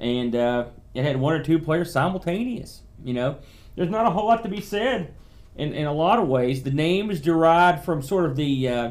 and 0.00 0.34
uh, 0.34 0.66
it 0.94 1.04
had 1.04 1.18
one 1.20 1.34
or 1.34 1.42
two 1.42 1.58
players 1.58 1.92
simultaneous. 1.92 2.82
You 3.04 3.14
know, 3.14 3.36
there's 3.76 3.90
not 3.90 4.06
a 4.06 4.10
whole 4.10 4.26
lot 4.26 4.42
to 4.44 4.48
be 4.48 4.60
said 4.60 5.12
in, 5.56 5.72
in 5.74 5.86
a 5.86 5.92
lot 5.92 6.18
of 6.18 6.28
ways. 6.28 6.62
The 6.62 6.70
name 6.70 7.10
is 7.10 7.20
derived 7.20 7.84
from 7.84 8.00
sort 8.02 8.24
of 8.26 8.36
the 8.36 8.68
uh, 8.68 8.90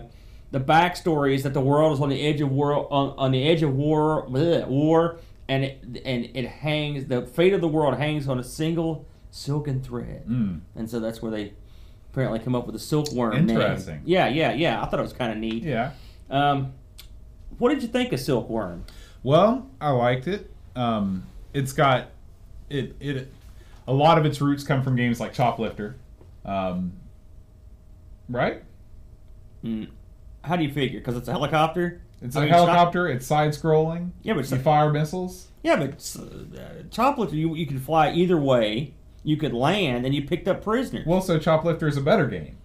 the 0.51 0.59
backstory 0.59 1.33
is 1.35 1.43
that 1.43 1.53
the 1.53 1.61
world 1.61 1.93
is 1.93 1.99
on 2.01 2.09
the 2.09 2.21
edge 2.21 2.41
of 2.41 2.51
war 2.51 2.73
on, 2.93 3.15
on 3.17 3.31
the 3.31 3.47
edge 3.47 3.63
of 3.63 3.73
war 3.75 4.27
bleh, 4.27 4.67
war, 4.67 5.17
and 5.47 5.63
it 5.63 5.83
and 6.05 6.29
it 6.33 6.45
hangs. 6.47 7.05
The 7.05 7.25
fate 7.25 7.53
of 7.53 7.61
the 7.61 7.67
world 7.67 7.95
hangs 7.97 8.27
on 8.27 8.37
a 8.39 8.43
single 8.43 9.05
silken 9.31 9.81
thread, 9.81 10.25
Mm. 10.27 10.59
and 10.75 10.87
so 10.89 10.99
that's 10.99 11.21
where 11.21 11.31
they 11.31 11.53
apparently 12.11 12.37
come 12.37 12.53
up 12.53 12.67
with 12.67 12.75
a 12.75 12.79
silkworm 12.79 13.33
name. 13.47 13.57
Yeah, 14.05 14.27
yeah, 14.27 14.53
yeah. 14.53 14.79
I 14.79 14.85
thought 14.85 14.99
it 14.99 15.03
was 15.03 15.13
kind 15.13 15.31
of 15.31 15.39
neat. 15.39 15.63
Yeah. 15.63 15.93
Um, 16.29 16.73
what 17.57 17.69
did 17.69 17.81
you 17.81 17.87
think 17.87 18.13
of 18.13 18.19
silkworm? 18.19 18.83
Well, 19.23 19.67
I 19.81 19.89
liked 19.89 20.27
it. 20.27 20.51
Um, 20.75 21.25
it's 21.53 21.73
got 21.73 22.07
it. 22.69 22.95
It 22.99 23.31
a 23.87 23.93
lot 23.93 24.17
of 24.17 24.25
its 24.25 24.41
roots 24.41 24.63
come 24.63 24.81
from 24.83 24.95
games 24.95 25.19
like 25.19 25.33
Choplifter, 25.33 25.95
um, 26.45 26.93
right? 28.29 28.63
Mm. 29.63 29.89
How 30.43 30.55
do 30.55 30.63
you 30.63 30.71
figure? 30.71 30.99
Because 30.99 31.15
it's 31.17 31.27
a 31.27 31.31
helicopter. 31.31 32.01
It's 32.21 32.35
I 32.35 32.41
a 32.41 32.43
mean, 32.45 32.53
helicopter. 32.53 33.07
It's 33.07 33.25
side 33.25 33.51
scrolling. 33.51 34.11
Yeah, 34.21 34.33
but 34.33 34.49
you 34.49 34.57
a- 34.57 34.59
fire 34.59 34.91
missiles. 34.91 35.49
Yeah, 35.61 35.77
but 35.77 35.89
uh, 35.93 36.83
Choplifter, 36.89 37.33
you 37.33 37.55
you 37.55 37.65
can 37.65 37.79
fly 37.79 38.11
either 38.11 38.37
way. 38.37 38.93
You 39.25 39.37
could 39.37 39.53
land, 39.53 40.05
and 40.05 40.13
you 40.13 40.23
picked 40.23 40.49
up 40.49 40.61
prisoners. 40.61 41.05
Well, 41.07 41.21
so 41.21 41.39
Choplifter 41.39 41.87
is 41.87 41.95
a 41.95 42.01
better 42.01 42.27
game. 42.27 42.57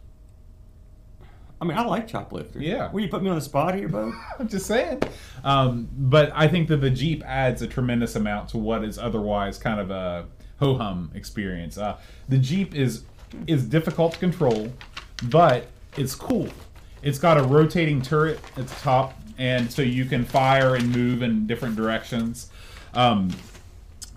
I 1.60 1.64
mean, 1.64 1.76
I 1.76 1.84
like 1.84 2.06
Choplifter. 2.06 2.60
Yeah. 2.60 2.90
Will 2.92 3.00
you 3.00 3.08
put 3.08 3.22
me 3.22 3.28
on 3.28 3.34
the 3.34 3.42
spot 3.42 3.74
here, 3.74 3.88
Bo? 3.88 4.12
I'm 4.38 4.48
just 4.48 4.66
saying. 4.66 5.02
Um, 5.42 5.88
but 5.92 6.30
I 6.34 6.46
think 6.46 6.68
that 6.68 6.76
the 6.78 6.90
Jeep 6.90 7.22
adds 7.26 7.62
a 7.62 7.66
tremendous 7.66 8.14
amount 8.14 8.50
to 8.50 8.58
what 8.58 8.84
is 8.84 8.98
otherwise 8.98 9.58
kind 9.58 9.80
of 9.80 9.90
a 9.90 10.26
ho 10.60 10.76
hum 10.76 11.10
experience. 11.14 11.76
Uh, 11.76 11.98
the 12.28 12.38
Jeep 12.38 12.74
is 12.74 13.04
is 13.46 13.64
difficult 13.64 14.12
to 14.14 14.18
control, 14.18 14.72
but 15.24 15.66
it's 15.96 16.14
cool. 16.14 16.48
It's 17.02 17.18
got 17.18 17.38
a 17.38 17.42
rotating 17.42 18.02
turret 18.02 18.40
at 18.56 18.66
the 18.66 18.74
top, 18.76 19.18
and 19.36 19.70
so 19.70 19.82
you 19.82 20.04
can 20.04 20.24
fire 20.24 20.76
and 20.76 20.94
move 20.94 21.22
in 21.22 21.46
different 21.46 21.76
directions. 21.76 22.50
Um, 22.94 23.30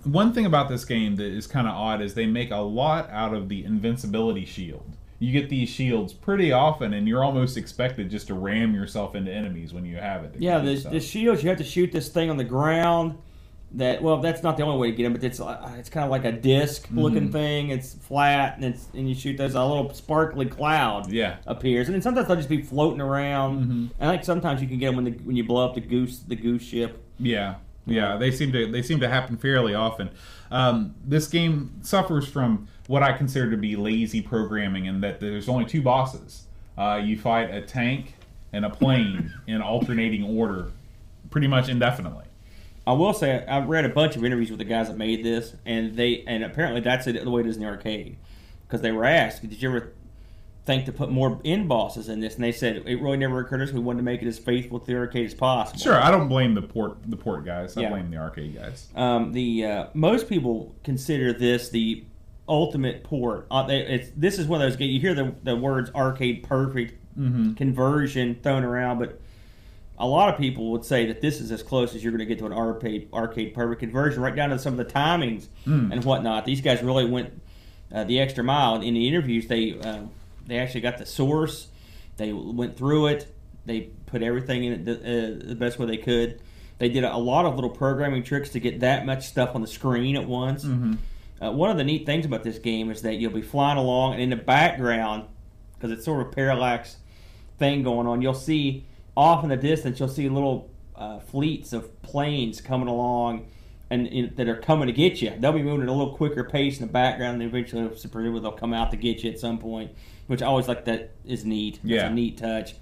one 0.04 0.32
thing 0.32 0.46
about 0.46 0.68
this 0.68 0.84
game 0.84 1.16
that 1.16 1.26
is 1.26 1.46
kind 1.46 1.68
of 1.68 1.74
odd 1.74 2.00
is 2.00 2.14
they 2.14 2.26
make 2.26 2.50
a 2.50 2.56
lot 2.56 3.08
out 3.10 3.34
of 3.34 3.48
the 3.48 3.64
invincibility 3.64 4.44
shield. 4.44 4.96
You 5.22 5.30
get 5.32 5.48
these 5.48 5.68
shields 5.68 6.12
pretty 6.12 6.50
often, 6.50 6.92
and 6.94 7.06
you're 7.06 7.22
almost 7.22 7.56
expected 7.56 8.10
just 8.10 8.26
to 8.26 8.34
ram 8.34 8.74
yourself 8.74 9.14
into 9.14 9.32
enemies 9.32 9.72
when 9.72 9.84
you 9.84 9.96
have 9.98 10.24
it. 10.24 10.34
Yeah, 10.38 10.58
the, 10.58 10.74
the 10.74 10.98
shields. 11.00 11.42
You 11.44 11.48
have 11.50 11.58
to 11.58 11.64
shoot 11.64 11.92
this 11.92 12.08
thing 12.08 12.28
on 12.28 12.36
the 12.36 12.44
ground. 12.44 13.18
That 13.74 14.02
well, 14.02 14.18
that's 14.20 14.42
not 14.42 14.56
the 14.58 14.64
only 14.64 14.78
way 14.78 14.90
to 14.90 14.96
get 14.96 15.04
them, 15.04 15.12
but 15.14 15.22
it's 15.24 15.40
uh, 15.40 15.74
it's 15.78 15.88
kind 15.88 16.04
of 16.04 16.10
like 16.10 16.24
a 16.26 16.32
disc 16.32 16.88
looking 16.92 17.22
Mm-hmm. 17.28 17.32
thing. 17.32 17.68
It's 17.70 17.94
flat, 17.94 18.56
and 18.56 18.64
it's 18.66 18.86
and 18.94 19.08
you 19.08 19.14
shoot 19.14 19.36
those 19.38 19.54
a 19.54 19.64
little 19.64 19.94
sparkly 19.94 20.44
cloud. 20.44 21.10
Yeah. 21.10 21.36
appears, 21.46 21.86
and 21.88 21.94
then 21.94 22.02
sometimes 22.02 22.26
they'll 22.28 22.36
just 22.36 22.50
be 22.50 22.60
floating 22.60 23.00
around. 23.00 23.62
Mm-hmm. 23.62 23.86
And 24.00 24.10
like 24.10 24.24
sometimes 24.24 24.60
you 24.60 24.68
can 24.68 24.78
get 24.78 24.86
them 24.88 24.96
when 24.96 25.04
the, 25.06 25.12
when 25.12 25.36
you 25.36 25.44
blow 25.44 25.64
up 25.64 25.74
the 25.74 25.80
goose 25.80 26.18
the 26.18 26.36
goose 26.36 26.62
ship. 26.64 27.02
Yeah, 27.18 27.54
yeah, 27.86 28.16
they 28.18 28.30
seem 28.30 28.52
to 28.52 28.70
they 28.70 28.82
seem 28.82 29.00
to 29.00 29.08
happen 29.08 29.36
fairly 29.38 29.72
often. 29.74 30.10
Um, 30.50 30.94
this 31.02 31.28
game 31.28 31.78
suffers 31.80 32.28
from 32.28 32.68
what 32.92 33.02
I 33.02 33.14
consider 33.14 33.50
to 33.50 33.56
be 33.56 33.74
lazy 33.74 34.20
programming, 34.20 34.84
in 34.84 35.00
that 35.00 35.18
there's 35.18 35.48
only 35.48 35.64
two 35.64 35.80
bosses. 35.80 36.44
Uh, 36.76 37.00
you 37.02 37.18
fight 37.18 37.50
a 37.50 37.62
tank 37.62 38.12
and 38.52 38.66
a 38.66 38.70
plane 38.70 39.32
in 39.46 39.62
alternating 39.62 40.22
order, 40.22 40.72
pretty 41.30 41.46
much 41.46 41.70
indefinitely. 41.70 42.26
I 42.86 42.92
will 42.92 43.14
say 43.14 43.46
I've 43.48 43.66
read 43.70 43.86
a 43.86 43.88
bunch 43.88 44.14
of 44.16 44.26
interviews 44.26 44.50
with 44.50 44.58
the 44.58 44.66
guys 44.66 44.88
that 44.88 44.98
made 44.98 45.24
this, 45.24 45.56
and 45.64 45.96
they 45.96 46.22
and 46.26 46.44
apparently 46.44 46.82
that's 46.82 47.06
it, 47.06 47.24
the 47.24 47.30
way 47.30 47.40
it 47.40 47.46
is 47.46 47.56
in 47.56 47.62
the 47.62 47.68
arcade. 47.68 48.18
Because 48.66 48.82
they 48.82 48.92
were 48.92 49.06
asked, 49.06 49.40
"Did 49.40 49.62
you 49.62 49.70
ever 49.70 49.92
think 50.66 50.84
to 50.84 50.92
put 50.92 51.10
more 51.10 51.40
end 51.46 51.70
bosses 51.70 52.10
in 52.10 52.20
this?" 52.20 52.34
And 52.34 52.44
they 52.44 52.52
said 52.52 52.82
it 52.84 53.00
really 53.00 53.16
never 53.16 53.40
occurred 53.40 53.58
to 53.58 53.64
us. 53.64 53.72
We 53.72 53.80
wanted 53.80 54.00
to 54.00 54.04
make 54.04 54.20
it 54.20 54.28
as 54.28 54.38
faithful 54.38 54.78
to 54.80 54.86
the 54.86 54.96
arcade 54.98 55.24
as 55.24 55.32
possible. 55.32 55.80
Sure, 55.80 55.98
I 55.98 56.10
don't 56.10 56.28
blame 56.28 56.52
the 56.52 56.60
port 56.60 56.98
the 57.06 57.16
port 57.16 57.46
guys. 57.46 57.74
I 57.78 57.82
Yeah. 57.82 57.88
blame 57.88 58.10
the 58.10 58.18
arcade 58.18 58.54
guys. 58.54 58.88
Um, 58.94 59.32
the 59.32 59.64
uh, 59.64 59.86
most 59.94 60.28
people 60.28 60.74
consider 60.84 61.32
this 61.32 61.70
the 61.70 62.04
ultimate 62.52 63.02
port. 63.02 63.46
Uh, 63.50 63.66
they, 63.66 63.78
it's, 63.80 64.10
this 64.16 64.38
is 64.38 64.46
one 64.46 64.60
of 64.60 64.68
those 64.68 64.76
games. 64.76 64.92
You 64.92 65.00
hear 65.00 65.14
the, 65.14 65.34
the 65.42 65.56
words 65.56 65.90
arcade 65.94 66.42
perfect 66.44 66.98
conversion 67.56 68.36
thrown 68.42 68.64
around, 68.64 68.98
but 68.98 69.20
a 69.98 70.06
lot 70.06 70.32
of 70.32 70.38
people 70.40 70.70
would 70.72 70.84
say 70.84 71.06
that 71.06 71.20
this 71.20 71.40
is 71.40 71.50
as 71.52 71.62
close 71.62 71.94
as 71.94 72.02
you're 72.02 72.10
going 72.12 72.20
to 72.20 72.26
get 72.26 72.38
to 72.38 72.46
an 72.46 72.52
arcade 72.52 73.08
arcade 73.12 73.54
perfect 73.54 73.80
conversion, 73.80 74.22
right 74.22 74.34
down 74.34 74.50
to 74.50 74.58
some 74.58 74.78
of 74.78 74.86
the 74.86 74.92
timings 74.92 75.48
and 75.92 76.04
whatnot. 76.04 76.44
These 76.44 76.60
guys 76.60 76.82
really 76.82 77.04
went 77.06 77.40
uh, 77.92 78.04
the 78.04 78.18
extra 78.20 78.42
mile 78.42 78.80
in 78.80 78.94
the 78.94 79.06
interviews. 79.08 79.46
They 79.46 79.78
uh, 79.78 80.02
they 80.46 80.58
actually 80.58 80.80
got 80.80 80.98
the 80.98 81.06
source 81.06 81.68
They 82.16 82.32
went 82.32 82.76
through 82.76 83.08
it. 83.08 83.26
They 83.64 83.90
put 84.06 84.22
everything 84.22 84.64
in 84.64 84.72
it 84.72 84.84
the, 84.84 84.92
uh, 84.94 85.48
the 85.48 85.54
best 85.54 85.78
way 85.78 85.86
they 85.86 85.98
could. 85.98 86.40
They 86.78 86.88
did 86.88 87.04
a 87.04 87.16
lot 87.16 87.44
of 87.44 87.54
little 87.54 87.70
programming 87.70 88.24
tricks 88.24 88.50
to 88.50 88.60
get 88.60 88.80
that 88.80 89.06
much 89.06 89.26
stuff 89.28 89.54
on 89.54 89.60
the 89.60 89.68
screen 89.68 90.16
at 90.16 90.26
once. 90.26 90.64
Uh, 91.42 91.50
one 91.50 91.70
of 91.70 91.76
the 91.76 91.84
neat 91.84 92.06
things 92.06 92.24
about 92.24 92.42
this 92.42 92.58
game 92.58 92.90
is 92.90 93.02
that 93.02 93.14
you'll 93.14 93.32
be 93.32 93.42
flying 93.42 93.78
along, 93.78 94.14
and 94.14 94.22
in 94.22 94.30
the 94.30 94.36
background, 94.36 95.24
because 95.74 95.90
it's 95.90 96.04
sort 96.04 96.24
of 96.24 96.32
parallax 96.32 96.96
thing 97.58 97.82
going 97.82 98.06
on, 98.06 98.22
you'll 98.22 98.34
see 98.34 98.86
off 99.16 99.42
in 99.42 99.50
the 99.50 99.56
distance, 99.56 99.98
you'll 99.98 100.08
see 100.08 100.28
little 100.28 100.70
uh, 100.94 101.18
fleets 101.18 101.72
of 101.72 102.00
planes 102.02 102.60
coming 102.60 102.88
along 102.88 103.48
and 103.92 104.34
that 104.36 104.48
are 104.48 104.56
coming 104.56 104.86
to 104.86 104.92
get 104.92 105.20
you. 105.20 105.32
They'll 105.38 105.52
be 105.52 105.62
moving 105.62 105.82
at 105.82 105.88
a 105.88 105.92
little 105.92 106.16
quicker 106.16 106.44
pace 106.44 106.80
in 106.80 106.86
the 106.86 106.92
background, 106.92 107.42
and 107.42 107.50
eventually, 107.50 107.86
presumably, 107.88 108.40
they'll 108.40 108.52
come 108.52 108.72
out 108.72 108.90
to 108.92 108.96
get 108.96 109.22
you 109.22 109.30
at 109.30 109.38
some 109.38 109.58
point, 109.58 109.90
which 110.28 110.40
I 110.40 110.46
always 110.46 110.66
like. 110.66 110.86
That 110.86 111.10
is 111.26 111.44
neat. 111.44 111.78
Yeah. 111.84 112.06
a 112.06 112.10
neat 112.10 112.38
touch. 112.38 112.74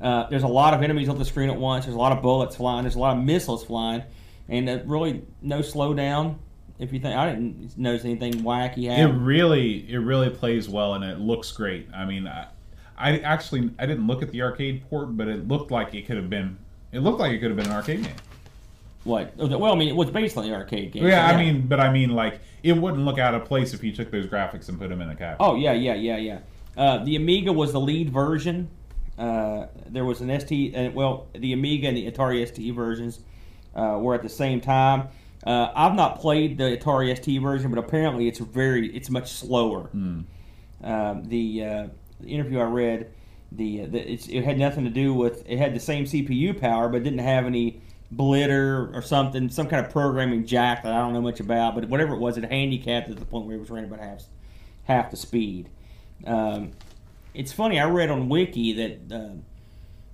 Uh, 0.00 0.26
there's 0.30 0.44
a 0.44 0.48
lot 0.48 0.72
of 0.72 0.82
enemies 0.82 1.10
on 1.10 1.18
the 1.18 1.26
screen 1.26 1.50
at 1.50 1.58
once. 1.58 1.84
There's 1.84 1.94
a 1.94 1.98
lot 1.98 2.12
of 2.12 2.22
bullets 2.22 2.56
flying. 2.56 2.84
There's 2.84 2.94
a 2.94 2.98
lot 2.98 3.18
of 3.18 3.22
missiles 3.22 3.64
flying, 3.64 4.02
and 4.48 4.68
uh, 4.68 4.78
really 4.86 5.24
no 5.42 5.60
slowdown. 5.60 6.36
If 6.78 6.92
you 6.92 7.00
think 7.00 7.16
I 7.16 7.30
didn't 7.30 7.78
notice 7.78 8.04
anything 8.04 8.34
wacky 8.42 8.84
It 8.84 9.12
really, 9.12 9.90
it 9.90 9.98
really 9.98 10.30
plays 10.30 10.68
well, 10.68 10.94
and 10.94 11.04
it 11.04 11.18
looks 11.18 11.50
great. 11.52 11.88
I 11.94 12.04
mean, 12.04 12.26
I, 12.26 12.48
I 12.98 13.18
actually 13.18 13.70
I 13.78 13.86
didn't 13.86 14.06
look 14.06 14.22
at 14.22 14.30
the 14.30 14.42
arcade 14.42 14.88
port, 14.88 15.16
but 15.16 15.28
it 15.28 15.48
looked 15.48 15.70
like 15.70 15.94
it 15.94 16.06
could 16.06 16.16
have 16.16 16.28
been. 16.28 16.58
It 16.92 17.00
looked 17.00 17.18
like 17.18 17.32
it 17.32 17.38
could 17.38 17.50
have 17.50 17.56
been 17.56 17.66
an 17.66 17.72
arcade 17.72 18.04
game. 18.04 18.14
What? 19.04 19.34
Oh, 19.38 19.46
Well, 19.56 19.72
I 19.72 19.76
mean, 19.76 19.88
it 19.88 19.96
was 19.96 20.10
basically 20.10 20.48
an 20.48 20.54
arcade 20.54 20.92
game. 20.92 21.06
Yeah, 21.06 21.28
so 21.28 21.34
I 21.34 21.38
mean, 21.38 21.66
but 21.66 21.78
I 21.80 21.92
mean, 21.92 22.10
like 22.10 22.40
it 22.62 22.72
wouldn't 22.72 23.04
look 23.04 23.18
out 23.18 23.34
of 23.34 23.44
place 23.44 23.72
if 23.72 23.84
you 23.84 23.92
took 23.92 24.10
those 24.10 24.26
graphics 24.26 24.68
and 24.68 24.78
put 24.78 24.88
them 24.88 25.00
in 25.00 25.08
a 25.08 25.14
cabinet. 25.14 25.36
Oh 25.40 25.54
yeah, 25.54 25.72
yeah, 25.72 25.94
yeah, 25.94 26.16
yeah. 26.16 26.38
Uh, 26.76 27.02
the 27.04 27.16
Amiga 27.16 27.52
was 27.52 27.72
the 27.72 27.80
lead 27.80 28.10
version. 28.10 28.68
Uh, 29.18 29.66
there 29.86 30.04
was 30.04 30.20
an 30.20 30.40
ST, 30.40 30.74
and 30.74 30.94
well, 30.94 31.26
the 31.34 31.52
Amiga 31.52 31.88
and 31.88 31.96
the 31.96 32.10
Atari 32.10 32.46
ST 32.46 32.74
versions 32.74 33.20
uh, 33.74 33.98
were 34.00 34.14
at 34.14 34.22
the 34.22 34.28
same 34.28 34.60
time. 34.60 35.08
Uh, 35.46 35.70
I've 35.76 35.94
not 35.94 36.18
played 36.18 36.58
the 36.58 36.76
Atari 36.76 37.16
ST 37.16 37.40
version, 37.40 37.70
but 37.70 37.78
apparently 37.78 38.26
it's 38.26 38.40
very, 38.40 38.94
it's 38.94 39.08
much 39.08 39.30
slower. 39.32 39.88
Um, 40.82 41.24
the, 41.28 41.64
uh, 41.64 41.86
the 42.20 42.26
interview 42.26 42.58
I 42.58 42.64
read, 42.64 43.12
the, 43.52 43.86
the 43.86 44.12
it's, 44.12 44.26
it 44.26 44.42
had 44.42 44.58
nothing 44.58 44.84
to 44.84 44.90
do 44.90 45.14
with 45.14 45.48
it 45.48 45.58
had 45.58 45.74
the 45.74 45.80
same 45.80 46.04
CPU 46.04 46.58
power, 46.58 46.88
but 46.88 47.04
didn't 47.04 47.20
have 47.20 47.46
any 47.46 47.80
blitter 48.14 48.94
or 48.94 49.02
something, 49.02 49.48
some 49.48 49.68
kind 49.68 49.84
of 49.84 49.92
programming 49.92 50.44
jack 50.44 50.82
that 50.82 50.92
I 50.92 50.98
don't 50.98 51.12
know 51.12 51.22
much 51.22 51.40
about. 51.40 51.74
But 51.76 51.88
whatever 51.88 52.14
it 52.14 52.18
was, 52.18 52.36
it 52.36 52.44
handicapped 52.44 53.08
it 53.08 53.14
to 53.14 53.20
the 53.20 53.24
point 53.24 53.46
where 53.46 53.56
it 53.56 53.60
was 53.60 53.70
running 53.70 53.90
about 53.90 54.00
half 54.04 54.24
half 54.84 55.10
the 55.10 55.16
speed. 55.16 55.68
Um, 56.26 56.72
it's 57.34 57.52
funny. 57.52 57.78
I 57.78 57.88
read 57.88 58.10
on 58.10 58.28
Wiki 58.28 58.72
that 58.72 59.14
uh, 59.14 59.34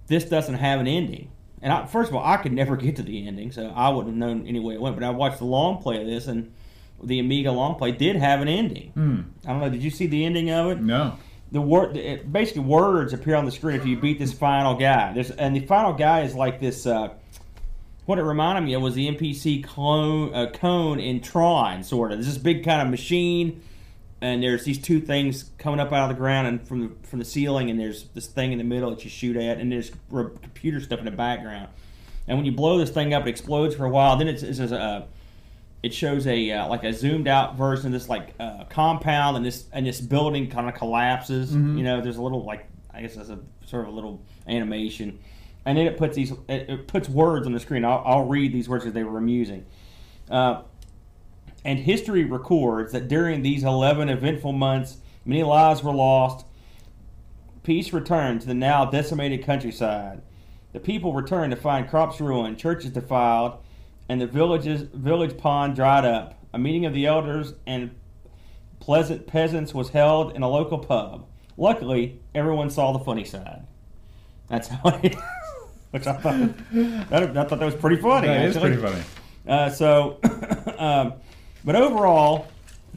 this 0.08 0.24
doesn't 0.24 0.56
have 0.56 0.80
an 0.80 0.86
ending. 0.86 1.30
And 1.62 1.72
I, 1.72 1.86
first 1.86 2.10
of 2.10 2.16
all, 2.16 2.24
I 2.24 2.36
could 2.38 2.52
never 2.52 2.76
get 2.76 2.96
to 2.96 3.02
the 3.02 3.26
ending, 3.26 3.52
so 3.52 3.72
I 3.74 3.88
wouldn't 3.88 4.08
have 4.08 4.16
known 4.16 4.46
any 4.46 4.58
way 4.58 4.74
it 4.74 4.80
went. 4.80 4.96
But 4.96 5.04
I 5.04 5.10
watched 5.10 5.38
the 5.38 5.44
long 5.44 5.80
play 5.80 6.00
of 6.00 6.06
this, 6.06 6.26
and 6.26 6.52
the 7.02 7.20
Amiga 7.20 7.52
long 7.52 7.76
play 7.76 7.92
did 7.92 8.16
have 8.16 8.40
an 8.40 8.48
ending. 8.48 8.90
Hmm. 8.90 9.20
I 9.46 9.52
don't 9.52 9.60
know. 9.60 9.70
Did 9.70 9.82
you 9.82 9.90
see 9.90 10.06
the 10.06 10.24
ending 10.24 10.50
of 10.50 10.72
it? 10.72 10.80
No. 10.80 11.16
the 11.52 11.60
word 11.60 11.94
basically 12.30 12.62
words 12.62 13.12
appear 13.12 13.36
on 13.36 13.44
the 13.44 13.52
screen 13.52 13.76
if 13.76 13.86
you 13.86 13.96
beat 13.96 14.18
this 14.18 14.32
final 14.32 14.74
guy. 14.74 15.12
There's 15.12 15.30
and 15.30 15.54
the 15.54 15.60
final 15.66 15.92
guy 15.92 16.22
is 16.22 16.34
like 16.34 16.60
this. 16.60 16.86
Uh, 16.86 17.10
what 18.06 18.18
it 18.18 18.22
reminded 18.22 18.62
me 18.62 18.74
of 18.74 18.82
was 18.82 18.94
the 18.94 19.08
NPC 19.08 19.62
clone 19.62 20.34
uh, 20.34 20.50
cone 20.50 20.98
in 20.98 21.20
Tron, 21.20 21.84
sort 21.84 22.10
of. 22.10 22.18
There's 22.18 22.26
this 22.26 22.42
big 22.42 22.64
kind 22.64 22.82
of 22.82 22.88
machine, 22.88 23.62
and 24.22 24.42
there's 24.42 24.64
these 24.64 24.78
two 24.78 25.00
things 25.00 25.50
coming 25.58 25.80
up 25.80 25.92
out 25.92 26.08
of 26.08 26.16
the 26.16 26.20
ground 26.20 26.46
and 26.46 26.66
from 26.66 26.80
the 26.80 27.06
from 27.06 27.18
the 27.18 27.24
ceiling, 27.24 27.68
and 27.70 27.78
there's 27.78 28.04
this 28.14 28.26
thing 28.26 28.52
in 28.52 28.58
the 28.58 28.64
middle 28.64 28.88
that 28.90 29.02
you 29.04 29.10
shoot 29.10 29.36
at, 29.36 29.58
and 29.58 29.70
there's 29.70 29.90
computer 30.10 30.80
stuff 30.80 31.00
in 31.00 31.04
the 31.04 31.10
background. 31.10 31.68
And 32.28 32.38
when 32.38 32.46
you 32.46 32.52
blow 32.52 32.78
this 32.78 32.90
thing 32.90 33.12
up, 33.12 33.26
it 33.26 33.30
explodes 33.30 33.74
for 33.74 33.84
a 33.84 33.90
while. 33.90 34.16
Then 34.16 34.28
it's, 34.28 34.44
it's 34.44 34.60
a 34.60 35.08
it 35.82 35.92
shows 35.92 36.26
a 36.28 36.52
uh, 36.52 36.68
like 36.68 36.84
a 36.84 36.92
zoomed 36.92 37.26
out 37.26 37.56
version 37.56 37.86
of 37.86 37.92
this 37.92 38.08
like 38.08 38.34
uh, 38.38 38.64
compound 38.70 39.36
and 39.36 39.44
this 39.44 39.64
and 39.72 39.84
this 39.84 40.00
building 40.00 40.48
kind 40.48 40.68
of 40.68 40.74
collapses. 40.74 41.52
You 41.76 41.82
know, 41.82 42.00
there's 42.00 42.16
a 42.16 42.22
little 42.22 42.44
like 42.44 42.68
I 42.94 43.02
guess 43.02 43.16
there's 43.16 43.30
a 43.30 43.40
sort 43.66 43.86
of 43.86 43.92
a 43.92 43.94
little 43.94 44.22
animation, 44.46 45.18
and 45.64 45.76
then 45.76 45.86
it 45.88 45.98
puts 45.98 46.14
these 46.14 46.30
it, 46.48 46.70
it 46.70 46.86
puts 46.86 47.08
words 47.08 47.46
on 47.46 47.52
the 47.52 47.60
screen. 47.60 47.84
I'll, 47.84 48.02
I'll 48.06 48.26
read 48.26 48.52
these 48.52 48.68
words 48.68 48.84
because 48.84 48.94
they 48.94 49.02
were 49.02 49.18
amusing. 49.18 49.66
Uh, 50.30 50.62
and 51.64 51.78
history 51.78 52.24
records 52.24 52.92
that 52.92 53.08
during 53.08 53.42
these 53.42 53.64
11 53.64 54.08
eventful 54.08 54.52
months, 54.52 54.98
many 55.24 55.42
lives 55.42 55.82
were 55.82 55.92
lost. 55.92 56.44
Peace 57.62 57.92
returned 57.92 58.40
to 58.40 58.46
the 58.46 58.54
now 58.54 58.84
decimated 58.84 59.44
countryside. 59.44 60.22
The 60.72 60.80
people 60.80 61.12
returned 61.12 61.52
to 61.52 61.56
find 61.56 61.88
crops 61.88 62.20
ruined, 62.20 62.58
churches 62.58 62.90
defiled, 62.90 63.58
and 64.08 64.20
the 64.20 64.26
villages 64.26 64.82
village 64.82 65.36
pond 65.38 65.76
dried 65.76 66.04
up. 66.04 66.38
A 66.52 66.58
meeting 66.58 66.84
of 66.86 66.94
the 66.94 67.06
elders 67.06 67.54
and 67.66 67.94
pleasant 68.80 69.26
peasants 69.26 69.72
was 69.72 69.90
held 69.90 70.34
in 70.34 70.42
a 70.42 70.48
local 70.48 70.78
pub. 70.78 71.26
Luckily, 71.56 72.20
everyone 72.34 72.70
saw 72.70 72.92
the 72.92 72.98
funny 72.98 73.24
side. 73.24 73.64
That's 74.48 74.68
how 74.68 75.00
it. 75.02 75.14
Which 75.92 76.06
I 76.06 76.14
thought, 76.14 76.54
that, 76.72 77.36
I 77.36 77.44
thought 77.44 77.58
that 77.58 77.60
was 77.60 77.74
pretty 77.74 77.96
funny. 77.96 78.26
That 78.26 78.46
is 78.46 78.56
actually. 78.56 78.76
pretty 78.78 78.82
funny. 78.82 79.04
Uh, 79.46 79.68
so, 79.70 80.18
um, 80.78 81.14
but 81.64 81.76
overall, 81.76 82.48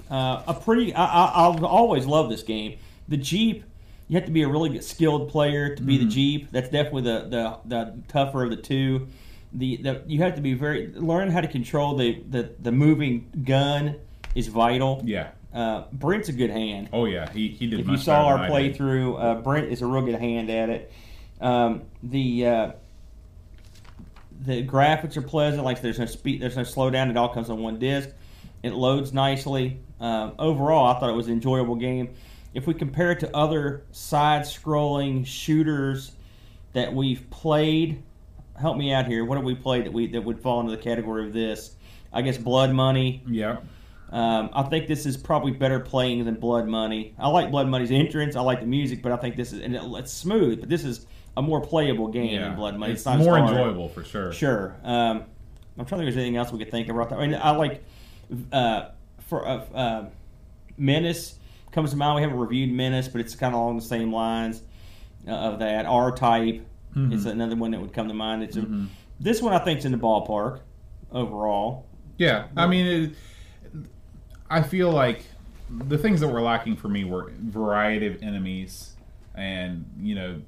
uh, 0.09 0.43
a 0.47 0.53
pretty. 0.53 0.93
I, 0.93 1.05
I, 1.05 1.31
I'll 1.35 1.65
always 1.65 2.05
love 2.05 2.29
this 2.29 2.43
game. 2.43 2.77
The 3.07 3.17
Jeep, 3.17 3.63
you 4.07 4.15
have 4.15 4.25
to 4.25 4.31
be 4.31 4.43
a 4.43 4.47
really 4.47 4.79
skilled 4.81 5.29
player 5.29 5.75
to 5.75 5.81
be 5.81 5.97
the 5.97 6.05
Jeep. 6.05 6.51
That's 6.51 6.69
definitely 6.69 7.03
the, 7.03 7.27
the 7.29 7.57
the 7.65 7.97
tougher 8.07 8.43
of 8.43 8.49
the 8.49 8.57
two. 8.57 9.07
The, 9.53 9.77
the 9.77 10.03
you 10.07 10.19
have 10.21 10.35
to 10.35 10.41
be 10.41 10.53
very 10.53 10.87
learn 10.87 11.31
how 11.31 11.41
to 11.41 11.47
control 11.47 11.95
the 11.95 12.21
the, 12.29 12.51
the 12.59 12.71
moving 12.71 13.31
gun 13.45 13.95
is 14.33 14.47
vital. 14.47 15.01
Yeah. 15.05 15.29
Uh, 15.53 15.85
Brent's 15.93 16.27
a 16.27 16.33
good 16.33 16.49
hand. 16.49 16.89
Oh 16.91 17.05
yeah. 17.05 17.31
He 17.31 17.47
he 17.47 17.67
did. 17.67 17.79
If 17.79 17.87
you 17.87 17.97
saw 17.97 18.25
our 18.25 18.37
than 18.37 18.51
I 18.51 18.61
did. 18.61 18.77
playthrough, 18.77 19.23
uh, 19.23 19.41
Brent 19.41 19.71
is 19.71 19.81
a 19.81 19.85
real 19.85 20.03
good 20.03 20.19
hand 20.19 20.49
at 20.49 20.69
it. 20.69 20.91
Um, 21.39 21.83
the 22.03 22.45
uh, 22.45 22.71
the 24.41 24.65
graphics 24.65 25.17
are 25.17 25.21
pleasant. 25.21 25.63
Like 25.63 25.81
there's 25.81 25.99
no 25.99 26.05
speed, 26.05 26.41
there's 26.41 26.57
no 26.57 26.63
slowdown. 26.63 27.09
It 27.09 27.17
all 27.17 27.29
comes 27.29 27.49
on 27.49 27.61
one 27.61 27.79
disc. 27.79 28.09
It 28.63 28.73
loads 28.73 29.13
nicely. 29.13 29.79
Um, 29.99 30.33
overall, 30.39 30.87
I 30.95 30.99
thought 30.99 31.09
it 31.09 31.15
was 31.15 31.27
an 31.27 31.33
enjoyable 31.33 31.75
game. 31.75 32.13
If 32.53 32.67
we 32.67 32.73
compare 32.73 33.11
it 33.11 33.19
to 33.21 33.35
other 33.35 33.83
side-scrolling 33.91 35.25
shooters 35.25 36.11
that 36.73 36.93
we've 36.93 37.29
played, 37.29 38.01
help 38.59 38.77
me 38.77 38.93
out 38.93 39.07
here. 39.07 39.25
What 39.25 39.35
have 39.37 39.45
we 39.45 39.55
played 39.55 39.85
that 39.85 39.93
we 39.93 40.07
that 40.07 40.21
would 40.21 40.39
fall 40.39 40.59
into 40.61 40.71
the 40.75 40.81
category 40.81 41.25
of 41.27 41.33
this? 41.33 41.75
I 42.13 42.21
guess 42.21 42.37
Blood 42.37 42.71
Money. 42.71 43.23
Yeah. 43.27 43.57
Um, 44.11 44.49
I 44.53 44.63
think 44.63 44.87
this 44.87 45.05
is 45.05 45.17
probably 45.17 45.51
better 45.51 45.79
playing 45.79 46.23
than 46.25 46.35
Blood 46.35 46.67
Money. 46.67 47.13
I 47.19 47.27
like 47.27 47.51
Blood 47.51 47.67
Money's 47.67 47.91
entrance. 47.91 48.35
I 48.35 48.41
like 48.41 48.61
the 48.61 48.67
music, 48.67 49.01
but 49.01 49.11
I 49.11 49.17
think 49.17 49.35
this 49.35 49.51
is 49.51 49.61
and 49.61 49.75
it, 49.75 49.81
it's 49.83 50.13
smooth. 50.13 50.59
But 50.61 50.69
this 50.69 50.83
is 50.85 51.07
a 51.35 51.41
more 51.41 51.59
playable 51.59 52.07
game 52.07 52.33
Yeah. 52.33 52.47
than 52.47 52.55
Blood 52.55 52.77
Money. 52.77 52.93
It's, 52.93 53.05
not 53.05 53.19
more 53.19 53.37
enjoyable 53.37 53.89
for 53.89 54.03
sure. 54.03 54.31
Sure. 54.31 54.75
Um, 54.83 55.25
I'm 55.77 55.85
trying 55.85 55.99
to 56.01 56.05
think 56.05 56.09
if 56.09 56.15
there's 56.15 56.17
anything 56.17 56.37
else 56.37 56.51
we 56.53 56.59
could 56.59 56.71
think 56.71 56.87
of. 56.87 56.95
Right 56.95 57.09
there. 57.09 57.19
I 57.19 57.27
mean, 57.27 57.39
I 57.41 57.51
like 57.51 57.83
uh, 58.51 58.89
for 59.27 59.47
uh, 59.47 59.63
uh, 59.73 60.05
Menace 60.77 61.35
comes 61.71 61.91
to 61.91 61.97
mind. 61.97 62.15
We 62.17 62.21
haven't 62.21 62.37
reviewed 62.37 62.71
Menace, 62.71 63.07
but 63.07 63.21
it's 63.21 63.35
kind 63.35 63.53
of 63.53 63.61
along 63.61 63.75
the 63.77 63.81
same 63.83 64.13
lines 64.13 64.61
uh, 65.27 65.31
of 65.31 65.59
that. 65.59 65.85
R 65.85 66.11
Type 66.11 66.65
Mm-hmm. 66.95 67.11
is 67.11 67.25
another 67.25 67.57
one 67.57 67.71
that 67.71 67.81
would 67.81 67.91
come 67.91 68.07
to 68.07 68.13
mind. 68.13 68.41
It's 68.41 68.55
a, 68.55 68.85
this 69.19 69.41
one 69.41 69.51
I 69.51 69.59
think's 69.59 69.83
in 69.83 69.91
the 69.91 69.97
ballpark 69.97 70.61
overall. 71.11 71.85
Yeah, 72.17 72.45
I 72.55 72.67
mean, 72.67 72.85
it, 73.73 73.81
I 74.49 74.61
feel 74.61 74.91
like 74.91 75.25
the 75.69 75.97
things 75.97 76.21
that 76.21 76.29
were 76.29 76.39
lacking 76.41 76.77
for 76.77 76.87
me 76.87 77.03
were 77.03 77.33
variety 77.37 78.07
of 78.07 78.23
enemies, 78.23 78.93
and 79.33 79.85
you 79.99 80.15
know, 80.15 80.41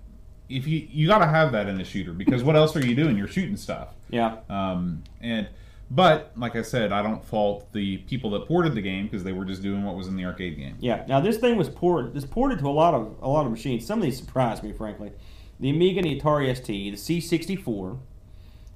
if 0.47 0.65
you 0.67 0.87
you 0.89 1.05
got 1.07 1.17
to 1.17 1.25
have 1.27 1.51
that 1.51 1.67
in 1.67 1.81
a 1.81 1.83
shooter 1.83 2.13
because 2.13 2.45
what 2.45 2.55
else 2.55 2.77
are 2.77 2.85
you 2.85 2.95
doing? 2.95 3.17
You're 3.17 3.27
shooting 3.27 3.57
stuff. 3.57 3.89
Yeah. 4.09 4.37
Um, 4.49 5.03
and 5.19 5.49
but 5.89 6.33
like 6.35 6.55
I 6.55 6.61
said, 6.61 6.91
I 6.91 7.01
don't 7.01 7.23
fault 7.23 7.71
the 7.71 7.97
people 7.99 8.29
that 8.31 8.47
ported 8.47 8.75
the 8.75 8.81
game 8.81 9.05
because 9.05 9.23
they 9.23 9.31
were 9.31 9.45
just 9.45 9.61
doing 9.61 9.83
what 9.83 9.95
was 9.95 10.07
in 10.07 10.15
the 10.15 10.25
arcade 10.25 10.57
game. 10.57 10.75
Yeah. 10.79 11.05
Now 11.07 11.19
this 11.19 11.37
thing 11.37 11.57
was 11.57 11.69
ported. 11.69 12.13
This 12.13 12.25
ported 12.25 12.59
to 12.59 12.67
a 12.67 12.69
lot 12.69 12.93
of 12.93 13.15
a 13.21 13.29
lot 13.29 13.45
of 13.45 13.51
machines. 13.51 13.85
Some 13.85 13.99
of 13.99 14.05
these 14.05 14.17
surprised 14.17 14.63
me, 14.63 14.73
frankly. 14.73 15.11
The 15.59 15.69
Amiga 15.69 15.99
and 15.99 16.05
the 16.07 16.19
Atari 16.19 16.55
ST, 16.55 16.67
the 16.67 17.19
C64, 17.19 17.99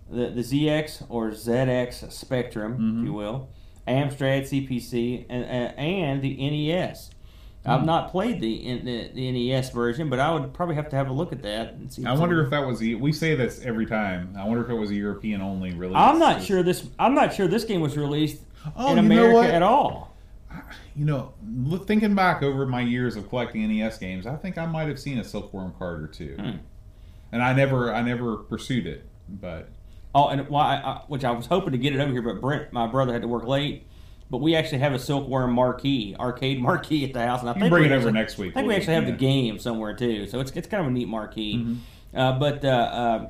the 0.10 0.30
the 0.30 0.42
ZX 0.42 1.06
or 1.10 1.32
ZX 1.32 2.12
Spectrum, 2.12 3.00
if 3.00 3.06
you 3.06 3.14
will, 3.14 3.50
Amstrad 3.88 4.44
CPC, 4.44 5.26
and 5.30 5.44
uh, 5.44 5.74
and 5.80 6.22
the 6.22 6.36
NES. 6.36 7.12
I've 7.64 7.86
not 7.86 8.10
played 8.10 8.42
the, 8.42 8.80
the 8.84 9.12
the 9.14 9.32
NES 9.52 9.70
version, 9.70 10.10
but 10.10 10.20
I 10.20 10.34
would 10.34 10.52
probably 10.54 10.76
have 10.76 10.90
to 10.90 10.96
have 10.96 11.10
a 11.10 11.14
look 11.14 11.32
at 11.32 11.44
that 11.44 11.74
and 11.74 11.94
see. 11.94 12.04
I 12.06 12.14
wonder 12.14 12.44
if 12.44 12.50
that 12.50 12.66
was 12.66 12.80
the 12.80 12.96
we 12.96 13.12
say 13.12 13.36
this 13.36 13.62
every 13.64 13.86
time. 13.86 14.36
I 14.38 14.46
wonder 14.46 14.64
if 14.64 14.70
it 14.70 14.74
was 14.74 14.90
a 14.90 14.96
European 14.96 15.42
only 15.42 15.72
release. 15.74 15.96
I'm 15.98 16.18
not 16.18 16.42
sure 16.42 16.64
this. 16.64 16.88
I'm 16.98 17.14
not 17.14 17.34
sure 17.34 17.48
this 17.48 17.64
game 17.64 17.82
was 17.82 17.96
released 17.98 18.42
Oh, 18.76 18.92
in 18.92 18.98
America 18.98 19.54
at 19.54 19.62
all. 19.62 20.16
you 20.96 21.06
know, 21.06 21.34
look, 21.64 21.88
thinking 21.88 22.14
back 22.16 22.42
over 22.44 22.66
my 22.66 22.82
years 22.82 23.16
of 23.16 23.30
collecting 23.30 23.68
NES 23.68 23.98
games, 24.00 24.26
I 24.26 24.36
think 24.36 24.58
I 24.58 24.66
might 24.66 24.88
have 24.88 25.00
seen 25.00 25.18
a 25.20 25.24
Silkworm 25.24 25.74
card 25.78 26.02
or 26.04 26.08
two, 26.08 26.36
Hmm. 26.40 26.58
and 27.32 27.42
I 27.44 27.54
never, 27.54 27.94
I 27.94 28.02
never 28.02 28.38
pursued 28.38 28.86
it. 28.88 29.08
But 29.30 29.70
Oh, 30.14 30.28
and 30.28 30.48
why? 30.50 30.76
I, 30.84 31.02
which 31.08 31.24
I 31.24 31.32
was 31.32 31.46
hoping 31.46 31.72
to 31.72 31.78
get 31.78 31.94
it 31.96 32.00
over 32.02 32.12
here, 32.12 32.22
but 32.22 32.42
Brent, 32.42 32.74
my 32.74 32.86
brother, 32.88 33.14
had 33.14 33.22
to 33.22 33.28
work 33.30 33.46
late. 33.46 33.88
But 34.32 34.38
we 34.40 34.56
actually 34.56 34.78
have 34.80 34.94
a 34.94 35.00
Silkworm 35.00 35.52
marquee, 35.52 36.16
arcade 36.18 36.60
marquee 36.68 37.04
at 37.04 37.14
the 37.14 37.20
house, 37.20 37.42
and 37.42 37.50
I 37.50 37.54
think 37.54 37.70
bring 37.70 37.84
we 37.84 37.90
it 37.90 37.92
over 37.92 38.08
actually- 38.08 38.12
next 38.14 38.38
week. 38.38 38.52
I 38.52 38.62
think 38.62 38.70
we 38.70 38.76
actually 38.76 38.94
have 38.96 39.06
the 39.06 39.12
game 39.12 39.60
somewhere 39.60 39.94
too, 39.94 40.26
so 40.26 40.40
it's 40.40 40.52
it's 40.52 40.68
kind 40.68 40.82
of 40.82 40.88
a 40.88 40.92
neat 40.92 41.10
marquee. 41.10 41.58
Mm-hmm. 41.58 42.18
Uh, 42.18 42.40
but 42.40 42.64
uh, 42.66 42.68
uh, 42.68 43.28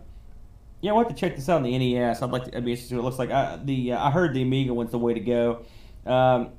yeah, 0.81 0.91
I 0.91 0.93
want 0.93 1.09
to 1.09 1.15
check 1.15 1.35
this 1.35 1.49
out 1.49 1.57
on 1.57 1.63
the 1.63 1.77
NES. 1.77 2.21
I'd 2.21 2.29
like 2.29 2.45
to. 2.45 2.55
I'd 2.57 2.63
be 2.63 2.71
interested. 2.71 2.95
What 2.95 3.01
it 3.01 3.05
looks 3.05 3.19
like 3.19 3.31
I, 3.31 3.59
the 3.63 3.93
uh, 3.93 4.07
I 4.07 4.11
heard 4.11 4.33
the 4.35 4.43
Amiga 4.43 4.73
one's 4.75 4.91
the 4.91 4.99
way 4.99 5.15
to 5.15 5.19
go. 5.19 5.65
Um, 6.05 6.49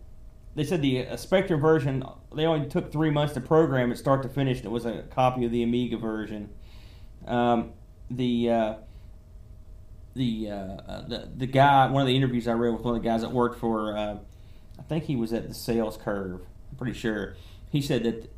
they 0.57 0.65
said 0.65 0.83
the 0.83 1.07
uh, 1.07 1.17
Spectrum 1.17 1.61
version 1.61 2.05
they 2.35 2.45
only 2.45 2.69
took 2.69 2.91
three 2.91 3.11
months 3.11 3.35
to 3.35 3.41
program 3.41 3.93
it 3.93 3.97
start 3.97 4.23
to 4.25 4.29
finish, 4.29 4.59
and 4.59 4.67
it 4.67 4.71
was 4.71 4.87
a 4.87 5.03
copy 5.11 5.45
of 5.45 5.53
the 5.53 5.63
Amiga 5.63 5.97
version. 5.99 6.51
Um, 7.27 7.73
the 8.11 8.51
uh, 8.51 8.75
the, 10.15 10.47
the 11.09 11.29
the 11.37 11.47
guy, 11.47 11.87
one 11.87 12.03
of 12.03 12.09
the 12.09 12.17
interviews 12.17 12.49
I 12.49 12.53
read 12.53 12.73
with 12.73 12.83
one 12.83 12.97
of 12.97 13.03
the 13.03 13.09
guys 13.09 13.23
that 13.23 13.33
worked 13.33 13.59
for, 13.59 13.97
uh, 13.97 14.19
I 14.83 14.89
think 14.89 15.05
he 15.05 15.17
was 15.17 15.33
at 15.33 15.47
the 15.49 15.55
Sales 15.55 15.97
Curve. 15.97 16.41
I'm 16.71 16.77
pretty 16.77 16.93
sure. 16.99 17.37
He 17.71 17.81
said 17.81 18.03
that 18.05 18.33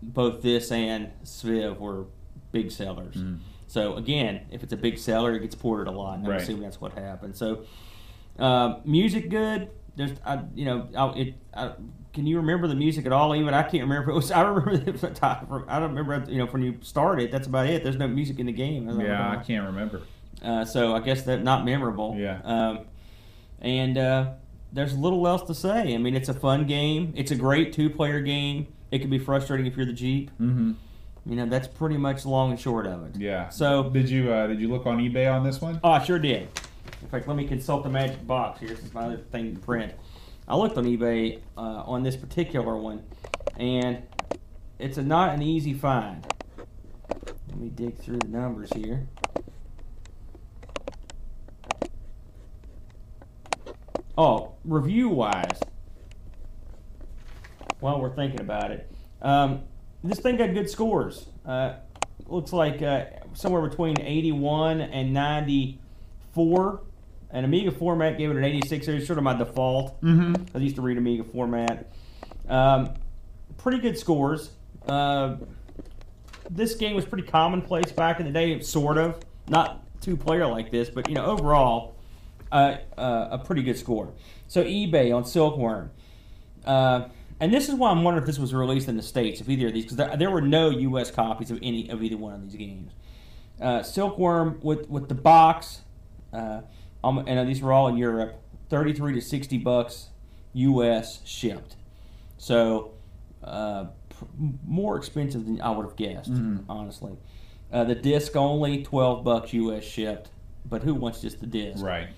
both 0.00 0.42
this 0.42 0.70
and 0.70 1.10
Sviv 1.24 1.78
were 1.78 2.06
big 2.52 2.70
sellers. 2.70 3.16
So 3.66 3.96
again, 3.96 4.46
if 4.50 4.62
it's 4.62 4.72
a 4.72 4.76
big 4.76 4.96
seller, 4.98 5.34
it 5.34 5.40
gets 5.40 5.54
ported 5.54 5.88
a 5.88 5.90
lot. 5.90 6.14
And 6.18 6.24
I'm 6.26 6.30
Right. 6.32 6.40
assuming 6.40 6.62
that's 6.62 6.80
what 6.80 6.92
happened. 6.92 7.36
So 7.36 7.64
uh, 8.38 8.76
music 8.84 9.28
good. 9.28 9.70
There's, 9.96 10.12
I, 10.24 10.40
you 10.54 10.64
know, 10.64 10.88
I, 10.96 11.08
it. 11.18 11.34
I, 11.52 11.72
can 12.12 12.26
you 12.26 12.36
remember 12.38 12.68
the 12.68 12.74
music 12.76 13.04
at 13.04 13.12
all? 13.12 13.34
Even 13.34 13.52
I 13.52 13.62
can't 13.64 13.82
remember. 13.82 14.10
It 14.12 14.14
was. 14.14 14.30
I 14.30 14.42
remember. 14.42 14.70
It 14.88 14.92
was 14.92 15.02
a 15.04 15.10
time 15.10 15.46
from, 15.48 15.64
I 15.68 15.80
don't 15.80 15.94
remember. 15.94 16.30
You 16.30 16.38
know, 16.38 16.46
when 16.46 16.62
you 16.62 16.78
started, 16.82 17.32
that's 17.32 17.48
about 17.48 17.66
it. 17.66 17.82
There's 17.82 17.96
no 17.96 18.06
music 18.08 18.38
in 18.38 18.46
the 18.46 18.52
game. 18.52 18.88
I 18.88 19.02
Yeah. 19.02 19.30
I 19.32 19.42
can't 19.42 19.66
remember. 19.66 20.02
Uh, 20.40 20.64
so 20.64 20.94
I 20.94 21.00
guess 21.00 21.22
they're 21.22 21.38
not 21.40 21.64
memorable. 21.64 22.14
Yeah. 22.16 22.40
Um, 22.44 22.80
and 23.60 23.98
uh, 23.98 24.30
there's 24.72 24.96
little 24.96 25.26
else 25.26 25.42
to 25.44 25.54
say. 25.54 25.94
I 25.94 25.98
mean, 25.98 26.14
it's 26.14 26.28
a 26.28 26.34
fun 26.34 26.66
game. 26.66 27.12
It's 27.16 27.30
a 27.30 27.36
great 27.36 27.72
two-player 27.72 28.20
game. 28.20 28.68
It 28.90 29.00
can 29.00 29.10
be 29.10 29.18
frustrating 29.18 29.66
if 29.66 29.76
you're 29.76 29.86
the 29.86 29.92
Jeep. 29.92 30.30
Mm-hmm. 30.40 30.72
You 31.26 31.36
know, 31.36 31.46
that's 31.46 31.68
pretty 31.68 31.96
much 31.98 32.24
long 32.24 32.50
and 32.50 32.60
short 32.60 32.86
of 32.86 33.04
it. 33.06 33.20
Yeah. 33.20 33.48
So- 33.50 33.90
did 33.90 34.08
you 34.08 34.32
uh, 34.32 34.46
did 34.46 34.60
you 34.60 34.68
look 34.68 34.86
on 34.86 34.98
eBay 34.98 35.32
on 35.32 35.44
this 35.44 35.60
one? 35.60 35.78
Oh, 35.84 35.90
I 35.90 36.02
sure 36.04 36.18
did. 36.18 36.48
In 37.02 37.08
fact, 37.08 37.28
let 37.28 37.36
me 37.36 37.46
consult 37.46 37.82
the 37.84 37.90
magic 37.90 38.26
box 38.26 38.60
here. 38.60 38.70
This 38.70 38.80
is 38.84 38.92
my 38.94 39.04
other 39.04 39.18
thing 39.18 39.54
to 39.54 39.60
print. 39.60 39.92
I 40.48 40.56
looked 40.56 40.76
on 40.78 40.84
eBay 40.84 41.40
uh, 41.56 41.60
on 41.60 42.02
this 42.02 42.16
particular 42.16 42.76
one, 42.76 43.02
and 43.58 44.02
it's 44.78 44.96
a, 44.96 45.02
not 45.02 45.34
an 45.34 45.42
easy 45.42 45.74
find. 45.74 46.26
Let 47.48 47.58
me 47.58 47.68
dig 47.68 47.98
through 47.98 48.18
the 48.18 48.28
numbers 48.28 48.70
here. 48.74 49.06
Oh, 54.18 54.54
review 54.64 55.10
wise, 55.10 55.60
while 57.78 58.00
we're 58.00 58.16
thinking 58.16 58.40
about 58.40 58.72
it, 58.72 58.90
um, 59.22 59.62
this 60.02 60.18
thing 60.18 60.36
got 60.36 60.52
good 60.54 60.68
scores. 60.68 61.26
Uh, 61.46 61.74
looks 62.26 62.52
like 62.52 62.82
uh, 62.82 63.04
somewhere 63.34 63.62
between 63.62 64.00
81 64.00 64.80
and 64.80 65.14
94. 65.14 66.82
And 67.30 67.44
Amiga 67.44 67.70
format 67.70 68.18
gave 68.18 68.32
it 68.32 68.36
an 68.36 68.42
86. 68.42 68.88
It's 68.88 69.06
sort 69.06 69.18
of 69.18 69.24
my 69.24 69.34
default. 69.34 70.02
Mm-hmm. 70.02 70.56
I 70.56 70.58
used 70.58 70.74
to 70.76 70.82
read 70.82 70.98
Amiga 70.98 71.22
format. 71.22 71.92
Um, 72.48 72.94
pretty 73.56 73.78
good 73.78 73.96
scores. 73.96 74.50
Uh, 74.88 75.36
this 76.50 76.74
game 76.74 76.96
was 76.96 77.04
pretty 77.04 77.28
commonplace 77.28 77.92
back 77.92 78.18
in 78.18 78.26
the 78.26 78.32
day, 78.32 78.58
sort 78.62 78.98
of. 78.98 79.20
Not 79.48 79.84
two 80.00 80.16
player 80.16 80.46
like 80.48 80.72
this, 80.72 80.90
but 80.90 81.08
you 81.08 81.14
know, 81.14 81.26
overall, 81.26 81.97
uh, 82.52 82.76
uh, 82.96 83.28
a 83.32 83.38
pretty 83.38 83.62
good 83.62 83.78
score. 83.78 84.12
So 84.46 84.64
eBay 84.64 85.14
on 85.14 85.24
Silkworm. 85.24 85.90
Uh, 86.64 87.08
and 87.40 87.52
this 87.52 87.68
is 87.68 87.74
why 87.74 87.90
I'm 87.90 88.02
wondering 88.02 88.22
if 88.22 88.26
this 88.26 88.38
was 88.38 88.52
released 88.52 88.88
in 88.88 88.96
the 88.96 89.02
states, 89.02 89.40
if 89.40 89.48
either 89.48 89.68
of 89.68 89.74
these, 89.74 89.84
because 89.84 89.96
there, 89.96 90.16
there 90.16 90.30
were 90.30 90.42
no 90.42 90.70
U.S. 90.70 91.10
copies 91.10 91.50
of 91.50 91.58
any 91.62 91.88
of 91.88 92.02
either 92.02 92.16
one 92.16 92.34
of 92.34 92.42
these 92.42 92.56
games. 92.56 92.92
Uh, 93.60 93.82
Silkworm 93.82 94.60
with 94.62 94.88
with 94.88 95.08
the 95.08 95.14
box, 95.14 95.82
uh, 96.32 96.62
um, 97.04 97.24
and 97.26 97.48
these 97.48 97.60
were 97.62 97.72
all 97.72 97.88
in 97.88 97.96
Europe. 97.96 98.40
Thirty-three 98.68 99.14
to 99.14 99.20
sixty 99.20 99.56
bucks 99.58 100.08
U.S. 100.52 101.20
shipped. 101.24 101.76
So 102.38 102.92
uh, 103.42 103.86
pr- 104.08 104.24
more 104.66 104.96
expensive 104.96 105.44
than 105.44 105.60
I 105.60 105.70
would 105.70 105.84
have 105.86 105.96
guessed, 105.96 106.30
honestly. 106.68 107.16
Uh, 107.72 107.84
the 107.84 107.94
disc 107.94 108.34
only 108.36 108.82
twelve 108.82 109.24
bucks 109.24 109.52
U.S. 109.52 109.84
shipped, 109.84 110.30
but 110.64 110.82
who 110.82 110.94
wants 110.94 111.20
just 111.20 111.40
the 111.40 111.46
disc? 111.46 111.84
Right. 111.84 112.08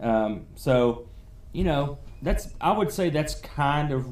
Um, 0.00 0.46
so, 0.54 1.08
you 1.52 1.64
know, 1.64 1.98
that's 2.22 2.48
I 2.60 2.72
would 2.72 2.90
say 2.92 3.10
that's 3.10 3.34
kind 3.34 3.92
of 3.92 4.06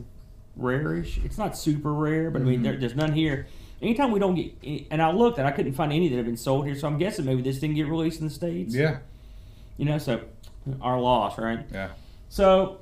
rareish. 0.58 1.24
It's 1.24 1.38
not 1.38 1.56
super 1.56 1.92
rare, 1.92 2.30
but 2.30 2.42
I 2.42 2.44
mean, 2.44 2.62
there, 2.62 2.76
there's 2.76 2.96
none 2.96 3.12
here. 3.12 3.46
Anytime 3.80 4.10
we 4.10 4.18
don't 4.18 4.34
get, 4.34 4.86
and 4.90 5.00
I 5.00 5.12
looked 5.12 5.38
and 5.38 5.46
I 5.46 5.52
couldn't 5.52 5.74
find 5.74 5.92
any 5.92 6.08
that 6.08 6.16
have 6.16 6.26
been 6.26 6.36
sold 6.36 6.66
here, 6.66 6.74
so 6.74 6.88
I'm 6.88 6.98
guessing 6.98 7.24
maybe 7.24 7.42
this 7.42 7.60
didn't 7.60 7.76
get 7.76 7.86
released 7.86 8.20
in 8.20 8.26
the 8.26 8.32
states. 8.32 8.74
Yeah. 8.74 8.98
You 9.76 9.84
know, 9.84 9.98
so 9.98 10.22
our 10.80 11.00
loss, 11.00 11.38
right? 11.38 11.64
Yeah. 11.72 11.90
So 12.28 12.80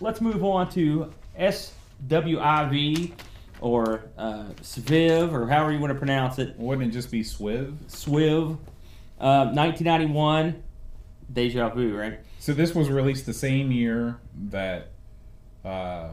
let's 0.00 0.20
move 0.20 0.44
on 0.44 0.70
to 0.70 1.12
SWIV 1.38 3.12
or 3.60 4.04
uh, 4.16 4.44
SVIV 4.60 5.32
or 5.32 5.48
however 5.48 5.72
you 5.72 5.78
want 5.78 5.92
to 5.92 5.98
pronounce 5.98 6.38
it. 6.38 6.54
Wouldn't 6.58 6.88
it 6.88 6.92
just 6.92 7.10
be 7.10 7.22
Swiv? 7.22 7.74
SWIV, 7.88 8.58
uh, 9.20 9.50
1991, 9.52 10.62
Deja 11.32 11.70
Vu, 11.70 11.96
right? 11.96 12.20
So 12.38 12.52
this 12.52 12.74
was 12.74 12.88
released 12.90 13.26
the 13.26 13.32
same 13.34 13.70
year 13.72 14.18
that 14.50 14.90
uh, 15.64 16.10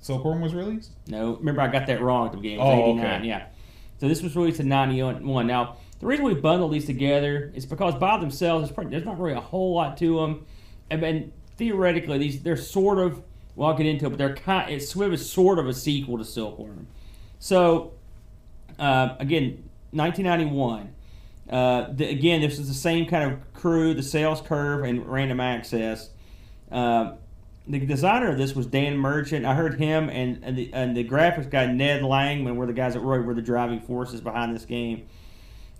Silkworm 0.00 0.40
was 0.40 0.54
released. 0.54 0.92
No, 1.08 1.36
remember 1.36 1.62
I 1.62 1.68
got 1.68 1.86
that 1.86 2.00
wrong 2.00 2.26
at 2.26 2.32
the 2.32 2.38
beginning. 2.38 2.60
It 2.60 2.62
was 2.64 2.74
Oh, 2.78 2.90
89, 2.92 3.16
okay. 3.20 3.28
yeah. 3.28 3.46
So 3.98 4.08
this 4.08 4.22
was 4.22 4.36
released 4.36 4.60
in 4.60 4.68
91. 4.68 5.46
Now, 5.46 5.76
the 6.00 6.06
reason 6.06 6.24
we 6.26 6.34
bundle 6.34 6.68
these 6.68 6.84
together 6.84 7.50
is 7.54 7.64
because 7.64 7.94
by 7.94 8.18
themselves, 8.20 8.66
there's, 8.66 8.74
probably, 8.74 8.90
there's 8.90 9.06
not 9.06 9.18
really 9.18 9.36
a 9.36 9.40
whole 9.40 9.74
lot 9.74 9.96
to 9.98 10.16
them. 10.20 10.44
And, 10.90 11.02
and 11.02 11.32
theoretically, 11.56 12.18
these 12.18 12.42
they're 12.42 12.56
sort 12.58 12.98
of, 12.98 13.22
well, 13.54 13.70
I'll 13.70 13.76
get 13.76 13.86
into 13.86 14.04
it, 14.06 14.10
but 14.10 14.18
they're 14.18 14.34
kind, 14.36 14.70
it, 14.70 14.82
Swiv 14.82 15.14
is 15.14 15.28
sort 15.30 15.58
of 15.58 15.66
a 15.66 15.72
sequel 15.72 16.18
to 16.18 16.24
Silkworm. 16.24 16.86
So, 17.38 17.94
uh, 18.78 19.16
again, 19.18 19.68
1991. 19.92 20.92
Uh, 21.48 21.92
the, 21.92 22.08
again, 22.08 22.40
this 22.40 22.58
is 22.58 22.68
the 22.68 22.74
same 22.74 23.06
kind 23.06 23.32
of 23.32 23.52
crew, 23.54 23.94
the 23.94 24.02
sales 24.02 24.40
curve, 24.40 24.84
and 24.84 25.06
random 25.06 25.40
access. 25.40 26.10
Uh, 26.70 27.12
the 27.68 27.80
designer 27.80 28.30
of 28.30 28.38
this 28.38 28.54
was 28.54 28.66
Dan 28.66 28.96
Merchant. 28.96 29.44
I 29.44 29.54
heard 29.54 29.78
him 29.78 30.08
and 30.08 30.42
and 30.44 30.56
the, 30.56 30.70
and 30.72 30.96
the 30.96 31.04
graphics 31.04 31.50
guy 31.50 31.66
Ned 31.66 32.02
Langman 32.02 32.56
were 32.56 32.66
the 32.66 32.72
guys 32.72 32.94
that 32.94 33.02
were, 33.02 33.20
were 33.22 33.34
the 33.34 33.42
driving 33.42 33.80
forces 33.80 34.20
behind 34.20 34.54
this 34.54 34.64
game. 34.64 35.06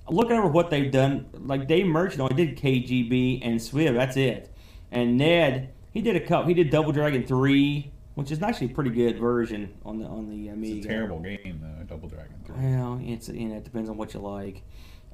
Looking 0.08 0.36
over 0.36 0.48
what 0.48 0.70
they've 0.70 0.90
done, 0.90 1.26
like 1.32 1.66
Dave 1.66 1.86
Merchant 1.86 2.20
only 2.20 2.34
did 2.34 2.56
KGB 2.56 3.40
and 3.42 3.58
Swiv. 3.58 3.94
That's 3.94 4.16
it. 4.16 4.52
And 4.92 5.16
Ned, 5.16 5.72
he 5.92 6.00
did 6.00 6.16
a 6.16 6.20
couple. 6.20 6.48
He 6.48 6.54
did 6.54 6.70
Double 6.70 6.92
Dragon 6.92 7.26
three, 7.26 7.90
which 8.14 8.30
is 8.30 8.42
actually 8.42 8.68
a 8.68 8.74
pretty 8.74 8.90
good 8.90 9.18
version 9.18 9.74
on 9.84 9.98
the 9.98 10.06
on 10.06 10.28
the 10.28 10.48
Amiga. 10.48 10.76
It's 10.76 10.86
a 10.86 10.88
terrible 10.88 11.20
game 11.20 11.60
though, 11.62 11.84
Double 11.84 12.08
Dragon 12.08 12.36
3. 12.44 12.56
Well, 12.56 13.00
it's 13.02 13.28
you 13.28 13.48
know 13.48 13.56
it 13.56 13.64
depends 13.64 13.90
on 13.90 13.96
what 13.96 14.14
you 14.14 14.20
like. 14.20 14.62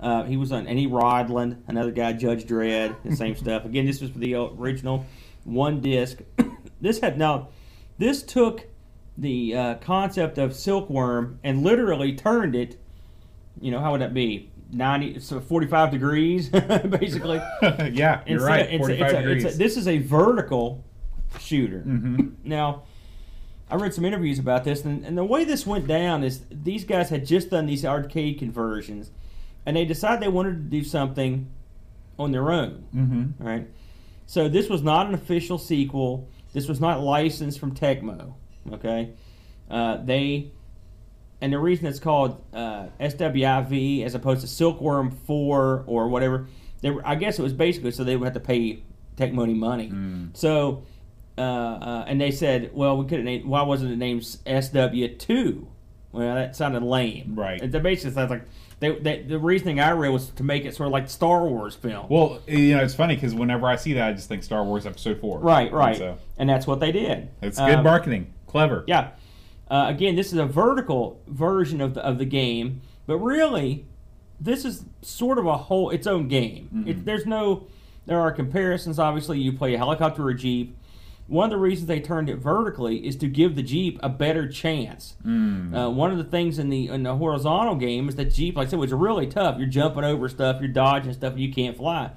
Uh, 0.02 0.24
he 0.24 0.36
was 0.36 0.50
on 0.52 0.66
he 0.66 0.86
Rodland, 0.88 1.58
another 1.68 1.92
guy, 1.92 2.12
Judge 2.12 2.44
Dredd, 2.44 2.96
the 3.04 3.14
same 3.24 3.36
stuff. 3.36 3.64
Again, 3.64 3.86
this 3.86 4.00
was 4.00 4.10
for 4.10 4.18
the 4.18 4.34
original 4.34 5.06
one 5.44 5.80
disc. 5.80 6.18
this 6.80 6.98
had 7.00 7.16
now, 7.16 7.48
this 7.98 8.22
took 8.22 8.66
the 9.16 9.56
uh, 9.56 9.74
concept 9.76 10.38
of 10.38 10.50
Silkworm 10.52 11.38
and 11.44 11.62
literally 11.62 12.14
turned 12.14 12.56
it. 12.56 12.78
You 13.60 13.70
know 13.70 13.80
how 13.80 13.92
would 13.92 14.00
that 14.00 14.12
be? 14.14 14.50
Ninety, 14.72 15.20
so 15.20 15.38
forty-five 15.38 15.90
degrees, 15.90 16.48
basically. 16.88 17.36
yeah, 17.62 18.22
you're 18.26 18.38
Instead- 18.38 18.40
right. 18.40 18.60
it's 18.72 18.74
a- 18.74 18.78
45 18.78 18.90
it's 18.90 19.12
a- 19.12 19.16
degrees. 19.18 19.44
it's 19.44 19.54
a- 19.54 19.58
this 19.58 19.76
is 19.76 19.86
a 19.86 19.98
vertical 19.98 20.82
shooter. 21.38 21.80
hmm 21.80 22.28
Now, 22.42 22.82
I 23.70 23.76
read 23.76 23.92
some 23.94 24.04
interviews 24.04 24.38
about 24.38 24.64
this, 24.64 24.84
and, 24.84 25.04
and 25.04 25.16
the 25.16 25.24
way 25.24 25.44
this 25.44 25.66
went 25.66 25.86
down 25.86 26.24
is 26.24 26.40
these 26.50 26.84
guys 26.84 27.10
had 27.10 27.24
just 27.26 27.50
done 27.50 27.66
these 27.66 27.84
arcade 27.84 28.38
conversions, 28.38 29.10
and 29.66 29.76
they 29.76 29.84
decided 29.84 30.20
they 30.20 30.28
wanted 30.28 30.52
to 30.54 30.78
do 30.78 30.82
something 30.84 31.50
on 32.18 32.32
their 32.32 32.50
own. 32.50 32.84
hmm 32.92 33.24
Right. 33.38 33.68
So 34.26 34.48
this 34.48 34.68
was 34.68 34.82
not 34.82 35.06
an 35.06 35.14
official 35.14 35.58
sequel. 35.58 36.28
This 36.52 36.68
was 36.68 36.80
not 36.80 37.00
licensed 37.00 37.58
from 37.58 37.74
Tecmo. 37.74 38.34
Okay. 38.72 39.10
Uh, 39.70 39.96
they 40.04 40.50
and 41.40 41.52
the 41.52 41.58
reason 41.58 41.86
it's 41.86 41.98
called 41.98 42.42
uh, 42.54 42.86
SWIV 43.00 44.04
as 44.04 44.14
opposed 44.14 44.42
to 44.42 44.46
Silkworm 44.46 45.10
Four 45.10 45.82
or 45.86 46.08
whatever, 46.08 46.46
they 46.82 46.90
were, 46.90 47.02
I 47.06 47.16
guess 47.16 47.38
it 47.38 47.42
was 47.42 47.52
basically 47.52 47.90
so 47.90 48.04
they 48.04 48.16
would 48.16 48.26
have 48.26 48.34
to 48.34 48.40
pay 48.40 48.82
Tecmo 49.16 49.52
money. 49.54 49.92
So 50.34 50.84
uh, 51.36 51.40
uh, 51.40 52.04
and 52.06 52.20
they 52.20 52.30
said, 52.30 52.70
well, 52.74 52.96
we 52.98 53.06
couldn't. 53.06 53.24
named. 53.24 53.46
Why 53.46 53.62
wasn't 53.62 53.90
it 53.92 53.96
named 53.96 54.22
SW 54.24 55.18
two? 55.18 55.66
Well, 56.12 56.34
that 56.34 56.54
sounded 56.54 56.82
lame. 56.82 57.34
Right. 57.34 57.60
It 57.62 57.70
basically 57.82 58.12
sounds 58.12 58.30
like 58.30 58.42
they, 58.82 58.90
they, 58.98 59.22
the 59.22 59.38
reasoning 59.38 59.78
I 59.80 59.92
read 59.92 60.08
was 60.10 60.30
to 60.30 60.42
make 60.42 60.64
it 60.64 60.74
sort 60.74 60.88
of 60.88 60.92
like 60.92 61.04
the 61.06 61.12
Star 61.12 61.46
Wars 61.46 61.74
film. 61.76 62.06
Well, 62.08 62.40
you 62.48 62.74
know, 62.76 62.82
it's 62.82 62.94
funny 62.94 63.14
because 63.14 63.32
whenever 63.34 63.66
I 63.68 63.76
see 63.76 63.92
that, 63.92 64.08
I 64.08 64.12
just 64.12 64.28
think 64.28 64.42
Star 64.42 64.64
Wars 64.64 64.86
Episode 64.86 65.20
Four. 65.20 65.38
right, 65.38 65.68
And 65.68 65.76
right, 65.76 65.96
So 65.96 66.18
and 66.36 66.48
that's 66.50 66.66
what 66.66 66.80
they 66.80 66.90
did. 66.90 67.28
it's 67.40 67.58
good 67.58 67.76
Um, 67.76 67.84
marketing, 67.84 68.34
clever. 68.48 68.82
Yeah. 68.88 69.10
Uh, 69.70 69.86
again, 69.88 70.16
this 70.16 70.32
is 70.32 70.38
a 70.38 70.44
vertical 70.46 71.20
version 71.28 71.80
of 71.80 71.94
the 71.94 72.00
of 72.04 72.18
the 72.18 72.24
game, 72.24 72.82
but 73.06 73.18
really, 73.18 73.86
this 74.40 74.64
is 74.64 74.84
sort 75.00 75.38
of 75.38 75.46
a 75.46 75.56
whole 75.56 75.90
its 75.90 76.06
own 76.06 76.26
game. 76.28 76.84
It, 76.86 77.04
there's 77.04 77.24
no, 77.24 77.68
there 78.06 78.20
are 78.20 78.32
comparisons. 78.32 78.98
Obviously, 78.98 79.38
you 79.38 79.52
play 79.52 79.72
a 79.74 79.78
helicopter 79.78 80.24
or 80.24 80.30
a 80.30 80.34
jeep. 80.36 80.76
One 81.28 81.44
of 81.44 81.50
the 81.50 81.58
reasons 81.58 81.86
they 81.86 82.00
turned 82.00 82.28
it 82.28 82.36
vertically 82.36 83.06
is 83.06 83.16
to 83.16 83.26
give 83.26 83.54
the 83.56 83.62
jeep 83.62 83.98
a 84.02 84.08
better 84.08 84.46
chance. 84.48 85.14
Uh, 85.74 85.88
one 85.88 86.10
of 86.10 86.18
the 86.18 86.24
things 86.24 86.58
in 86.58 86.68
the 86.68 86.88
in 86.88 87.04
the 87.04 87.16
horizontal 87.16 87.76
game 87.76 88.08
is 88.08 88.16
that 88.16 88.26
jeep, 88.26 88.56
like 88.56 88.68
I 88.68 88.70
said, 88.70 88.78
was 88.78 88.92
really 88.92 89.26
tough. 89.26 89.58
You're 89.58 89.68
jumping 89.68 90.04
over 90.04 90.28
stuff, 90.28 90.60
you're 90.60 90.68
dodging 90.68 91.12
stuff, 91.12 91.38
you 91.38 91.52
can't 91.52 91.76
fly. 91.76 92.10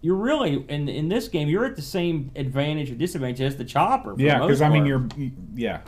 You're 0.00 0.16
really 0.16 0.64
in 0.68 0.88
in 0.88 1.08
this 1.08 1.28
game. 1.28 1.48
You're 1.48 1.64
at 1.64 1.76
the 1.76 1.82
same 1.82 2.30
advantage 2.36 2.90
or 2.90 2.94
disadvantage 2.94 3.40
as 3.40 3.56
the 3.56 3.64
chopper. 3.64 4.14
for 4.14 4.20
Yeah, 4.20 4.38
because 4.38 4.62
I 4.62 4.68
mean, 4.68 4.86
you're 4.86 5.06
yeah. 5.54 5.80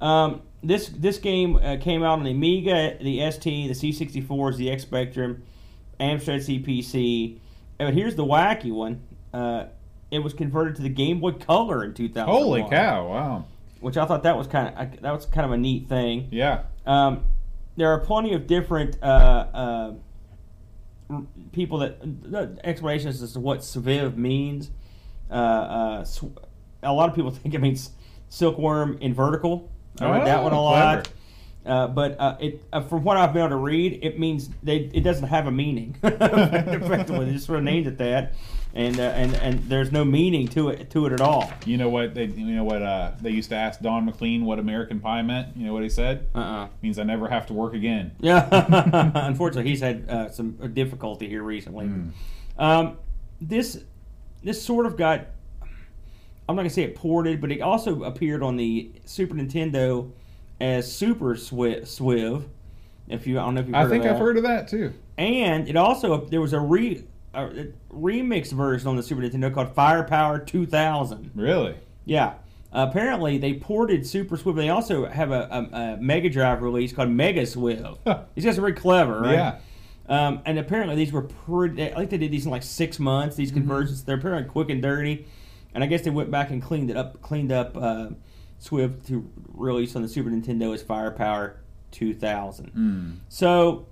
Um, 0.00 0.42
this 0.62 0.88
this 0.88 1.18
game 1.18 1.56
uh, 1.56 1.76
came 1.80 2.02
out 2.02 2.18
on 2.18 2.24
the 2.24 2.30
Amiga, 2.30 2.96
the 3.00 3.30
ST, 3.30 3.68
the 3.68 3.74
C64s, 3.74 4.56
the 4.56 4.70
X 4.70 4.82
Spectrum, 4.82 5.42
Amstrad 6.00 6.64
CPC. 6.64 7.38
But 7.78 7.94
here's 7.94 8.16
the 8.16 8.24
wacky 8.24 8.72
one. 8.72 9.02
Uh, 9.32 9.66
it 10.10 10.20
was 10.20 10.32
converted 10.34 10.76
to 10.76 10.82
the 10.82 10.88
Game 10.88 11.20
Boy 11.20 11.32
Color 11.32 11.84
in 11.84 11.94
2000. 11.94 12.28
Holy 12.28 12.62
cow! 12.62 13.08
Wow. 13.08 13.44
Which 13.80 13.96
I 13.96 14.06
thought 14.06 14.22
that 14.24 14.36
was 14.36 14.46
kind 14.46 14.74
of 14.76 15.00
that 15.02 15.12
was 15.12 15.26
kind 15.26 15.44
of 15.44 15.52
a 15.52 15.56
neat 15.58 15.88
thing. 15.88 16.28
Yeah. 16.30 16.62
Um, 16.86 17.24
there 17.76 17.90
are 17.92 18.00
plenty 18.00 18.32
of 18.34 18.46
different 18.46 18.96
uh, 19.02 19.06
uh, 19.06 19.92
people 21.52 21.78
that 21.78 21.98
uh, 22.34 22.46
explanations 22.64 23.22
as 23.22 23.32
to 23.34 23.40
what 23.40 23.60
Sviv 23.60 24.16
means. 24.16 24.70
Uh, 25.30 25.34
uh, 25.34 26.04
sw- 26.04 26.24
a 26.82 26.92
lot 26.92 27.08
of 27.08 27.14
people 27.14 27.30
think 27.32 27.54
it 27.54 27.60
means 27.60 27.90
silkworm 28.28 28.98
in 29.00 29.14
vertical. 29.14 29.70
I 30.00 30.10
read 30.10 30.26
that 30.26 30.38
Oh, 30.40 30.42
one 30.44 30.52
a 30.52 30.56
clever. 30.56 30.96
lot. 30.96 31.08
Uh, 31.66 31.86
but 31.88 32.18
uh, 32.20 32.36
it, 32.40 32.62
uh, 32.72 32.80
from 32.80 33.04
what 33.04 33.16
I've 33.16 33.32
been 33.32 33.42
able 33.42 33.50
to 33.50 33.56
read, 33.56 33.98
it 34.02 34.18
means 34.18 34.48
they 34.62 34.76
it 34.94 35.02
doesn't 35.02 35.28
have 35.28 35.46
a 35.46 35.50
meaning. 35.50 35.96
Effectively, 36.02 37.26
they 37.26 37.32
just 37.32 37.46
sort 37.46 37.58
of 37.58 37.64
named 37.64 37.86
it 37.86 37.98
that, 37.98 38.32
and 38.78 39.00
uh, 39.00 39.02
and 39.02 39.34
and 39.34 39.58
there's 39.64 39.90
no 39.90 40.04
meaning 40.04 40.46
to 40.46 40.68
it 40.68 40.88
to 40.90 41.04
it 41.06 41.12
at 41.12 41.20
all. 41.20 41.52
You 41.66 41.76
know 41.76 41.88
what 41.88 42.14
they 42.14 42.26
you 42.26 42.54
know 42.54 42.62
what 42.62 42.80
uh, 42.80 43.10
they 43.20 43.30
used 43.30 43.50
to 43.50 43.56
ask 43.56 43.80
Don 43.80 44.04
McLean 44.04 44.44
what 44.44 44.60
American 44.60 45.00
Pie 45.00 45.22
meant. 45.22 45.56
You 45.56 45.66
know 45.66 45.72
what 45.72 45.82
he 45.82 45.88
said? 45.88 46.28
Uh-uh. 46.32 46.68
Means 46.80 47.00
I 47.00 47.02
never 47.02 47.28
have 47.28 47.46
to 47.46 47.52
work 47.52 47.74
again. 47.74 48.12
Yeah, 48.20 48.48
unfortunately, 49.26 49.68
he's 49.68 49.80
had 49.80 50.08
uh, 50.08 50.30
some 50.30 50.52
difficulty 50.74 51.28
here 51.28 51.42
recently. 51.42 51.90
Um, 52.56 52.98
this 53.40 53.82
this 54.44 54.62
sort 54.62 54.86
of 54.86 54.96
got. 54.96 55.26
I'm 56.48 56.54
not 56.54 56.62
gonna 56.62 56.70
say 56.70 56.84
it 56.84 56.94
ported, 56.94 57.40
but 57.40 57.50
it 57.50 57.60
also 57.60 58.04
appeared 58.04 58.44
on 58.44 58.56
the 58.56 58.92
Super 59.04 59.34
Nintendo 59.34 60.12
as 60.60 60.90
Super 60.90 61.34
Swi- 61.34 61.82
Swiv. 61.82 62.44
If 63.08 63.26
you, 63.26 63.40
I 63.40 63.44
don't 63.44 63.54
know 63.54 63.60
if 63.60 63.68
you. 63.68 63.74
I 63.74 63.88
think 63.88 64.04
I've 64.04 64.18
heard 64.18 64.36
of 64.36 64.44
that 64.44 64.68
too. 64.68 64.94
And 65.16 65.68
it 65.68 65.76
also 65.76 66.24
there 66.26 66.40
was 66.40 66.52
a 66.52 66.60
re 66.60 67.04
a, 67.44 67.66
remix 67.92 68.52
version 68.52 68.88
on 68.88 68.96
the 68.96 69.02
Super 69.02 69.22
Nintendo 69.22 69.52
called 69.52 69.74
Firepower 69.74 70.38
2000. 70.38 71.30
Really? 71.34 71.76
Yeah. 72.04 72.34
apparently, 72.72 73.38
they 73.38 73.54
ported 73.54 74.06
Super 74.06 74.36
Swiv. 74.36 74.56
They 74.56 74.68
also 74.70 75.06
have 75.06 75.30
a, 75.30 75.48
a, 75.72 75.76
a 75.76 75.96
Mega 75.98 76.28
Drive 76.30 76.62
release 76.62 76.92
called 76.92 77.10
Mega 77.10 77.42
Swiv. 77.42 77.98
These 78.34 78.44
guys 78.44 78.58
are 78.58 78.62
very 78.62 78.72
clever, 78.74 79.20
right? 79.20 79.32
Yeah. 79.32 79.58
Um, 80.08 80.40
and 80.46 80.58
apparently, 80.58 80.96
these 80.96 81.12
were 81.12 81.22
pretty. 81.22 81.82
I 81.84 81.94
think 81.94 82.10
they 82.10 82.18
did 82.18 82.30
these 82.30 82.46
in 82.46 82.50
like 82.50 82.62
six 82.62 82.98
months. 82.98 83.36
These 83.36 83.50
Mm-hmm. 83.50 83.60
conversions, 83.60 84.04
they're 84.04 84.16
apparently 84.16 84.48
quick 84.50 84.70
and 84.70 84.80
dirty. 84.82 85.26
And 85.74 85.84
I 85.84 85.86
guess 85.86 86.00
they 86.02 86.10
went 86.10 86.30
back 86.30 86.50
and 86.50 86.62
cleaned 86.62 86.90
it 86.90 86.96
up. 86.96 87.20
Cleaned 87.20 87.52
up 87.52 87.76
uh, 87.76 88.08
Swiv 88.60 89.06
to 89.08 89.30
release 89.52 89.94
on 89.96 90.02
the 90.02 90.08
Super 90.08 90.30
Nintendo 90.30 90.72
as 90.74 90.82
Firepower 90.82 91.60
2000. 91.90 92.72
Mm. 92.74 93.16
So 93.28 93.86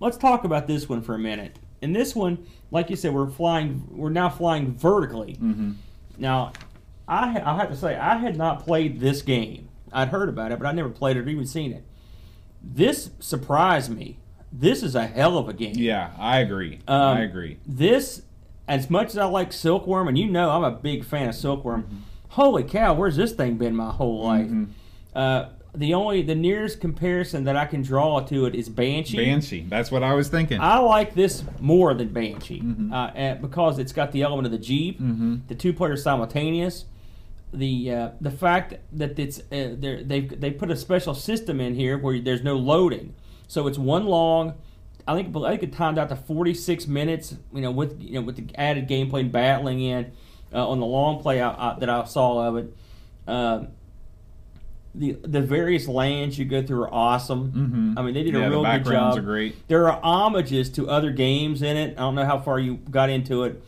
let's 0.00 0.16
talk 0.16 0.44
about 0.44 0.66
this 0.66 0.88
one 0.88 1.02
for 1.02 1.14
a 1.14 1.18
minute. 1.18 1.58
In 1.82 1.92
this 1.92 2.14
one, 2.14 2.46
like 2.70 2.90
you 2.90 2.96
said, 2.96 3.14
we're 3.14 3.30
flying. 3.30 3.84
We're 3.90 4.10
now 4.10 4.28
flying 4.28 4.74
vertically. 4.74 5.34
Mm-hmm. 5.40 5.72
Now, 6.18 6.52
I 7.08 7.40
I 7.44 7.56
have 7.56 7.70
to 7.70 7.76
say 7.76 7.96
I 7.96 8.18
had 8.18 8.36
not 8.36 8.64
played 8.64 9.00
this 9.00 9.22
game. 9.22 9.68
I'd 9.92 10.08
heard 10.08 10.28
about 10.28 10.52
it, 10.52 10.58
but 10.58 10.66
I 10.66 10.72
never 10.72 10.88
played 10.90 11.16
it 11.16 11.20
or 11.20 11.28
even 11.28 11.46
seen 11.46 11.72
it. 11.72 11.84
This 12.62 13.10
surprised 13.18 13.90
me. 13.90 14.18
This 14.52 14.82
is 14.82 14.94
a 14.94 15.06
hell 15.06 15.38
of 15.38 15.48
a 15.48 15.52
game. 15.52 15.74
Yeah, 15.76 16.10
I 16.18 16.40
agree. 16.40 16.80
Um, 16.86 17.18
I 17.18 17.20
agree. 17.22 17.58
This, 17.66 18.22
as 18.68 18.90
much 18.90 19.08
as 19.08 19.18
I 19.18 19.24
like 19.24 19.52
Silkworm, 19.52 20.08
and 20.08 20.18
you 20.18 20.28
know 20.28 20.50
I'm 20.50 20.64
a 20.64 20.70
big 20.72 21.04
fan 21.04 21.28
of 21.28 21.34
Silkworm. 21.34 21.84
Mm-hmm. 21.84 21.96
Holy 22.30 22.62
cow, 22.64 22.94
where's 22.94 23.16
this 23.16 23.32
thing 23.32 23.56
been 23.56 23.74
my 23.74 23.90
whole 23.90 24.22
life? 24.24 24.48
Mhm. 24.48 24.68
Uh, 25.14 25.46
the 25.74 25.94
only 25.94 26.22
the 26.22 26.34
nearest 26.34 26.80
comparison 26.80 27.44
that 27.44 27.56
I 27.56 27.64
can 27.66 27.82
draw 27.82 28.20
to 28.20 28.46
it 28.46 28.54
is 28.54 28.68
Banshee. 28.68 29.16
Banshee. 29.16 29.66
That's 29.68 29.90
what 29.90 30.02
I 30.02 30.14
was 30.14 30.28
thinking. 30.28 30.60
I 30.60 30.78
like 30.78 31.14
this 31.14 31.44
more 31.60 31.94
than 31.94 32.08
Banshee 32.08 32.60
Mhm. 32.60 32.92
uh, 32.92 33.36
because 33.40 33.78
it's 33.78 33.92
got 33.92 34.12
the 34.12 34.22
element 34.22 34.46
of 34.46 34.52
the 34.52 34.58
Jeep, 34.58 35.00
Mhm. 35.00 35.42
the 35.48 35.54
two 35.54 35.72
players 35.72 36.02
simultaneous, 36.02 36.86
the 37.52 37.90
uh, 37.92 38.08
the 38.20 38.30
fact 38.30 38.74
that 38.92 39.18
it's 39.18 39.38
uh, 39.52 39.74
they 39.78 40.20
they 40.20 40.50
put 40.50 40.70
a 40.70 40.76
special 40.76 41.14
system 41.14 41.60
in 41.60 41.74
here 41.74 41.96
where 41.98 42.18
there's 42.20 42.42
no 42.44 42.56
loading, 42.56 43.14
so 43.48 43.66
it's 43.66 43.78
one 43.78 44.06
long. 44.06 44.54
I 45.08 45.14
think 45.14 45.34
I 45.36 45.50
think 45.50 45.62
it 45.64 45.72
timed 45.72 45.98
out 45.98 46.08
to 46.10 46.16
46 46.16 46.86
minutes. 46.86 47.36
You 47.54 47.60
know, 47.62 47.70
with 47.70 48.00
you 48.00 48.14
know 48.14 48.22
with 48.22 48.36
the 48.36 48.46
added 48.56 48.88
gameplay 48.88 49.20
and 49.20 49.32
battling 49.32 49.80
in 49.80 50.12
uh, 50.52 50.68
on 50.68 50.78
the 50.78 50.86
long 50.86 51.20
play 51.22 51.40
I, 51.40 51.50
I, 51.72 51.78
that 51.80 51.88
I 51.88 52.04
saw 52.04 52.46
of 52.48 52.56
it. 52.56 52.74
The 54.94 55.12
the 55.22 55.40
various 55.40 55.86
lands 55.86 56.38
you 56.38 56.44
go 56.44 56.62
through 56.62 56.82
are 56.82 56.92
awesome. 56.94 57.52
Mhm. 57.96 57.98
I 57.98 58.02
mean, 58.02 58.12
they 58.14 58.24
did 58.24 58.34
Yeah, 58.34 58.46
a 58.46 58.50
real 58.50 58.62
good 58.64 58.84
job. 58.86 59.16
are 59.18 59.20
great. 59.20 59.68
There 59.68 59.88
are 59.88 60.00
homages 60.02 60.68
to 60.70 60.88
other 60.90 61.10
games 61.12 61.62
in 61.62 61.76
it. 61.76 61.94
I 61.96 62.00
don't 62.00 62.16
know 62.16 62.24
how 62.24 62.38
far 62.38 62.58
you 62.58 62.78
got 62.90 63.08
into 63.08 63.44
it. 63.44 63.62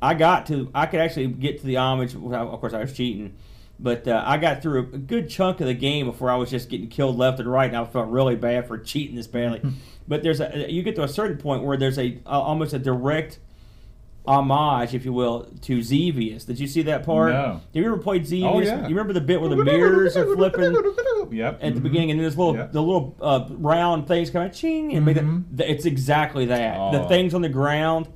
I 0.00 0.14
got 0.14 0.46
to. 0.46 0.70
I 0.74 0.86
could 0.86 1.00
actually 1.00 1.26
get 1.28 1.58
to 1.60 1.66
the 1.66 1.78
homage. 1.78 2.14
Of 2.14 2.20
course, 2.60 2.72
I 2.74 2.80
was 2.80 2.92
cheating, 2.92 3.32
but 3.80 4.06
uh, 4.06 4.22
I 4.24 4.36
got 4.38 4.62
through 4.62 4.78
a 4.92 4.98
good 4.98 5.28
chunk 5.28 5.60
of 5.60 5.66
the 5.66 5.74
game 5.74 6.06
before 6.06 6.30
I 6.30 6.36
was 6.36 6.48
just 6.50 6.68
getting 6.68 6.86
killed 6.86 7.18
left 7.18 7.40
and 7.40 7.50
right, 7.50 7.66
and 7.68 7.76
I 7.76 7.84
felt 7.84 8.08
really 8.08 8.36
bad 8.36 8.68
for 8.68 8.78
cheating 8.78 9.16
this 9.16 9.26
badly. 9.26 9.60
but 10.06 10.22
there's 10.22 10.40
a. 10.40 10.70
You 10.70 10.84
get 10.84 10.94
to 10.94 11.02
a 11.02 11.08
certain 11.08 11.38
point 11.38 11.64
where 11.64 11.76
there's 11.76 11.98
a 11.98 12.18
almost 12.24 12.72
a 12.72 12.78
direct 12.78 13.40
homage, 14.28 14.94
if 14.94 15.04
you 15.04 15.12
will, 15.12 15.48
to 15.62 15.82
Xevious. 15.82 16.44
Did 16.44 16.60
you 16.60 16.66
see 16.66 16.82
that 16.82 17.04
part? 17.04 17.32
No. 17.32 17.52
Have 17.54 17.62
you 17.72 17.84
ever 17.86 17.96
played 17.98 18.26
Xevious? 18.26 18.52
Oh, 18.52 18.60
yeah. 18.60 18.82
You 18.82 18.88
remember 18.88 19.12
the 19.14 19.20
bit 19.20 19.40
where 19.40 19.50
the 19.50 19.56
mirrors 19.56 20.16
are 20.16 20.24
flipping? 20.34 20.76
Yep. 21.30 21.58
at 21.62 21.74
the 21.74 21.80
mhm. 21.80 21.82
beginning, 21.82 22.10
and 22.12 22.18
then 22.20 22.24
there's 22.24 22.38
little 22.38 22.56
Yep. 22.56 22.72
the 22.72 22.80
little 22.80 23.14
uh, 23.20 23.44
round 23.50 24.08
things 24.08 24.30
coming 24.30 24.50
ching, 24.50 24.94
and 24.94 25.04
make 25.04 25.16
the- 25.16 25.42
the, 25.52 25.70
it's 25.70 25.84
exactly 25.84 26.46
that. 26.46 26.92
The 26.92 27.02
Oh. 27.04 27.08
things 27.08 27.34
on 27.34 27.42
the 27.42 27.50
ground, 27.50 28.08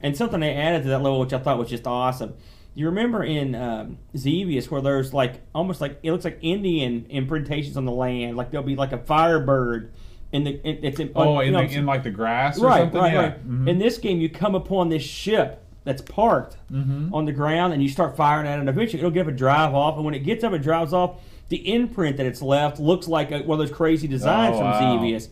and 0.00 0.16
something 0.16 0.40
they 0.40 0.54
added 0.54 0.82
to 0.84 0.88
that 0.88 1.02
level, 1.02 1.20
which 1.20 1.34
I 1.34 1.38
thought 1.38 1.58
was 1.58 1.68
just 1.68 1.86
awesome. 1.86 2.32
You 2.74 2.86
remember 2.86 3.22
in 3.22 3.54
um, 3.54 3.98
Xevious 4.16 4.70
where 4.70 4.80
there's 4.80 5.12
like 5.12 5.42
almost 5.54 5.80
like 5.82 5.98
it 6.02 6.10
looks 6.10 6.24
like 6.24 6.38
Indian 6.40 7.04
imprintations 7.10 7.76
on 7.76 7.84
the 7.84 7.92
land, 7.92 8.36
like 8.36 8.50
there'll 8.50 8.66
be 8.66 8.76
like 8.76 8.92
a 8.92 8.98
firebird 8.98 9.92
in 10.34 10.44
the 10.44 10.50
it, 10.68 10.80
it's 10.82 11.00
in, 11.00 11.10
Oh, 11.14 11.38
in, 11.40 11.52
know, 11.52 11.64
the, 11.66 11.72
in 11.74 11.86
like 11.86 12.02
the 12.02 12.10
grass 12.10 12.58
or 12.58 12.66
right, 12.66 12.80
something. 12.82 13.00
right, 13.00 13.12
yeah. 13.12 13.20
right. 13.20 13.48
Mhm. 13.48 13.68
In 13.68 13.78
this 13.78 13.98
game, 13.98 14.20
you 14.20 14.28
come 14.28 14.54
upon 14.54 14.88
this 14.88 15.02
ship 15.02 15.62
that's 15.84 16.02
parked 16.02 16.56
Mhm. 16.72 17.12
on 17.12 17.24
the 17.24 17.32
ground, 17.32 17.72
and 17.72 17.82
you 17.82 17.88
start 17.88 18.16
firing 18.16 18.46
at 18.46 18.56
it. 18.58 18.60
And 18.60 18.68
eventually, 18.68 18.98
it'll 18.98 19.10
give 19.12 19.28
a 19.28 19.32
drive 19.32 19.74
off, 19.74 19.96
and 19.96 20.04
when 20.04 20.14
it 20.14 20.20
gets 20.24 20.42
up 20.42 20.52
and 20.52 20.62
drives 20.62 20.92
off, 20.92 21.20
the 21.50 21.72
imprint 21.72 22.16
that 22.16 22.26
it's 22.26 22.42
left 22.42 22.80
looks 22.80 23.06
like 23.06 23.30
a, 23.30 23.42
one 23.42 23.60
of 23.60 23.66
those 23.68 23.76
crazy 23.76 24.08
designs 24.08 24.56
Oh, 24.56 24.58
from 24.58 24.66
wow. 24.70 24.98
Xevious. 24.98 25.28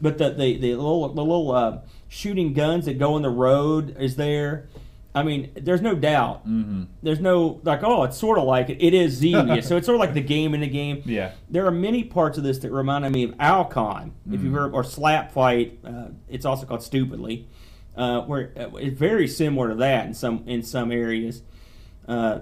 But 0.00 0.16
the 0.18 0.30
the, 0.30 0.56
the 0.56 0.74
little 0.74 1.08
the 1.12 1.22
little 1.22 1.50
uh, 1.52 1.78
shooting 2.08 2.52
guns 2.54 2.86
that 2.86 2.98
go 2.98 3.14
on 3.14 3.22
the 3.22 3.30
road 3.30 3.94
is 4.00 4.16
there. 4.16 4.68
I 5.16 5.22
mean, 5.22 5.50
there's 5.54 5.80
no 5.80 5.94
doubt. 5.94 6.46
Mhm. 6.46 6.88
There's 7.02 7.20
no 7.20 7.58
like, 7.64 7.82
oh, 7.82 8.02
it's 8.04 8.18
sort 8.18 8.38
of 8.38 8.44
like 8.44 8.68
it. 8.68 8.94
Is 8.94 9.14
Xevious, 9.14 9.66
so 9.66 9.76
it's 9.78 9.86
sort 9.86 9.96
of 9.96 10.00
like 10.00 10.12
the 10.12 10.20
game 10.20 10.54
in 10.54 10.60
the 10.60 10.68
game. 10.68 11.02
Yeah. 11.06 11.32
There 11.48 11.66
are 11.66 11.70
many 11.70 12.04
parts 12.04 12.36
of 12.36 12.44
this 12.44 12.58
that 12.58 12.70
reminded 12.70 13.12
me 13.12 13.24
of 13.24 13.34
Alcon, 13.40 14.12
if 14.30 14.42
you've 14.42 14.52
heard, 14.52 14.74
or 14.74 14.84
Slap 14.84 15.32
Fight. 15.32 15.78
Uh, 15.82 16.08
it's 16.28 16.44
also 16.44 16.66
called 16.66 16.82
Stupidly, 16.82 17.46
uh, 17.96 18.20
where 18.22 18.52
uh, 18.58 18.76
it's 18.76 18.98
very 18.98 19.26
similar 19.26 19.70
to 19.70 19.74
that 19.76 20.06
in 20.06 20.12
some 20.12 20.44
in 20.46 20.62
some 20.62 20.92
areas. 20.92 21.42
Uh, 22.06 22.40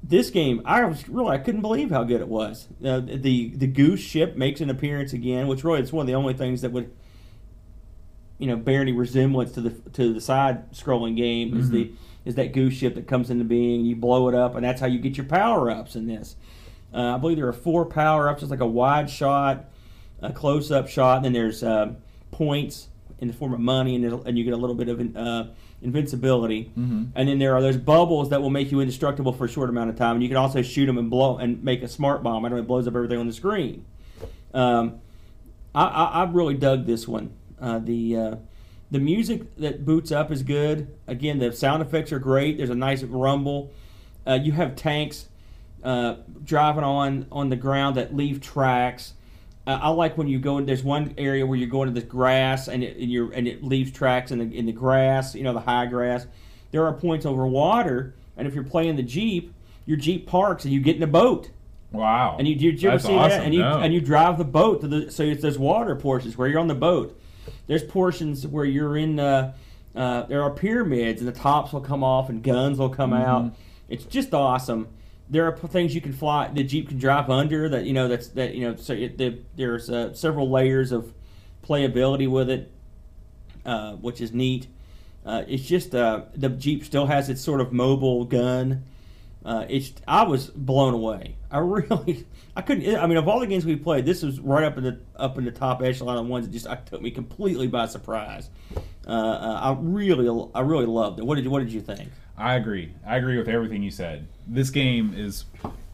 this 0.00 0.30
game, 0.30 0.62
I 0.64 0.84
was 0.84 1.08
really 1.08 1.32
I 1.34 1.38
couldn't 1.38 1.62
believe 1.62 1.90
how 1.90 2.04
good 2.04 2.20
it 2.20 2.28
was. 2.28 2.68
Uh, 2.84 3.00
the 3.00 3.48
the 3.56 3.66
goose 3.66 3.98
ship 4.00 4.36
makes 4.36 4.60
an 4.60 4.70
appearance 4.70 5.12
again, 5.12 5.48
which 5.48 5.64
really 5.64 5.80
it's 5.80 5.92
one 5.92 6.02
of 6.02 6.06
the 6.06 6.14
only 6.14 6.34
things 6.34 6.60
that 6.62 6.70
would, 6.70 6.92
you 8.38 8.46
know, 8.46 8.56
bear 8.56 8.80
any 8.80 8.92
resemblance 8.92 9.52
to 9.52 9.60
the 9.60 9.70
to 9.92 10.14
the 10.14 10.20
side 10.20 10.72
scrolling 10.72 11.16
game 11.16 11.58
is 11.58 11.70
the 11.70 11.92
is 12.24 12.34
that 12.36 12.52
goose 12.52 12.74
ship 12.74 12.94
that 12.94 13.08
comes 13.08 13.30
into 13.30 13.44
being. 13.44 13.84
You 13.84 13.96
blow 13.96 14.28
it 14.28 14.34
up, 14.34 14.54
and 14.54 14.64
that's 14.64 14.80
how 14.80 14.86
you 14.86 14.98
get 14.98 15.16
your 15.16 15.26
power 15.26 15.70
ups 15.70 15.96
in 15.96 16.06
this. 16.06 16.36
Uh, 16.92 17.14
I 17.14 17.18
believe 17.18 17.36
there 17.36 17.48
are 17.48 17.52
four 17.52 17.84
power 17.84 18.28
ups. 18.28 18.42
It's 18.42 18.50
like 18.50 18.60
a 18.60 18.66
wide 18.66 19.10
shot, 19.10 19.66
a 20.20 20.32
close 20.32 20.70
up 20.70 20.88
shot, 20.88 21.16
and 21.16 21.24
then 21.26 21.32
there's 21.32 21.62
uh, 21.62 21.94
points 22.30 22.88
in 23.18 23.28
the 23.28 23.34
form 23.34 23.52
of 23.52 23.60
money, 23.60 23.96
and, 23.96 24.04
and 24.26 24.38
you 24.38 24.44
get 24.44 24.52
a 24.52 24.56
little 24.56 24.76
bit 24.76 24.88
of 24.88 25.16
uh, 25.16 25.44
invincibility. 25.82 26.66
Mm-hmm. 26.78 27.04
And 27.14 27.28
then 27.28 27.38
there 27.38 27.54
are 27.54 27.60
those 27.60 27.76
bubbles 27.76 28.30
that 28.30 28.40
will 28.40 28.50
make 28.50 28.70
you 28.70 28.80
indestructible 28.80 29.32
for 29.32 29.46
a 29.46 29.48
short 29.48 29.68
amount 29.68 29.90
of 29.90 29.96
time. 29.96 30.14
And 30.16 30.22
you 30.22 30.28
can 30.28 30.36
also 30.36 30.62
shoot 30.62 30.86
them 30.86 30.98
and 30.98 31.10
blow 31.10 31.38
and 31.38 31.62
make 31.62 31.82
a 31.82 31.88
smart 31.88 32.22
bomb. 32.22 32.44
I 32.44 32.48
know 32.48 32.56
it 32.56 32.66
blows 32.66 32.86
up 32.86 32.94
everything 32.94 33.18
on 33.18 33.26
the 33.26 33.32
screen. 33.32 33.84
Um, 34.54 35.00
I, 35.74 35.84
I, 35.84 36.04
I 36.04 36.30
really 36.30 36.54
dug 36.54 36.86
this 36.86 37.08
one. 37.08 37.32
Uh, 37.60 37.78
the 37.78 38.16
uh, 38.16 38.36
the 38.90 38.98
music 38.98 39.54
that 39.56 39.84
boots 39.84 40.10
up 40.12 40.30
is 40.30 40.42
good. 40.42 40.88
Again, 41.06 41.38
the 41.38 41.52
sound 41.52 41.82
effects 41.82 42.12
are 42.12 42.18
great. 42.18 42.56
There's 42.56 42.70
a 42.70 42.74
nice 42.74 43.02
rumble. 43.02 43.70
Uh, 44.26 44.38
you 44.42 44.52
have 44.52 44.76
tanks 44.76 45.28
uh, 45.84 46.16
driving 46.44 46.84
on 46.84 47.26
on 47.30 47.48
the 47.48 47.56
ground 47.56 47.96
that 47.96 48.14
leave 48.14 48.40
tracks. 48.40 49.14
Uh, 49.66 49.78
I 49.82 49.88
like 49.90 50.16
when 50.16 50.28
you 50.28 50.38
go 50.38 50.58
in. 50.58 50.66
There's 50.66 50.82
one 50.82 51.14
area 51.18 51.44
where 51.46 51.58
you 51.58 51.66
go 51.66 51.82
into 51.82 51.98
the 51.98 52.06
grass 52.06 52.68
and 52.68 52.82
it, 52.82 52.96
and, 52.96 53.10
you're, 53.10 53.30
and 53.32 53.46
it 53.46 53.62
leaves 53.62 53.90
tracks 53.90 54.30
in 54.30 54.38
the 54.38 54.56
in 54.56 54.66
the 54.66 54.72
grass. 54.72 55.34
You 55.34 55.42
know 55.44 55.52
the 55.52 55.60
high 55.60 55.86
grass. 55.86 56.26
There 56.70 56.84
are 56.86 56.92
points 56.92 57.26
over 57.26 57.46
water, 57.46 58.14
and 58.36 58.46
if 58.48 58.54
you're 58.54 58.64
playing 58.64 58.96
the 58.96 59.02
jeep, 59.02 59.52
your 59.86 59.96
jeep 59.96 60.26
parks 60.26 60.64
and 60.64 60.72
you 60.72 60.80
get 60.80 60.96
in 60.96 61.02
a 61.02 61.06
boat. 61.06 61.50
Wow. 61.92 62.36
And 62.38 62.46
you 62.46 62.54
did 62.54 62.82
you 62.82 62.90
ever 62.90 62.98
That's 62.98 63.06
see 63.06 63.14
awesome. 63.14 63.38
that? 63.38 63.44
And 63.44 63.54
you 63.54 63.60
No. 63.60 63.78
and 63.80 63.92
you 63.94 64.00
drive 64.00 64.36
the 64.38 64.44
boat 64.44 64.82
to 64.82 64.88
the 64.88 65.10
so 65.10 65.22
it's 65.22 65.42
there's 65.42 65.58
water 65.58 65.96
portions 65.96 66.36
where 66.36 66.48
you're 66.48 66.60
on 66.60 66.68
the 66.68 66.74
boat. 66.74 67.18
There's 67.66 67.84
portions 67.84 68.46
where 68.46 68.64
you're 68.64 68.96
in. 68.96 69.18
Uh, 69.20 69.54
uh, 69.96 70.22
there 70.26 70.42
are 70.42 70.50
pyramids 70.50 71.20
and 71.20 71.26
the 71.28 71.32
tops 71.38 71.72
will 71.72 71.80
come 71.80 72.04
off 72.04 72.28
and 72.28 72.42
guns 72.42 72.78
will 72.78 72.90
come 72.90 73.10
Mm-hmm. 73.10 73.22
out. 73.30 73.52
It's 73.88 74.04
just 74.04 74.32
awesome. 74.34 74.88
There 75.30 75.44
are 75.46 75.56
things 75.56 75.94
you 75.94 76.00
can 76.00 76.12
fly. 76.12 76.48
The 76.48 76.62
jeep 76.62 76.88
can 76.88 76.98
drive 76.98 77.28
under 77.30 77.68
that. 77.70 77.84
You 77.84 77.92
know 77.94 78.06
that's 78.08 78.28
that. 78.28 78.54
You 78.54 78.68
know 78.68 78.76
so 78.76 78.92
it, 78.92 79.18
the, 79.18 79.38
there's 79.56 79.90
uh, 79.90 80.12
several 80.14 80.50
layers 80.50 80.92
of 80.92 81.12
playability 81.66 82.28
with 82.30 82.48
it, 82.50 82.70
uh, 83.64 83.94
which 83.94 84.20
is 84.20 84.32
neat. 84.32 84.68
Uh, 85.26 85.42
it's 85.48 85.64
just 85.64 85.94
uh, 85.94 86.22
the 86.34 86.48
jeep 86.48 86.84
still 86.84 87.06
has 87.06 87.28
its 87.28 87.40
sort 87.42 87.60
of 87.60 87.72
mobile 87.72 88.24
gun. 88.24 88.84
Uh, 89.44 89.64
it's 89.68 89.92
I 90.06 90.24
was 90.24 90.48
blown 90.48 90.94
away. 90.94 91.36
I 91.50 91.58
really 91.58 92.26
I 92.56 92.62
couldn't. 92.62 92.96
I 92.96 93.06
mean, 93.06 93.16
of 93.16 93.28
all 93.28 93.40
the 93.40 93.46
games 93.46 93.64
we 93.64 93.76
played, 93.76 94.04
this 94.04 94.22
was 94.22 94.40
right 94.40 94.64
up 94.64 94.76
in 94.78 94.84
the 94.84 95.00
up 95.16 95.38
in 95.38 95.44
the 95.44 95.52
top 95.52 95.82
echelon 95.82 96.18
of 96.18 96.26
ones 96.26 96.46
that 96.46 96.52
just 96.52 96.66
I 96.66 96.76
took 96.76 97.00
me 97.00 97.10
completely 97.10 97.68
by 97.68 97.86
surprise. 97.86 98.50
Uh, 99.06 99.10
uh, 99.10 99.60
I 99.62 99.76
really 99.80 100.48
I 100.54 100.60
really 100.60 100.86
loved 100.86 101.18
it. 101.18 101.24
What 101.24 101.36
did 101.36 101.44
you 101.44 101.50
What 101.50 101.60
did 101.60 101.72
you 101.72 101.80
think? 101.80 102.10
I 102.36 102.54
agree. 102.54 102.92
I 103.06 103.16
agree 103.16 103.36
with 103.36 103.48
everything 103.48 103.82
you 103.82 103.90
said. 103.90 104.28
This 104.46 104.70
game 104.70 105.14
is 105.16 105.44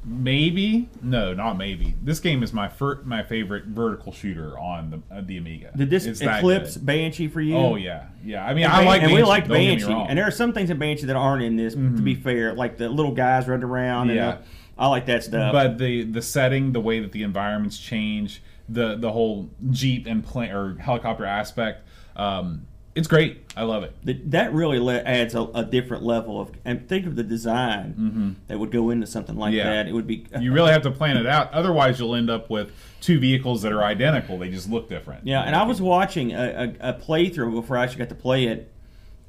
maybe 0.05 0.88
no, 1.02 1.32
not 1.34 1.57
maybe. 1.57 1.94
This 2.02 2.20
game 2.20 2.42
is 2.42 2.52
my 2.52 2.68
fir- 2.68 3.02
my 3.05 3.22
favorite 3.22 3.64
vertical 3.64 4.12
shooter 4.12 4.59
on 4.59 4.90
the 4.90 5.14
uh, 5.14 5.22
the 5.24 5.38
Amiga. 5.38 5.70
Did 5.76 5.90
this 5.90 6.05
It's 6.07 6.20
eclipse. 6.20 6.76
Banshee 6.76 7.28
for 7.28 7.40
you? 7.40 7.57
Oh 7.57 7.76
yeah, 7.76 8.07
yeah. 8.24 8.44
I 8.44 8.55
mean, 8.55 8.64
And, 8.64 8.72
I 8.72 8.76
Ban- 8.78 8.86
like 8.86 9.02
and 9.02 9.11
Banshee, 9.11 9.16
we 9.16 9.28
liked 9.28 9.48
don't 9.48 9.57
get 9.57 9.61
me 9.62 9.68
Banshee. 9.76 9.86
Mm-hmm. 9.86 10.09
and 10.11 10.18
there 10.18 10.26
are 10.26 10.30
some 10.30 10.52
things 10.52 10.70
in 10.70 10.78
Banshee 10.78 11.07
that 11.07 11.16
aren't 11.16 11.42
in 11.42 11.57
this. 11.57 11.74
To 11.74 11.80
be 11.80 12.14
fair, 12.14 12.55
like 12.55 12.76
the 12.76 12.88
little 12.88 13.12
guys 13.12 13.48
running 13.48 13.64
around. 13.64 14.11
And, 14.11 14.16
Yeah. 14.16 14.28
uh, 14.28 14.38
I 14.76 14.88
like 14.88 15.07
that 15.07 15.22
stuff. 15.24 15.52
but 15.52 15.78
the 15.78 16.02
the 16.05 16.22
setting, 16.22 16.72
the 16.72 16.80
way 16.80 17.00
that 17.00 17.12
the 17.12 17.22
environments 17.22 17.78
change, 17.78 18.42
the 18.68 18.96
the 18.96 19.12
whole 19.12 19.50
jeep 19.70 20.07
and 20.07 20.24
plane 20.24 20.50
or 20.50 20.76
helicopter 20.78 21.24
aspect, 21.24 21.86
um, 22.16 22.66
it's 22.95 23.09
great. 23.09 23.42
I 23.57 23.62
love 23.64 23.82
it. 23.82 23.95
That 24.05 24.30
that 24.30 24.53
really 24.53 24.78
le- 24.78 25.03
adds 25.03 25.34
a, 25.34 25.42
a 25.55 25.64
different 25.64 26.05
level 26.05 26.40
of 26.40 26.51
and 26.64 26.88
think 26.88 27.07
of 27.07 27.16
the 27.16 27.22
design 27.24 28.36
that 28.49 28.59
would 28.59 28.70
go 28.70 28.90
into 28.90 29.07
something 29.07 29.36
like 29.36 29.51
Mm-hmm. 29.51 29.59
Yeah. 29.59 29.74
that. 29.74 29.88
It 29.88 29.92
would 29.92 30.07
be 30.07 30.26
You 30.40 30.53
really 30.53 30.70
have 30.72 30.82
to 30.82 30.90
plan 30.90 31.16
it 31.16 31.26
out. 31.26 31.53
Otherwise, 31.53 31.99
you'll 31.99 32.14
end 32.14 32.30
up 32.30 32.51
with 32.51 32.70
two 33.01 33.18
vehicles 33.18 33.62
that 33.62 33.72
are 33.72 33.82
identical. 33.82 34.38
They 34.38 34.49
just 34.51 34.70
look 34.70 34.88
different. 34.88 35.26
yeah. 35.26 35.42
And 35.42 35.55
I 35.57 35.64
was 35.64 35.82
watching 35.82 36.32
a, 36.32 36.74
a, 36.80 36.90
a 36.90 36.95
playthrough 36.95 37.53
before 37.55 37.76
I 37.76 37.82
actually 37.84 37.99
got 37.99 38.09
to 38.11 38.14
play 38.14 38.45
it, 38.45 38.72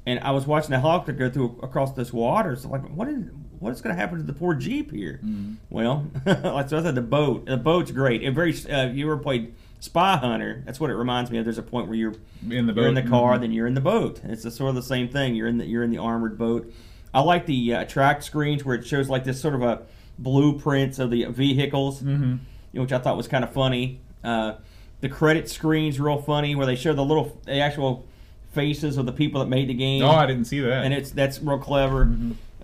and 0.06 0.20
I 0.20 0.30
was 0.30 0.46
watching 0.46 0.70
the 0.70 0.80
helicopter 0.80 1.12
go 1.12 1.28
through 1.30 1.58
across 1.62 1.92
this 1.92 2.12
water. 2.12 2.54
So 2.56 2.68
like, 2.68 2.82
what 2.90 3.08
is 3.08 3.24
what 3.58 3.72
is 3.72 3.80
going 3.80 3.94
to 3.96 4.00
happen 4.00 4.18
to 4.18 4.24
the 4.24 4.32
poor 4.32 4.54
jeep 4.54 4.92
here? 4.92 5.18
Mm-hmm. 5.24 5.54
Well, 5.70 6.06
like 6.26 6.68
so 6.68 6.78
I 6.78 6.82
said, 6.82 6.94
the 6.94 7.00
boat. 7.02 7.46
The 7.46 7.56
boat's 7.56 7.90
great. 7.90 8.22
It 8.22 8.30
very. 8.32 8.54
Uh, 8.70 8.86
you 8.88 9.06
ever 9.06 9.16
played 9.18 9.54
Spy 9.80 10.16
Hunter? 10.16 10.62
That's 10.66 10.80
what 10.80 10.90
it 10.90 10.94
reminds 10.96 11.30
me 11.30 11.38
of. 11.38 11.44
There's 11.44 11.58
a 11.58 11.62
point 11.62 11.86
where 11.88 11.96
you're 11.96 12.14
in 12.50 12.66
the 12.66 12.72
boat. 12.72 12.80
you're 12.80 12.88
in 12.88 12.94
the 12.94 13.02
car, 13.02 13.36
Mhm. 13.36 13.40
then 13.40 13.52
you're 13.52 13.66
in 13.66 13.74
the 13.74 13.80
boat. 13.80 14.20
It's 14.24 14.44
a, 14.44 14.50
sort 14.50 14.70
of 14.70 14.74
the 14.74 14.82
same 14.82 15.08
thing. 15.08 15.34
You're 15.34 15.48
in 15.48 15.58
the 15.58 15.66
you're 15.66 15.82
in 15.84 15.90
the 15.90 15.98
armored 15.98 16.36
boat. 16.38 16.72
I 17.14 17.20
like 17.20 17.46
the 17.46 17.74
uh, 17.74 17.84
track 17.84 18.22
screens 18.22 18.64
where 18.64 18.74
it 18.74 18.86
shows 18.86 19.08
like 19.08 19.24
this 19.24 19.40
sort 19.40 19.54
of 19.54 19.62
a 19.62 19.82
blueprints 20.18 20.98
of 20.98 21.10
the 21.10 21.24
vehicles, 21.26 22.02
Mhm. 22.02 22.38
you 22.72 22.78
know, 22.78 22.82
which 22.82 22.92
I 22.92 22.98
thought 22.98 23.16
was 23.16 23.28
kind 23.28 23.44
of 23.44 23.50
funny. 23.52 24.00
Uh, 24.24 24.54
the 25.00 25.08
credit 25.08 25.48
screens 25.48 26.00
real 26.00 26.18
funny 26.20 26.54
where 26.54 26.66
they 26.66 26.74
show 26.76 26.92
the 26.92 27.04
little 27.04 27.38
the 27.44 27.58
actual 27.60 28.04
faces 28.52 28.96
of 28.96 29.04
the 29.06 29.12
people 29.12 29.40
that 29.40 29.48
made 29.48 29.68
the 29.68 29.74
game, 29.74 30.02
Oh, 30.02 30.08
I 30.10 30.26
didn't 30.26 30.46
see 30.46 30.60
that. 30.60 30.84
and 30.84 30.94
it's 30.94 31.10
that's 31.10 31.40
real 31.42 31.58
clever. 31.58 32.10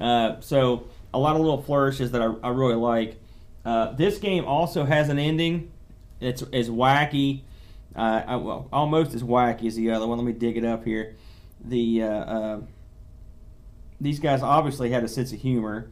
Uh, 0.01 0.37
so 0.41 0.85
a 1.15 1.19
lot 1.19 1.35
of 1.37 1.43
little 1.43 1.61
flourishes 1.63 2.11
that 2.13 2.23
I, 2.23 2.33
I 2.43 2.49
really 2.49 2.75
like. 2.75 3.21
Uh, 3.65 3.93
this 3.93 4.19
game 4.19 4.45
also 4.47 4.85
has 4.85 5.09
an 5.11 5.19
ending. 5.19 5.69
It's 6.23 6.43
as 6.53 6.71
wacky, 6.71 7.43
uh, 7.97 8.39
well, 8.41 8.69
almost 8.73 9.15
as 9.15 9.23
wacky 9.23 9.67
as 9.67 9.75
the 9.75 9.91
other 9.91 10.07
one. 10.07 10.19
Let 10.19 10.25
me 10.25 10.33
dig 10.33 10.57
it 10.57 10.65
up 10.65 10.85
here. 10.85 11.17
The 11.65 12.03
uh, 12.03 12.07
uh, 12.07 12.61
these 14.01 14.19
guys 14.19 14.43
obviously 14.43 14.91
had 14.91 15.05
a 15.05 15.09
sense 15.09 15.33
of 15.33 15.41
humor 15.41 15.91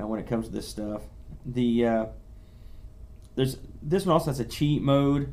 uh, 0.00 0.06
when 0.06 0.18
it 0.18 0.26
comes 0.26 0.46
to 0.46 0.52
this 0.52 0.66
stuff. 0.66 1.02
The 1.44 1.86
uh, 1.86 2.06
there's 3.34 3.58
this 3.82 4.06
one 4.06 4.14
also 4.14 4.30
has 4.30 4.40
a 4.40 4.44
cheat 4.44 4.82
mode. 4.82 5.32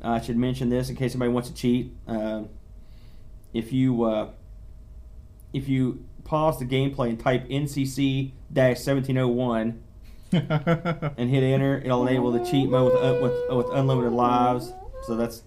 I 0.00 0.20
should 0.20 0.36
mention 0.36 0.68
this 0.70 0.88
in 0.88 0.96
case 0.96 1.12
anybody 1.12 1.32
wants 1.32 1.48
to 1.50 1.54
cheat. 1.54 1.92
Uh, 2.06 2.44
if 3.52 3.72
you 3.72 4.30
if 5.52 5.68
you 5.68 6.04
pause 6.24 6.58
the 6.58 6.66
gameplay 6.66 7.08
and 7.08 7.20
type 7.20 7.48
NCC 7.48 8.32
1701 8.52 9.82
and 11.16 11.30
hit 11.30 11.42
enter, 11.42 11.78
it'll 11.78 12.06
enable 12.06 12.30
the 12.32 12.44
cheat 12.44 12.68
mode 12.68 12.92
with, 12.92 13.02
uh, 13.02 13.18
with, 13.22 13.56
with 13.66 13.76
unlimited 13.76 14.12
lives. 14.12 14.72
So 15.04 15.16
that's 15.16 15.42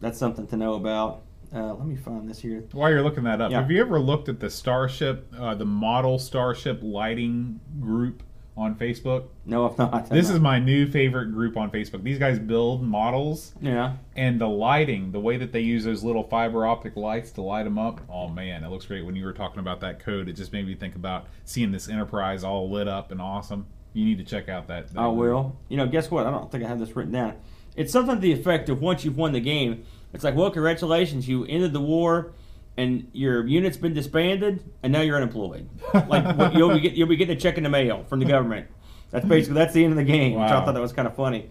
that's 0.00 0.18
something 0.18 0.46
to 0.48 0.56
know 0.56 0.74
about. 0.74 1.22
Uh, 1.54 1.74
let 1.74 1.86
me 1.86 1.96
find 1.96 2.28
this 2.28 2.40
here. 2.40 2.64
While 2.72 2.90
you're 2.90 3.02
looking 3.02 3.24
that 3.24 3.40
up, 3.40 3.50
Yeah. 3.50 3.60
have 3.60 3.70
you 3.70 3.80
ever 3.80 3.98
looked 3.98 4.28
at 4.28 4.38
the 4.40 4.50
Starship, 4.50 5.32
uh, 5.36 5.54
the 5.54 5.64
model 5.64 6.18
Starship 6.18 6.80
lighting 6.82 7.58
group 7.80 8.22
on 8.56 8.76
Facebook? 8.76 9.24
No, 9.46 9.68
I've 9.68 9.76
not. 9.76 10.08
This 10.08 10.30
is 10.30 10.38
my 10.38 10.60
new 10.60 10.86
favorite 10.86 11.32
group 11.32 11.56
on 11.56 11.70
Facebook. 11.70 12.04
These 12.04 12.20
guys 12.20 12.38
build 12.38 12.82
models, 12.84 13.54
yeah. 13.60 13.94
and 14.14 14.40
the 14.40 14.46
lighting, 14.48 15.10
the 15.10 15.18
way 15.20 15.38
that 15.38 15.50
they 15.50 15.60
use 15.60 15.84
those 15.84 16.04
little 16.04 16.22
fiber 16.22 16.66
optic 16.66 16.96
lights 16.96 17.32
to 17.32 17.42
light 17.42 17.64
them 17.64 17.78
up. 17.78 18.00
Oh 18.08 18.28
man, 18.28 18.62
it 18.62 18.70
looks 18.70 18.86
great. 18.86 19.04
When 19.04 19.16
you 19.16 19.24
were 19.24 19.32
talking 19.32 19.58
about 19.58 19.80
that 19.80 19.98
code, 19.98 20.28
it 20.28 20.34
just 20.34 20.52
made 20.52 20.66
me 20.66 20.74
think 20.76 20.94
about 20.94 21.26
seeing 21.44 21.72
this 21.72 21.88
Enterprise 21.88 22.44
all 22.44 22.70
lit 22.70 22.86
up 22.86 23.10
and 23.10 23.20
awesome. 23.20 23.66
You 23.92 24.04
need 24.04 24.18
to 24.18 24.24
check 24.24 24.48
out 24.48 24.68
that. 24.68 24.92
that 24.92 25.00
I 25.00 25.06
will. 25.08 25.56
You 25.68 25.76
know, 25.76 25.86
guess 25.86 26.10
what? 26.10 26.26
I 26.26 26.30
don't 26.30 26.50
think 26.50 26.64
I 26.64 26.68
have 26.68 26.78
this 26.78 26.94
written 26.94 27.12
down. 27.12 27.34
It's 27.76 27.92
something 27.92 28.16
to 28.16 28.20
the 28.20 28.32
effect 28.32 28.68
of 28.68 28.80
once 28.80 29.04
you've 29.04 29.16
won 29.16 29.32
the 29.32 29.40
game, 29.40 29.84
it's 30.12 30.24
like, 30.24 30.34
well, 30.34 30.50
congratulations, 30.50 31.28
you 31.28 31.44
ended 31.46 31.72
the 31.72 31.80
war, 31.80 32.32
and 32.76 33.08
your 33.12 33.46
unit's 33.46 33.76
been 33.76 33.94
disbanded, 33.94 34.62
and 34.82 34.92
now 34.92 35.00
you're 35.00 35.16
unemployed. 35.16 35.68
like 35.94 36.36
what- 36.36 36.54
you'll 36.54 36.72
be 36.74 36.80
get, 36.80 36.92
you'll 36.94 37.08
be 37.08 37.16
getting 37.16 37.36
a 37.36 37.40
check 37.40 37.56
in 37.58 37.64
the 37.64 37.68
mail 37.70 38.04
from 38.08 38.18
the 38.20 38.26
government. 38.26 38.66
That's 39.10 39.26
basically 39.26 39.54
that's 39.58 39.72
the 39.74 39.82
end 39.84 39.92
of 39.92 39.96
the 39.96 40.04
game. 40.04 40.34
Which 40.34 40.50
I 40.50 40.64
thought 40.64 40.72
that 40.74 40.80
was 40.80 40.92
kind 40.92 41.08
of 41.08 41.16
funny. 41.16 41.50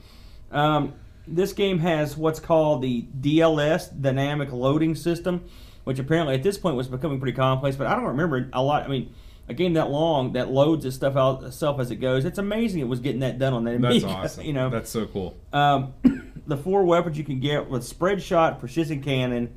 Um, 0.51 0.93
this 1.27 1.51
game 1.53 1.79
has 1.79 2.15
what's 2.17 2.39
called 2.39 2.81
the 2.81 3.05
DLS 3.19 4.01
dynamic 4.01 4.51
loading 4.51 4.95
system, 4.95 5.43
which 5.83 5.99
apparently 5.99 6.35
at 6.35 6.43
this 6.43 6.57
point 6.57 6.75
was 6.75 6.87
becoming 6.87 7.19
pretty 7.19 7.35
commonplace. 7.35 7.75
But 7.75 7.87
I 7.87 7.95
don't 7.95 8.05
remember 8.05 8.49
a 8.53 8.63
lot. 8.63 8.83
I 8.83 8.87
mean, 8.87 9.13
a 9.49 9.53
game 9.53 9.73
that 9.73 9.89
long 9.89 10.33
that 10.33 10.51
loads 10.51 10.85
its 10.85 10.95
stuff 10.95 11.15
out 11.15 11.43
itself 11.43 11.79
as 11.79 11.91
it 11.91 11.97
goes. 11.97 12.23
It's 12.23 12.37
amazing 12.37 12.81
it 12.81 12.87
was 12.87 12.99
getting 12.99 13.21
that 13.21 13.39
done 13.39 13.53
on 13.53 13.63
that. 13.65 13.81
That's 13.81 14.03
Amiga, 14.03 14.07
awesome. 14.07 14.43
You 14.45 14.53
know, 14.53 14.69
that's 14.69 14.89
so 14.89 15.07
cool. 15.07 15.35
um, 15.51 15.93
the 16.47 16.55
four 16.55 16.83
weapons 16.85 17.17
you 17.17 17.23
can 17.23 17.39
get 17.39 17.69
with 17.69 17.83
spread 17.83 18.21
shot, 18.21 18.59
precision 18.59 19.01
cannon, 19.01 19.55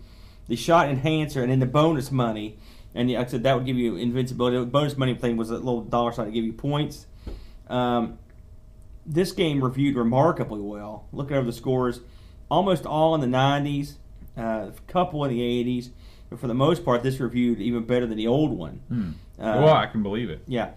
the 0.49 0.57
shot 0.57 0.88
enhancer, 0.88 1.43
and 1.43 1.53
then 1.53 1.61
the 1.61 1.66
bonus 1.66 2.11
money. 2.11 2.59
And 2.95 3.11
like 3.11 3.26
I 3.26 3.30
said 3.30 3.43
that 3.45 3.55
would 3.55 3.66
give 3.66 3.76
you 3.76 3.97
invincibility. 3.97 4.59
The 4.59 4.66
bonus 4.66 4.97
money 4.97 5.14
thing 5.14 5.36
was 5.36 5.51
a 5.51 5.55
little 5.55 5.82
dollar 5.82 6.12
sign 6.12 6.26
to 6.26 6.32
give 6.32 6.45
you 6.45 6.53
points. 6.53 7.07
Um, 7.68 8.18
this 9.05 9.32
game 9.32 9.62
reviewed 9.62 9.97
remarkably 9.97 10.61
well. 10.61 11.07
Looking 11.12 11.36
over 11.36 11.47
the 11.47 11.53
scores, 11.53 12.01
almost 12.51 12.86
all 12.86 13.14
in 13.14 13.20
the 13.20 13.26
90s, 13.26 13.95
uh, 14.38 14.43
a 14.43 14.72
couple 14.86 15.24
in 15.24 15.30
the 15.30 15.40
80s, 15.40 15.90
but 16.30 16.38
for 16.38 16.47
the 16.47 16.55
most 16.55 16.84
part, 16.84 17.03
this 17.03 17.18
reviewed 17.20 17.61
even 17.61 17.84
better 17.84 18.07
than 18.07 18.16
the 18.16 18.26
old 18.26 18.53
one. 18.57 19.16
Uh, 19.43 19.61
well, 19.64 19.74
I 19.74 19.86
can 19.86 20.03
believe 20.03 20.30
it. 20.30 20.43
yeah. 20.47 20.70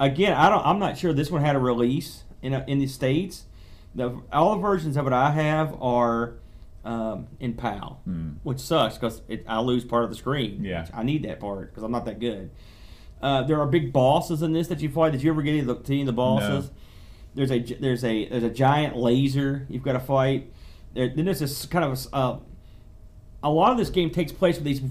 Again, 0.00 0.32
I 0.34 0.48
don't. 0.50 0.64
I'm 0.66 0.78
not 0.78 0.98
sure 0.98 1.12
this 1.12 1.30
one 1.30 1.42
had 1.42 1.56
a 1.56 1.58
release 1.58 2.24
in 2.42 2.52
in 2.54 2.78
the 2.78 2.86
states. 2.86 3.44
The 3.94 4.20
all 4.32 4.54
the 4.56 4.60
versions 4.60 4.96
of 4.96 5.06
it 5.06 5.12
I 5.12 5.30
have 5.30 5.74
are 5.80 6.34
um, 6.84 7.28
in 7.40 7.54
PAL, 7.54 8.00
which 8.42 8.58
sucks 8.60 8.96
because 8.98 9.22
I 9.48 9.60
lose 9.60 9.84
part 9.84 10.04
of 10.04 10.10
the 10.10 10.16
screen. 10.16 10.62
Yeah. 10.64 10.86
I 10.92 11.02
need 11.02 11.22
that 11.24 11.40
part 11.40 11.70
because 11.70 11.82
I'm 11.82 11.92
not 11.92 12.04
that 12.04 12.20
good. 12.20 12.50
Uh, 13.22 13.42
there 13.44 13.58
are 13.58 13.66
big 13.66 13.90
bosses 13.92 14.42
in 14.42 14.52
this 14.52 14.68
that 14.68 14.80
you 14.82 14.90
fight. 14.90 15.12
Did 15.12 15.22
you 15.22 15.30
ever 15.30 15.40
get 15.40 15.52
any 15.52 15.60
of 15.60 15.66
the, 15.66 15.76
to 15.76 15.92
any 15.92 16.02
of 16.02 16.06
the 16.06 16.12
bosses? 16.12 16.66
No. 16.66 16.70
There's 17.34 17.50
a 17.50 17.58
there's 17.60 18.04
a 18.04 18.28
there's 18.28 18.42
a 18.44 18.50
giant 18.50 18.96
laser 18.96 19.66
you've 19.70 19.82
got 19.82 19.92
to 19.94 20.00
fight. 20.00 20.52
There, 20.92 21.08
then 21.08 21.24
there's 21.24 21.40
this 21.40 21.64
kind 21.64 21.84
of 21.86 22.06
a, 22.12 22.16
uh, 22.16 22.38
a 23.42 23.50
lot 23.50 23.72
of 23.72 23.78
this 23.78 23.88
game 23.88 24.10
takes 24.10 24.32
place 24.32 24.56
with 24.56 24.64
these 24.64 24.82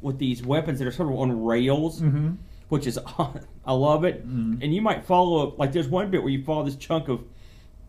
with 0.00 0.18
these 0.18 0.42
weapons 0.44 0.80
that 0.80 0.88
are 0.88 0.92
sort 0.92 1.08
of 1.12 1.16
on 1.18 1.44
rails, 1.44 2.00
Mm-hmm. 2.02 2.32
Which 2.68 2.86
is 2.86 2.98
I 3.64 3.72
love 3.72 4.04
it. 4.04 4.22
And 4.62 4.74
you 4.74 4.82
might 4.82 5.04
follow 5.04 5.48
up 5.48 5.58
like 5.58 5.72
there's 5.72 5.88
one 5.88 6.10
bit 6.10 6.22
where 6.22 6.32
you 6.32 6.44
follow 6.44 6.64
this 6.64 6.76
chunk 6.76 7.08
of 7.08 7.24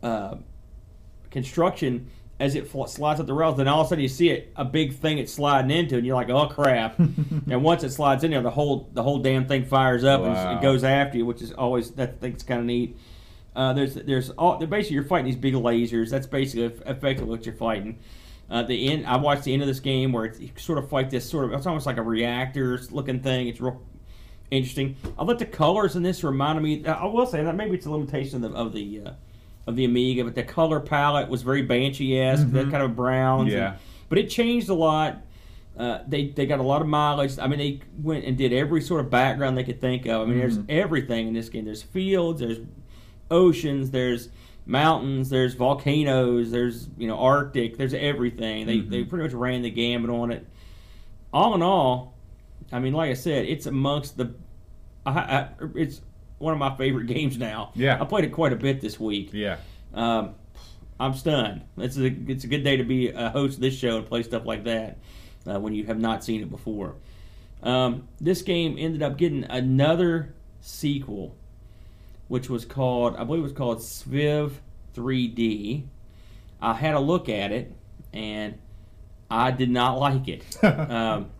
uh, 0.01 0.35
construction 1.31 2.09
as 2.39 2.55
it 2.55 2.67
fl- 2.67 2.85
slides 2.85 3.19
up 3.19 3.27
the 3.27 3.33
rails. 3.33 3.57
Then 3.57 3.67
all 3.67 3.81
of 3.81 3.87
a 3.87 3.89
sudden 3.89 4.01
you 4.01 4.07
see 4.07 4.29
it 4.29 4.53
a 4.55 4.63
big 4.63 4.95
thing 4.95 5.17
it's 5.17 5.33
sliding 5.33 5.71
into, 5.71 5.97
and 5.97 6.05
you're 6.05 6.15
like, 6.15 6.29
oh 6.29 6.47
crap! 6.47 6.97
and 6.99 7.63
once 7.63 7.83
it 7.83 7.91
slides 7.91 8.23
in 8.23 8.31
there, 8.31 8.41
the 8.41 8.49
whole 8.49 8.89
the 8.93 9.03
whole 9.03 9.19
damn 9.19 9.47
thing 9.47 9.65
fires 9.65 10.03
up 10.03 10.21
and 10.21 10.57
it 10.57 10.61
goes 10.61 10.83
after 10.83 11.17
you, 11.17 11.25
which 11.25 11.41
is 11.41 11.51
always 11.51 11.91
that 11.91 12.19
thing's 12.19 12.43
kind 12.43 12.61
of 12.61 12.65
neat. 12.65 12.97
Uh, 13.55 13.73
there's 13.73 13.95
there's 13.95 14.29
all 14.31 14.57
they're 14.57 14.67
basically 14.67 14.95
you're 14.95 15.03
fighting 15.03 15.25
these 15.25 15.35
big 15.35 15.53
lasers. 15.53 16.09
That's 16.09 16.27
basically 16.27 16.65
effectively 16.85 17.25
what 17.29 17.45
you're 17.45 17.55
fighting. 17.55 17.99
Uh, 18.49 18.63
the 18.63 18.91
end. 18.91 19.05
I 19.05 19.17
watched 19.17 19.43
the 19.43 19.53
end 19.53 19.61
of 19.61 19.67
this 19.67 19.79
game 19.79 20.11
where 20.11 20.25
it's, 20.25 20.39
you 20.39 20.49
sort 20.57 20.79
of 20.79 20.89
fight 20.89 21.09
this 21.09 21.29
sort 21.29 21.45
of. 21.45 21.53
It's 21.53 21.67
almost 21.67 21.85
like 21.85 21.97
a 21.97 22.01
reactor 22.01 22.79
looking 22.89 23.19
thing. 23.19 23.47
It's 23.47 23.59
real 23.59 23.81
interesting. 24.51 24.95
I 25.17 25.25
thought 25.25 25.39
the 25.39 25.45
colors 25.45 25.95
in 25.95 26.03
this 26.03 26.23
reminded 26.23 26.61
me. 26.63 26.85
I 26.85 27.05
will 27.05 27.25
say 27.25 27.43
that 27.43 27.55
maybe 27.55 27.75
it's 27.75 27.85
a 27.85 27.91
limitation 27.91 28.43
of 28.43 28.51
the 28.51 28.57
of 28.57 28.73
the, 28.73 29.01
uh, 29.05 29.11
of 29.67 29.75
the 29.75 29.85
Amiga, 29.85 30.23
but 30.23 30.35
the 30.35 30.43
color 30.43 30.79
palette 30.79 31.29
was 31.29 31.41
very 31.43 31.61
Banshee 31.61 32.19
esque. 32.19 32.47
That 32.51 32.71
kind 32.71 32.83
of 32.83 32.95
browns. 32.95 33.51
Yeah. 33.53 33.71
and- 33.71 33.77
but 34.09 34.17
it 34.17 34.29
changed 34.29 34.69
a 34.69 34.73
lot. 34.73 35.21
Uh, 35.77 35.99
they 36.07 36.27
they 36.29 36.45
got 36.45 36.59
a 36.59 36.63
lot 36.63 36.81
of 36.81 36.87
mileage. 36.87 37.37
I 37.39 37.47
mean, 37.47 37.59
they 37.59 37.79
went 38.01 38.25
and 38.25 38.35
did 38.37 38.51
every 38.51 38.81
sort 38.81 38.99
of 39.01 39.09
background 39.11 39.57
they 39.57 39.63
could 39.63 39.79
think 39.79 40.05
of. 40.07 40.21
I 40.21 40.25
mean, 40.25 40.39
there's 40.39 40.59
everything 40.67 41.27
in 41.27 41.33
this 41.33 41.47
game. 41.47 41.63
There's 41.65 41.83
fields. 41.83 42.41
There's 42.41 42.57
oceans. 43.31 43.91
There's 43.91 44.29
mountains. 44.65 45.29
There's 45.29 45.53
volcanoes. 45.53 46.51
There's 46.51 46.89
you 46.97 47.07
know 47.07 47.17
Arctic. 47.17 47.77
There's 47.77 47.93
everything. 47.93 48.65
They 48.65 48.79
they 48.79 49.03
pretty 49.03 49.23
much 49.23 49.33
ran 49.33 49.61
the 49.61 49.69
gamut 49.69 50.09
on 50.09 50.31
it. 50.31 50.45
All 51.31 51.53
in 51.55 51.61
all, 51.61 52.15
I 52.71 52.79
mean, 52.79 52.93
like 52.93 53.11
I 53.11 53.15
said, 53.15 53.45
it's 53.45 53.65
amongst 53.65 54.17
the. 54.17 54.33
I, 55.05 55.11
I, 55.11 55.49
it's 55.75 56.01
one 56.37 56.53
of 56.53 56.59
my 56.59 56.75
favorite 56.75 57.07
games 57.07 57.37
now. 57.37 57.71
Yeah. 57.75 58.01
I 58.01 58.05
played 58.05 58.25
it 58.25 58.31
quite 58.31 58.53
a 58.53 58.57
bit 58.57 58.81
this 58.81 58.99
week. 58.99 59.29
Yeah. 59.33 59.57
Um, 59.93 60.35
I'm 60.99 61.13
stunned. 61.13 61.61
It's 61.77 61.97
a 61.97 62.05
it's 62.05 62.43
a 62.43 62.47
good 62.47 62.63
day 62.63 62.77
to 62.77 62.83
be 62.83 63.09
a 63.09 63.29
host 63.29 63.55
of 63.55 63.61
this 63.61 63.77
show 63.77 63.97
and 63.97 64.05
play 64.05 64.23
stuff 64.23 64.45
like 64.45 64.65
that 64.65 64.97
uh, 65.47 65.59
when 65.59 65.73
you 65.73 65.85
have 65.85 65.99
not 65.99 66.23
seen 66.23 66.41
it 66.41 66.49
before. 66.49 66.95
Um, 67.63 68.07
this 68.19 68.41
game 68.41 68.75
ended 68.77 69.01
up 69.01 69.17
getting 69.17 69.45
another 69.45 70.33
sequel, 70.61 71.35
which 72.27 72.49
was 72.49 72.65
called 72.65 73.15
I 73.15 73.23
believe 73.23 73.39
it 73.39 73.43
was 73.43 73.53
called 73.53 73.79
Sviv 73.79 74.53
3D. 74.95 75.85
I 76.61 76.73
had 76.73 76.95
a 76.95 76.99
look 76.99 77.29
at 77.29 77.53
it 77.53 77.73
and 78.11 78.57
I 79.31 79.51
did 79.51 79.69
not 79.69 79.99
like 79.99 80.27
it. 80.27 80.63
um, 80.63 81.31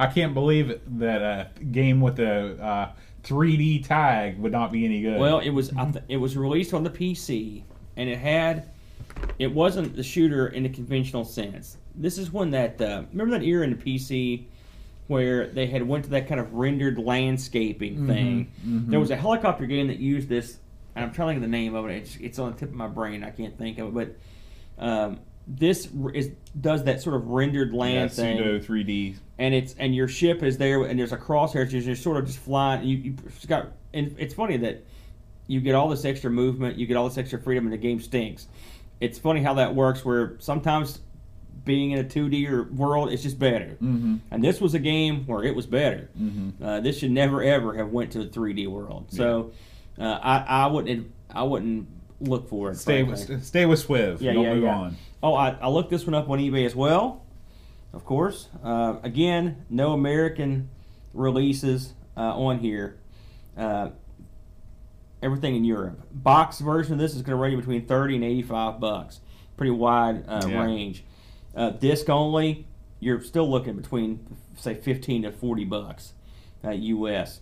I 0.00 0.06
can't 0.06 0.32
believe 0.32 0.80
that 0.98 1.20
a 1.20 1.50
game 1.62 2.00
with 2.00 2.18
a 2.20 2.62
uh, 2.62 2.92
3D 3.22 3.86
tag 3.86 4.38
would 4.38 4.50
not 4.50 4.72
be 4.72 4.86
any 4.86 5.02
good. 5.02 5.20
Well, 5.20 5.40
it 5.40 5.50
was 5.50 5.70
I 5.76 5.84
th- 5.90 6.04
it 6.08 6.16
was 6.16 6.36
released 6.36 6.72
on 6.72 6.82
the 6.84 6.90
PC, 6.90 7.62
and 7.96 8.08
it 8.08 8.18
had 8.18 8.70
it 9.38 9.52
wasn't 9.52 9.94
the 9.94 10.02
shooter 10.02 10.48
in 10.48 10.62
the 10.62 10.70
conventional 10.70 11.24
sense. 11.24 11.76
This 11.94 12.16
is 12.16 12.32
one 12.32 12.50
that 12.52 12.80
uh, 12.80 13.02
remember 13.12 13.38
that 13.38 13.44
era 13.44 13.62
in 13.62 13.76
the 13.76 13.76
PC 13.76 14.44
where 15.08 15.48
they 15.48 15.66
had 15.66 15.86
went 15.86 16.04
to 16.04 16.10
that 16.10 16.28
kind 16.28 16.40
of 16.40 16.54
rendered 16.54 16.98
landscaping 16.98 18.06
thing. 18.06 18.50
There 18.90 19.00
was 19.00 19.10
a 19.10 19.16
helicopter 19.16 19.66
game 19.66 19.88
that 19.88 19.98
used 19.98 20.28
this, 20.28 20.58
and 20.94 21.04
I'm 21.04 21.12
trying 21.12 21.28
to 21.28 21.32
think 21.34 21.44
of 21.44 21.50
the 21.50 21.56
name 21.56 21.74
of 21.74 21.86
it. 21.90 21.96
It's, 21.96 22.16
it's 22.16 22.38
on 22.38 22.52
the 22.52 22.58
tip 22.58 22.68
of 22.70 22.74
my 22.76 22.86
brain. 22.86 23.22
I 23.24 23.30
can't 23.30 23.58
think 23.58 23.78
of 23.80 23.88
it, 23.88 24.16
but 24.78 24.86
um, 24.86 25.18
this 25.52 25.88
is 26.14 26.30
does 26.60 26.84
that 26.84 27.00
sort 27.02 27.16
of 27.16 27.26
rendered 27.28 27.72
yeah, 27.72 27.78
land 27.80 28.12
thing 28.12 28.38
pseudo 28.38 28.58
3D. 28.60 29.16
and 29.38 29.52
it's 29.52 29.74
and 29.78 29.94
your 29.94 30.06
ship 30.06 30.42
is 30.44 30.58
there 30.58 30.82
and 30.84 30.96
there's 30.98 31.12
a 31.12 31.16
crosshair 31.16 31.66
so 31.66 31.72
you're 31.76 31.82
just 31.82 32.02
sort 32.04 32.16
of 32.16 32.24
just 32.26 32.38
flying 32.38 32.86
you, 32.86 32.96
you 32.96 33.14
it's 33.26 33.46
got 33.46 33.68
and 33.92 34.14
it's 34.18 34.32
funny 34.34 34.56
that 34.56 34.84
you 35.48 35.60
get 35.60 35.74
all 35.74 35.88
this 35.88 36.04
extra 36.04 36.30
movement 36.30 36.76
you 36.76 36.86
get 36.86 36.96
all 36.96 37.08
this 37.08 37.18
extra 37.18 37.36
freedom 37.40 37.64
and 37.64 37.72
the 37.72 37.76
game 37.78 38.00
stinks 38.00 38.46
it's 39.00 39.18
funny 39.18 39.42
how 39.42 39.54
that 39.54 39.74
works 39.74 40.04
where 40.04 40.36
sometimes 40.38 41.00
being 41.64 41.90
in 41.90 41.98
a 41.98 42.04
2d 42.04 42.48
or 42.48 42.62
world 42.72 43.10
is 43.12 43.20
just 43.22 43.38
better 43.38 43.76
Mm-hmm. 43.82 44.16
and 44.30 44.44
this 44.44 44.60
was 44.60 44.74
a 44.74 44.78
game 44.78 45.24
where 45.26 45.42
it 45.42 45.54
was 45.56 45.66
better 45.66 46.10
Mm-hmm. 46.20 46.62
uh, 46.64 46.78
this 46.80 46.98
should 46.98 47.10
never 47.10 47.42
ever 47.42 47.74
have 47.74 47.88
went 47.88 48.12
to 48.12 48.20
a 48.20 48.26
3d 48.26 48.68
world 48.68 49.06
so 49.10 49.50
uh, 49.98 50.04
I, 50.22 50.44
I 50.64 50.66
wouldn't 50.68 51.10
i 51.28 51.42
wouldn't 51.42 51.88
look 52.20 52.48
for 52.48 52.70
it 52.70 52.76
Stay 52.76 53.02
frankly. 53.04 53.34
with 53.36 53.44
stay 53.46 53.64
with 53.66 53.86
Swiv. 53.88 54.20
Yeah, 54.20 54.34
Don't 54.34 54.44
yeah, 54.44 54.54
move 54.54 54.62
yeah. 54.64 54.76
on. 54.76 54.96
Oh, 55.22 55.34
I, 55.34 55.50
I 55.60 55.68
looked 55.68 55.90
this 55.90 56.06
one 56.06 56.14
up 56.14 56.28
on 56.30 56.38
eBay 56.38 56.64
as 56.64 56.74
well, 56.74 57.24
of 57.92 58.04
course. 58.04 58.48
Uh, 58.62 58.96
again, 59.02 59.66
no 59.68 59.92
American 59.92 60.70
releases 61.12 61.92
uh, 62.16 62.20
on 62.38 62.58
here. 62.58 62.98
Uh, 63.56 63.90
everything 65.22 65.56
in 65.56 65.64
Europe. 65.64 66.00
Box 66.12 66.60
version 66.60 66.94
of 66.94 66.98
this 66.98 67.14
is 67.14 67.22
going 67.22 67.36
to 67.36 67.50
you 67.50 67.56
between 67.58 67.84
thirty 67.86 68.14
and 68.14 68.24
eighty-five 68.24 68.80
bucks. 68.80 69.20
Pretty 69.56 69.72
wide 69.72 70.24
uh, 70.26 70.46
Yeah. 70.48 70.64
range. 70.64 71.04
Uh, 71.54 71.70
disc 71.70 72.08
only, 72.08 72.66
you're 73.00 73.20
still 73.22 73.50
looking 73.50 73.76
between 73.76 74.26
say 74.56 74.74
fifteen 74.74 75.22
to 75.22 75.32
forty 75.32 75.64
bucks, 75.66 76.14
uh, 76.64 76.70
US. 76.70 77.40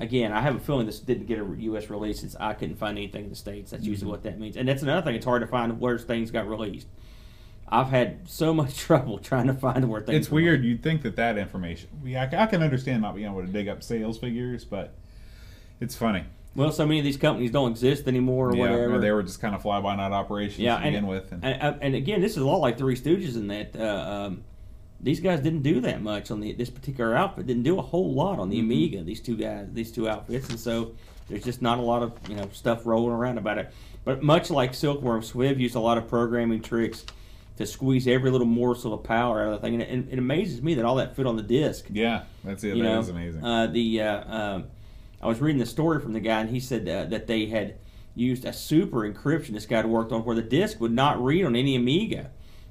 Uh, 0.00 0.04
again, 0.04 0.32
I 0.32 0.40
have 0.40 0.56
a 0.56 0.60
feeling 0.60 0.86
this 0.86 1.00
didn't 1.00 1.26
get 1.26 1.38
a 1.38 1.46
U.S. 1.58 1.90
release 1.90 2.20
since 2.20 2.36
I 2.38 2.54
couldn't 2.54 2.76
find 2.76 2.96
anything 2.98 3.24
in 3.24 3.30
the 3.30 3.36
states. 3.36 3.70
That's 3.70 3.82
Mm-hmm. 3.82 3.90
usually 3.90 4.10
what 4.10 4.22
that 4.24 4.38
means, 4.38 4.56
and 4.56 4.68
that's 4.68 4.82
another 4.82 5.02
thing. 5.02 5.14
It's 5.14 5.24
hard 5.24 5.42
to 5.42 5.46
find 5.48 5.78
where 5.80 5.98
things 5.98 6.30
got 6.30 6.48
released. 6.48 6.86
I've 7.68 7.88
had 7.88 8.28
so 8.28 8.52
much 8.52 8.76
trouble 8.86 9.18
trying 9.18 9.46
to 9.46 9.54
find 9.54 9.88
where 9.88 10.00
things. 10.00 10.18
It's 10.18 10.30
weird. 10.30 10.64
You'd 10.64 10.82
think 10.82 11.02
that 11.02 11.16
that 11.16 11.38
information. 11.38 11.88
Yeah, 12.04 12.28
I, 12.32 12.42
I 12.42 12.46
can 12.46 12.62
understand 12.62 13.02
not 13.02 13.14
being 13.14 13.30
able 13.30 13.42
to 13.42 13.46
dig 13.46 13.68
up 13.68 13.82
sales 13.82 14.18
figures, 14.18 14.64
but 14.64 14.94
it's 15.80 15.94
funny. 15.94 16.24
Well, 16.56 16.72
so 16.72 16.84
many 16.84 16.98
of 16.98 17.04
these 17.04 17.16
companies 17.16 17.52
don't 17.52 17.70
exist 17.70 18.08
anymore, 18.08 18.48
or 18.50 18.56
yeah, 18.56 18.62
whatever. 18.72 18.98
they 18.98 19.12
were 19.12 19.22
just 19.22 19.40
kind 19.40 19.54
of 19.54 19.62
fly 19.62 19.80
by 19.80 19.94
night 19.94 20.10
operations 20.10 20.58
yeah, 20.58 20.76
to 20.78 20.82
and, 20.82 20.94
begin 20.94 21.06
with. 21.06 21.30
And, 21.30 21.44
and, 21.44 21.76
and 21.80 21.94
again, 21.94 22.20
this 22.20 22.32
is 22.32 22.38
a 22.38 22.44
lot 22.44 22.56
like 22.56 22.76
Three 22.76 22.96
Stooges 22.96 23.36
in 23.36 23.46
that 23.46 23.76
uh, 23.76 24.26
um, 24.26 24.42
these 25.02 25.20
guys 25.20 25.40
didn't 25.40 25.62
do 25.62 25.80
that 25.80 26.02
much 26.02 26.30
on 26.30 26.40
the 26.40 26.52
this 26.52 26.70
particular 26.70 27.14
outfit. 27.14 27.46
Didn't 27.46 27.62
do 27.62 27.78
a 27.78 27.82
whole 27.82 28.12
lot 28.12 28.38
on 28.38 28.48
the 28.50 28.56
Mm-hmm. 28.58 28.66
Amiga. 28.66 29.02
These 29.02 29.20
two 29.20 29.36
guys, 29.36 29.66
these 29.72 29.90
two 29.92 30.08
outfits, 30.08 30.48
and 30.50 30.58
so 30.60 30.92
there's 31.28 31.44
just 31.44 31.62
not 31.62 31.78
a 31.78 31.82
lot 31.82 32.02
of 32.02 32.12
you 32.28 32.36
know 32.36 32.48
stuff 32.52 32.84
rolling 32.86 33.12
around 33.14 33.38
about 33.38 33.58
it. 33.58 33.72
But 34.04 34.22
much 34.22 34.50
like 34.50 34.72
Silkworm, 34.72 35.20
Swiv 35.22 35.58
used 35.58 35.74
a 35.74 35.80
lot 35.80 35.98
of 35.98 36.08
programming 36.08 36.62
tricks 36.62 37.04
to 37.58 37.66
squeeze 37.66 38.08
every 38.08 38.30
little 38.30 38.46
morsel 38.46 38.94
of 38.94 39.02
power 39.04 39.42
out 39.42 39.52
of 39.52 39.60
the 39.60 39.66
thing, 39.66 39.80
and 39.82 40.08
it, 40.08 40.12
it 40.14 40.18
amazes 40.18 40.62
me 40.62 40.74
that 40.74 40.84
all 40.84 40.96
that 40.96 41.14
fit 41.14 41.26
on 41.26 41.36
the 41.36 41.42
disc. 41.42 41.86
yeah, 41.90 42.22
that's 42.42 42.64
it. 42.64 42.76
You 42.76 42.82
That 42.82 42.88
know, 42.94 43.00
is 43.00 43.08
amazing. 43.10 43.44
Uh, 43.44 43.66
the 43.66 44.00
uh, 44.00 44.36
um 44.36 44.64
I 45.22 45.26
was 45.26 45.40
reading 45.40 45.58
the 45.58 45.66
story 45.66 46.00
from 46.00 46.14
the 46.14 46.20
guy, 46.20 46.40
and 46.40 46.48
he 46.48 46.60
said 46.60 46.88
uh, 46.88 47.04
that 47.06 47.26
they 47.26 47.46
had 47.46 47.74
used 48.14 48.44
a 48.46 48.52
super 48.54 49.00
encryption 49.10 49.50
this 49.52 49.66
guy 49.66 49.76
had 49.76 49.86
worked 49.86 50.12
on, 50.12 50.24
where 50.24 50.34
the 50.36 50.42
disk 50.42 50.80
would 50.80 50.92
not 50.92 51.22
read 51.22 51.44
on 51.44 51.54
any 51.54 51.76
Amiga, 51.76 52.30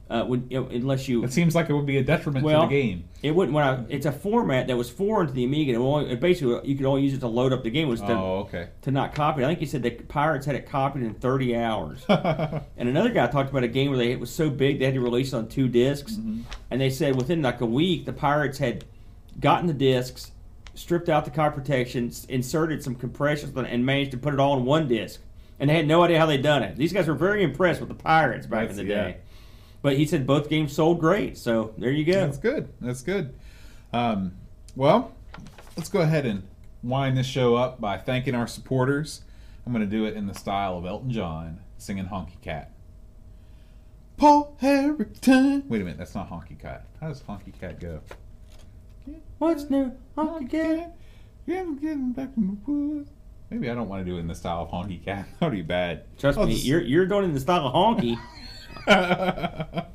uh, 0.09 0.25
would, 0.27 0.47
you 0.49 0.59
know, 0.59 0.67
unless 0.69 1.07
you. 1.07 1.23
it 1.23 1.31
seems 1.31 1.53
like 1.53 1.69
it 1.69 1.73
would 1.73 1.85
be 1.85 1.97
a 1.97 2.03
detriment 2.03 2.43
well, 2.43 2.61
to 2.61 2.67
the 2.67 2.81
game. 2.81 3.03
It 3.21 3.31
wouldn't. 3.31 3.53
When 3.53 3.63
I, 3.63 3.83
it's 3.89 4.07
a 4.07 4.11
format 4.11 4.67
that 4.67 4.75
was 4.75 4.89
foreign 4.89 5.27
to 5.27 5.33
the 5.33 5.43
Amiga, 5.43 5.73
and 5.73 5.81
it 5.81 5.85
only, 5.85 6.11
it 6.11 6.19
basically 6.19 6.67
you 6.67 6.75
could 6.75 6.85
only 6.87 7.03
use 7.03 7.13
it 7.13 7.19
to 7.19 7.27
load 7.27 7.53
up 7.53 7.63
the 7.63 7.69
game. 7.69 7.87
Was 7.87 8.01
to, 8.01 8.11
Oh, 8.11 8.39
okay. 8.47 8.69
to 8.81 8.91
not 8.91 9.13
copy. 9.13 9.43
it. 9.43 9.45
I 9.45 9.49
think 9.49 9.61
you 9.61 9.67
said 9.67 9.83
the 9.83 9.91
pirates 9.91 10.47
had 10.47 10.55
it 10.55 10.67
copied 10.67 11.03
in 11.03 11.13
30 11.13 11.55
hours. 11.55 12.03
and 12.09 12.89
another 12.89 13.11
guy 13.11 13.27
talked 13.27 13.51
about 13.51 13.63
a 13.63 13.67
game 13.67 13.89
where 13.89 13.99
they, 13.99 14.11
it 14.11 14.19
was 14.19 14.31
so 14.31 14.49
big 14.49 14.79
they 14.79 14.85
had 14.85 14.95
to 14.95 15.01
release 15.01 15.33
it 15.33 15.37
on 15.37 15.47
two 15.47 15.67
disks 15.67 16.17
And 16.71 16.81
they 16.81 16.89
said 16.89 17.15
within 17.15 17.43
like 17.43 17.61
a 17.61 17.65
week, 17.65 18.05
the 18.05 18.13
pirates 18.13 18.57
had 18.57 18.85
gotten 19.39 19.67
the 19.67 19.73
discs, 19.73 20.31
stripped 20.73 21.09
out 21.09 21.25
the 21.25 21.31
copy 21.31 21.55
protection, 21.55 22.11
inserted 22.29 22.83
some 22.83 22.95
compressions, 22.95 23.55
and 23.55 23.85
managed 23.85 24.11
to 24.11 24.17
put 24.17 24.33
it 24.33 24.39
all 24.39 24.57
in 24.57 24.65
one 24.65 24.87
disc. 24.87 25.21
And 25.59 25.69
they 25.69 25.75
had 25.75 25.87
no 25.87 26.03
idea 26.03 26.19
how 26.19 26.25
they'd 26.25 26.41
done 26.41 26.63
it. 26.63 26.77
These 26.77 26.93
guys 26.93 27.07
were 27.07 27.13
very 27.13 27.43
impressed 27.43 27.79
with 27.79 27.89
the 27.89 27.95
pirates 27.95 28.47
back 28.47 28.69
in 28.69 28.75
the 28.75 28.85
yeah. 28.85 29.03
day. 29.03 29.17
But 29.81 29.95
he 29.97 30.05
said 30.05 30.27
both 30.27 30.49
games 30.49 30.73
sold 30.73 30.99
great, 30.99 31.37
so 31.37 31.73
there 31.77 31.91
you 31.91 32.03
go. 32.05 32.13
That's 32.25 32.37
good. 32.37 32.67
That's 32.81 33.01
good. 33.01 33.33
Um, 33.93 34.33
well, 34.75 35.13
let's 35.77 35.89
go 35.89 36.01
ahead 36.01 36.25
and 36.25 36.43
wind 36.83 37.17
this 37.17 37.25
show 37.27 37.55
up 37.55 37.79
by 37.79 37.97
thanking 37.97 38.35
our 38.35 38.47
supporters. 38.47 39.21
I'm 39.65 39.71
going 39.73 39.85
to 39.85 39.89
do 39.89 40.05
it 40.05 40.15
in 40.15 40.27
the 40.27 40.33
style 40.33 40.77
of 40.77 40.85
Elton 40.85 41.11
John 41.11 41.59
singing 41.77 42.05
Honky 42.07 42.39
Cat. 42.41 42.71
Paul 44.17 44.55
Harrington. 44.59 45.63
Wait 45.69 45.81
a 45.81 45.83
minute, 45.85 45.97
that's 45.97 46.13
not 46.15 46.29
Honky 46.29 46.59
Cat. 46.59 46.85
How 46.99 47.07
does 47.07 47.21
Honky 47.21 47.57
Cat 47.59 47.79
go? 47.79 48.01
What's 49.37 49.69
new? 49.69 49.93
Honky 50.17 50.49
Cat? 50.51 50.95
Yeah, 51.45 51.61
I'm 51.61 51.77
getting 51.77 52.11
back 52.11 52.29
in 52.35 52.47
the 52.65 52.71
woods. 52.71 53.09
Maybe 53.49 53.69
I 53.69 53.73
don't 53.75 53.87
want 53.87 54.05
to 54.05 54.11
do 54.11 54.17
it 54.17 54.19
in 54.19 54.27
the 54.27 54.35
style 54.35 54.61
of 54.63 54.69
Honky 54.69 55.03
Cat. 55.03 55.25
That 55.39 55.45
would 55.47 55.55
be 55.55 55.61
bad. 55.61 56.03
Trust 56.17 56.37
I'll 56.37 56.45
me, 56.47 56.53
just- 56.53 56.65
you're 56.65 56.81
you're 56.81 57.05
doing 57.05 57.23
it 57.23 57.27
in 57.27 57.33
the 57.33 57.39
style 57.39 57.65
of 57.67 57.73
honky. 57.73 58.17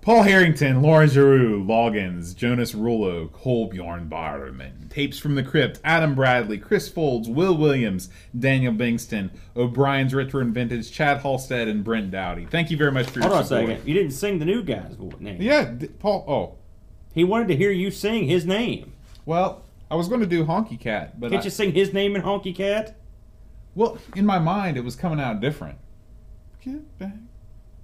Paul 0.00 0.22
Harrington, 0.22 0.80
Laura 0.80 1.06
Giroux, 1.06 1.62
Loggins, 1.62 2.34
Jonas 2.34 2.72
Rulo, 2.72 3.28
Kolbjorn 3.30 4.08
Barman, 4.08 4.86
Tapes 4.88 5.18
from 5.18 5.34
the 5.34 5.42
Crypt, 5.42 5.80
Adam 5.84 6.14
Bradley, 6.14 6.56
Chris 6.58 6.88
Folds, 6.88 7.28
Will 7.28 7.56
Williams, 7.56 8.08
Daniel 8.38 8.72
Bingston, 8.72 9.30
O'Brien's 9.56 10.14
Retro 10.14 10.40
and 10.40 10.54
Vintage, 10.54 10.90
Chad 10.90 11.18
Halstead, 11.18 11.68
and 11.68 11.84
Brent 11.84 12.10
Dowdy. 12.10 12.46
Thank 12.46 12.70
you 12.70 12.76
very 12.76 12.92
much 12.92 13.06
for 13.10 13.18
your 13.18 13.28
Hold 13.28 13.38
on 13.38 13.42
a 13.42 13.46
second. 13.46 13.86
You 13.86 13.92
didn't 13.94 14.12
sing 14.12 14.38
the 14.38 14.44
new 14.46 14.62
guy's 14.62 14.96
name. 15.20 15.42
Yeah, 15.42 15.64
d- 15.72 15.88
Paul. 15.88 16.24
Oh, 16.26 16.58
He 17.14 17.24
wanted 17.24 17.48
to 17.48 17.56
hear 17.56 17.70
you 17.70 17.90
sing 17.90 18.26
his 18.26 18.46
name. 18.46 18.92
well, 19.26 19.62
I 19.90 19.94
was 19.96 20.08
going 20.08 20.20
to 20.20 20.26
do 20.26 20.44
Honky 20.44 20.80
Cat, 20.80 21.20
but 21.20 21.30
Can't 21.30 21.42
I- 21.42 21.44
you 21.44 21.50
sing 21.50 21.72
his 21.72 21.92
name 21.92 22.16
in 22.16 22.22
Honky 22.22 22.54
Cat? 22.54 22.96
well, 23.74 23.98
in 24.14 24.24
my 24.24 24.38
mind, 24.38 24.76
it 24.78 24.84
was 24.84 24.96
coming 24.96 25.20
out 25.20 25.40
different. 25.40 25.76
Get 26.62 26.98
back, 26.98 27.12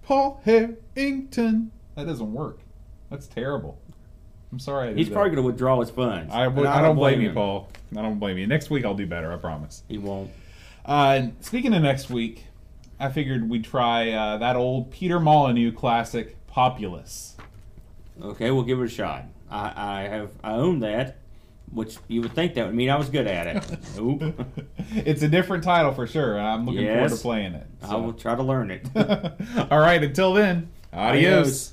Paul 0.02 0.40
Harrington. 0.44 1.70
That 1.94 2.06
doesn't 2.06 2.32
work. 2.32 2.60
That's 3.10 3.26
terrible. 3.26 3.78
I'm 4.50 4.58
sorry. 4.58 4.94
He's 4.94 5.08
probably 5.08 5.30
going 5.30 5.36
to 5.42 5.46
withdraw 5.46 5.80
his 5.80 5.90
funds. 5.90 6.32
I, 6.32 6.46
And 6.46 6.56
would- 6.56 6.66
I 6.66 6.82
don't 6.82 6.96
blame 6.96 7.20
you. 7.20 7.32
Paul. 7.32 7.68
I 7.96 8.02
don't 8.02 8.18
blame 8.18 8.38
you. 8.38 8.46
Next 8.46 8.70
week 8.70 8.84
I'll 8.84 8.94
do 8.94 9.06
better. 9.06 9.32
I 9.32 9.36
promise. 9.36 9.82
He 9.88 9.98
won't. 9.98 10.30
Uh, 10.84 11.28
speaking 11.40 11.72
of 11.74 11.82
next 11.82 12.10
week, 12.10 12.44
I 12.98 13.10
figured 13.10 13.48
we'd 13.48 13.64
try 13.64 14.10
uh, 14.12 14.38
that 14.38 14.56
old 14.56 14.90
Peter 14.90 15.20
Molyneux 15.20 15.72
classic, 15.72 16.36
Populous. 16.46 17.36
Okay, 18.22 18.50
we'll 18.50 18.62
give 18.64 18.80
it 18.80 18.84
a 18.84 18.88
shot. 18.88 19.24
I, 19.50 19.72
I 19.76 20.08
have 20.08 20.30
I 20.42 20.52
own 20.52 20.80
that, 20.80 21.18
which 21.72 21.96
you 22.08 22.20
would 22.22 22.32
think 22.32 22.54
that 22.54 22.66
would 22.66 22.74
mean 22.74 22.90
I 22.90 22.96
was 22.96 23.08
good 23.08 23.26
at 23.26 23.56
it. 23.56 23.78
nope. 23.96 24.34
it's 24.90 25.22
a 25.22 25.28
different 25.28 25.64
title 25.64 25.92
for 25.92 26.06
sure, 26.06 26.38
I'm 26.38 26.66
looking 26.66 26.86
forward 26.86 27.10
to 27.10 27.16
playing 27.16 27.54
it. 27.54 27.66
I 27.82 27.96
will 27.96 28.12
try 28.12 28.34
to 28.34 28.42
learn 28.42 28.70
it. 28.70 28.86
All 29.70 29.80
right, 29.80 30.02
until 30.02 30.34
then, 30.34 30.70
adios. 30.92 31.72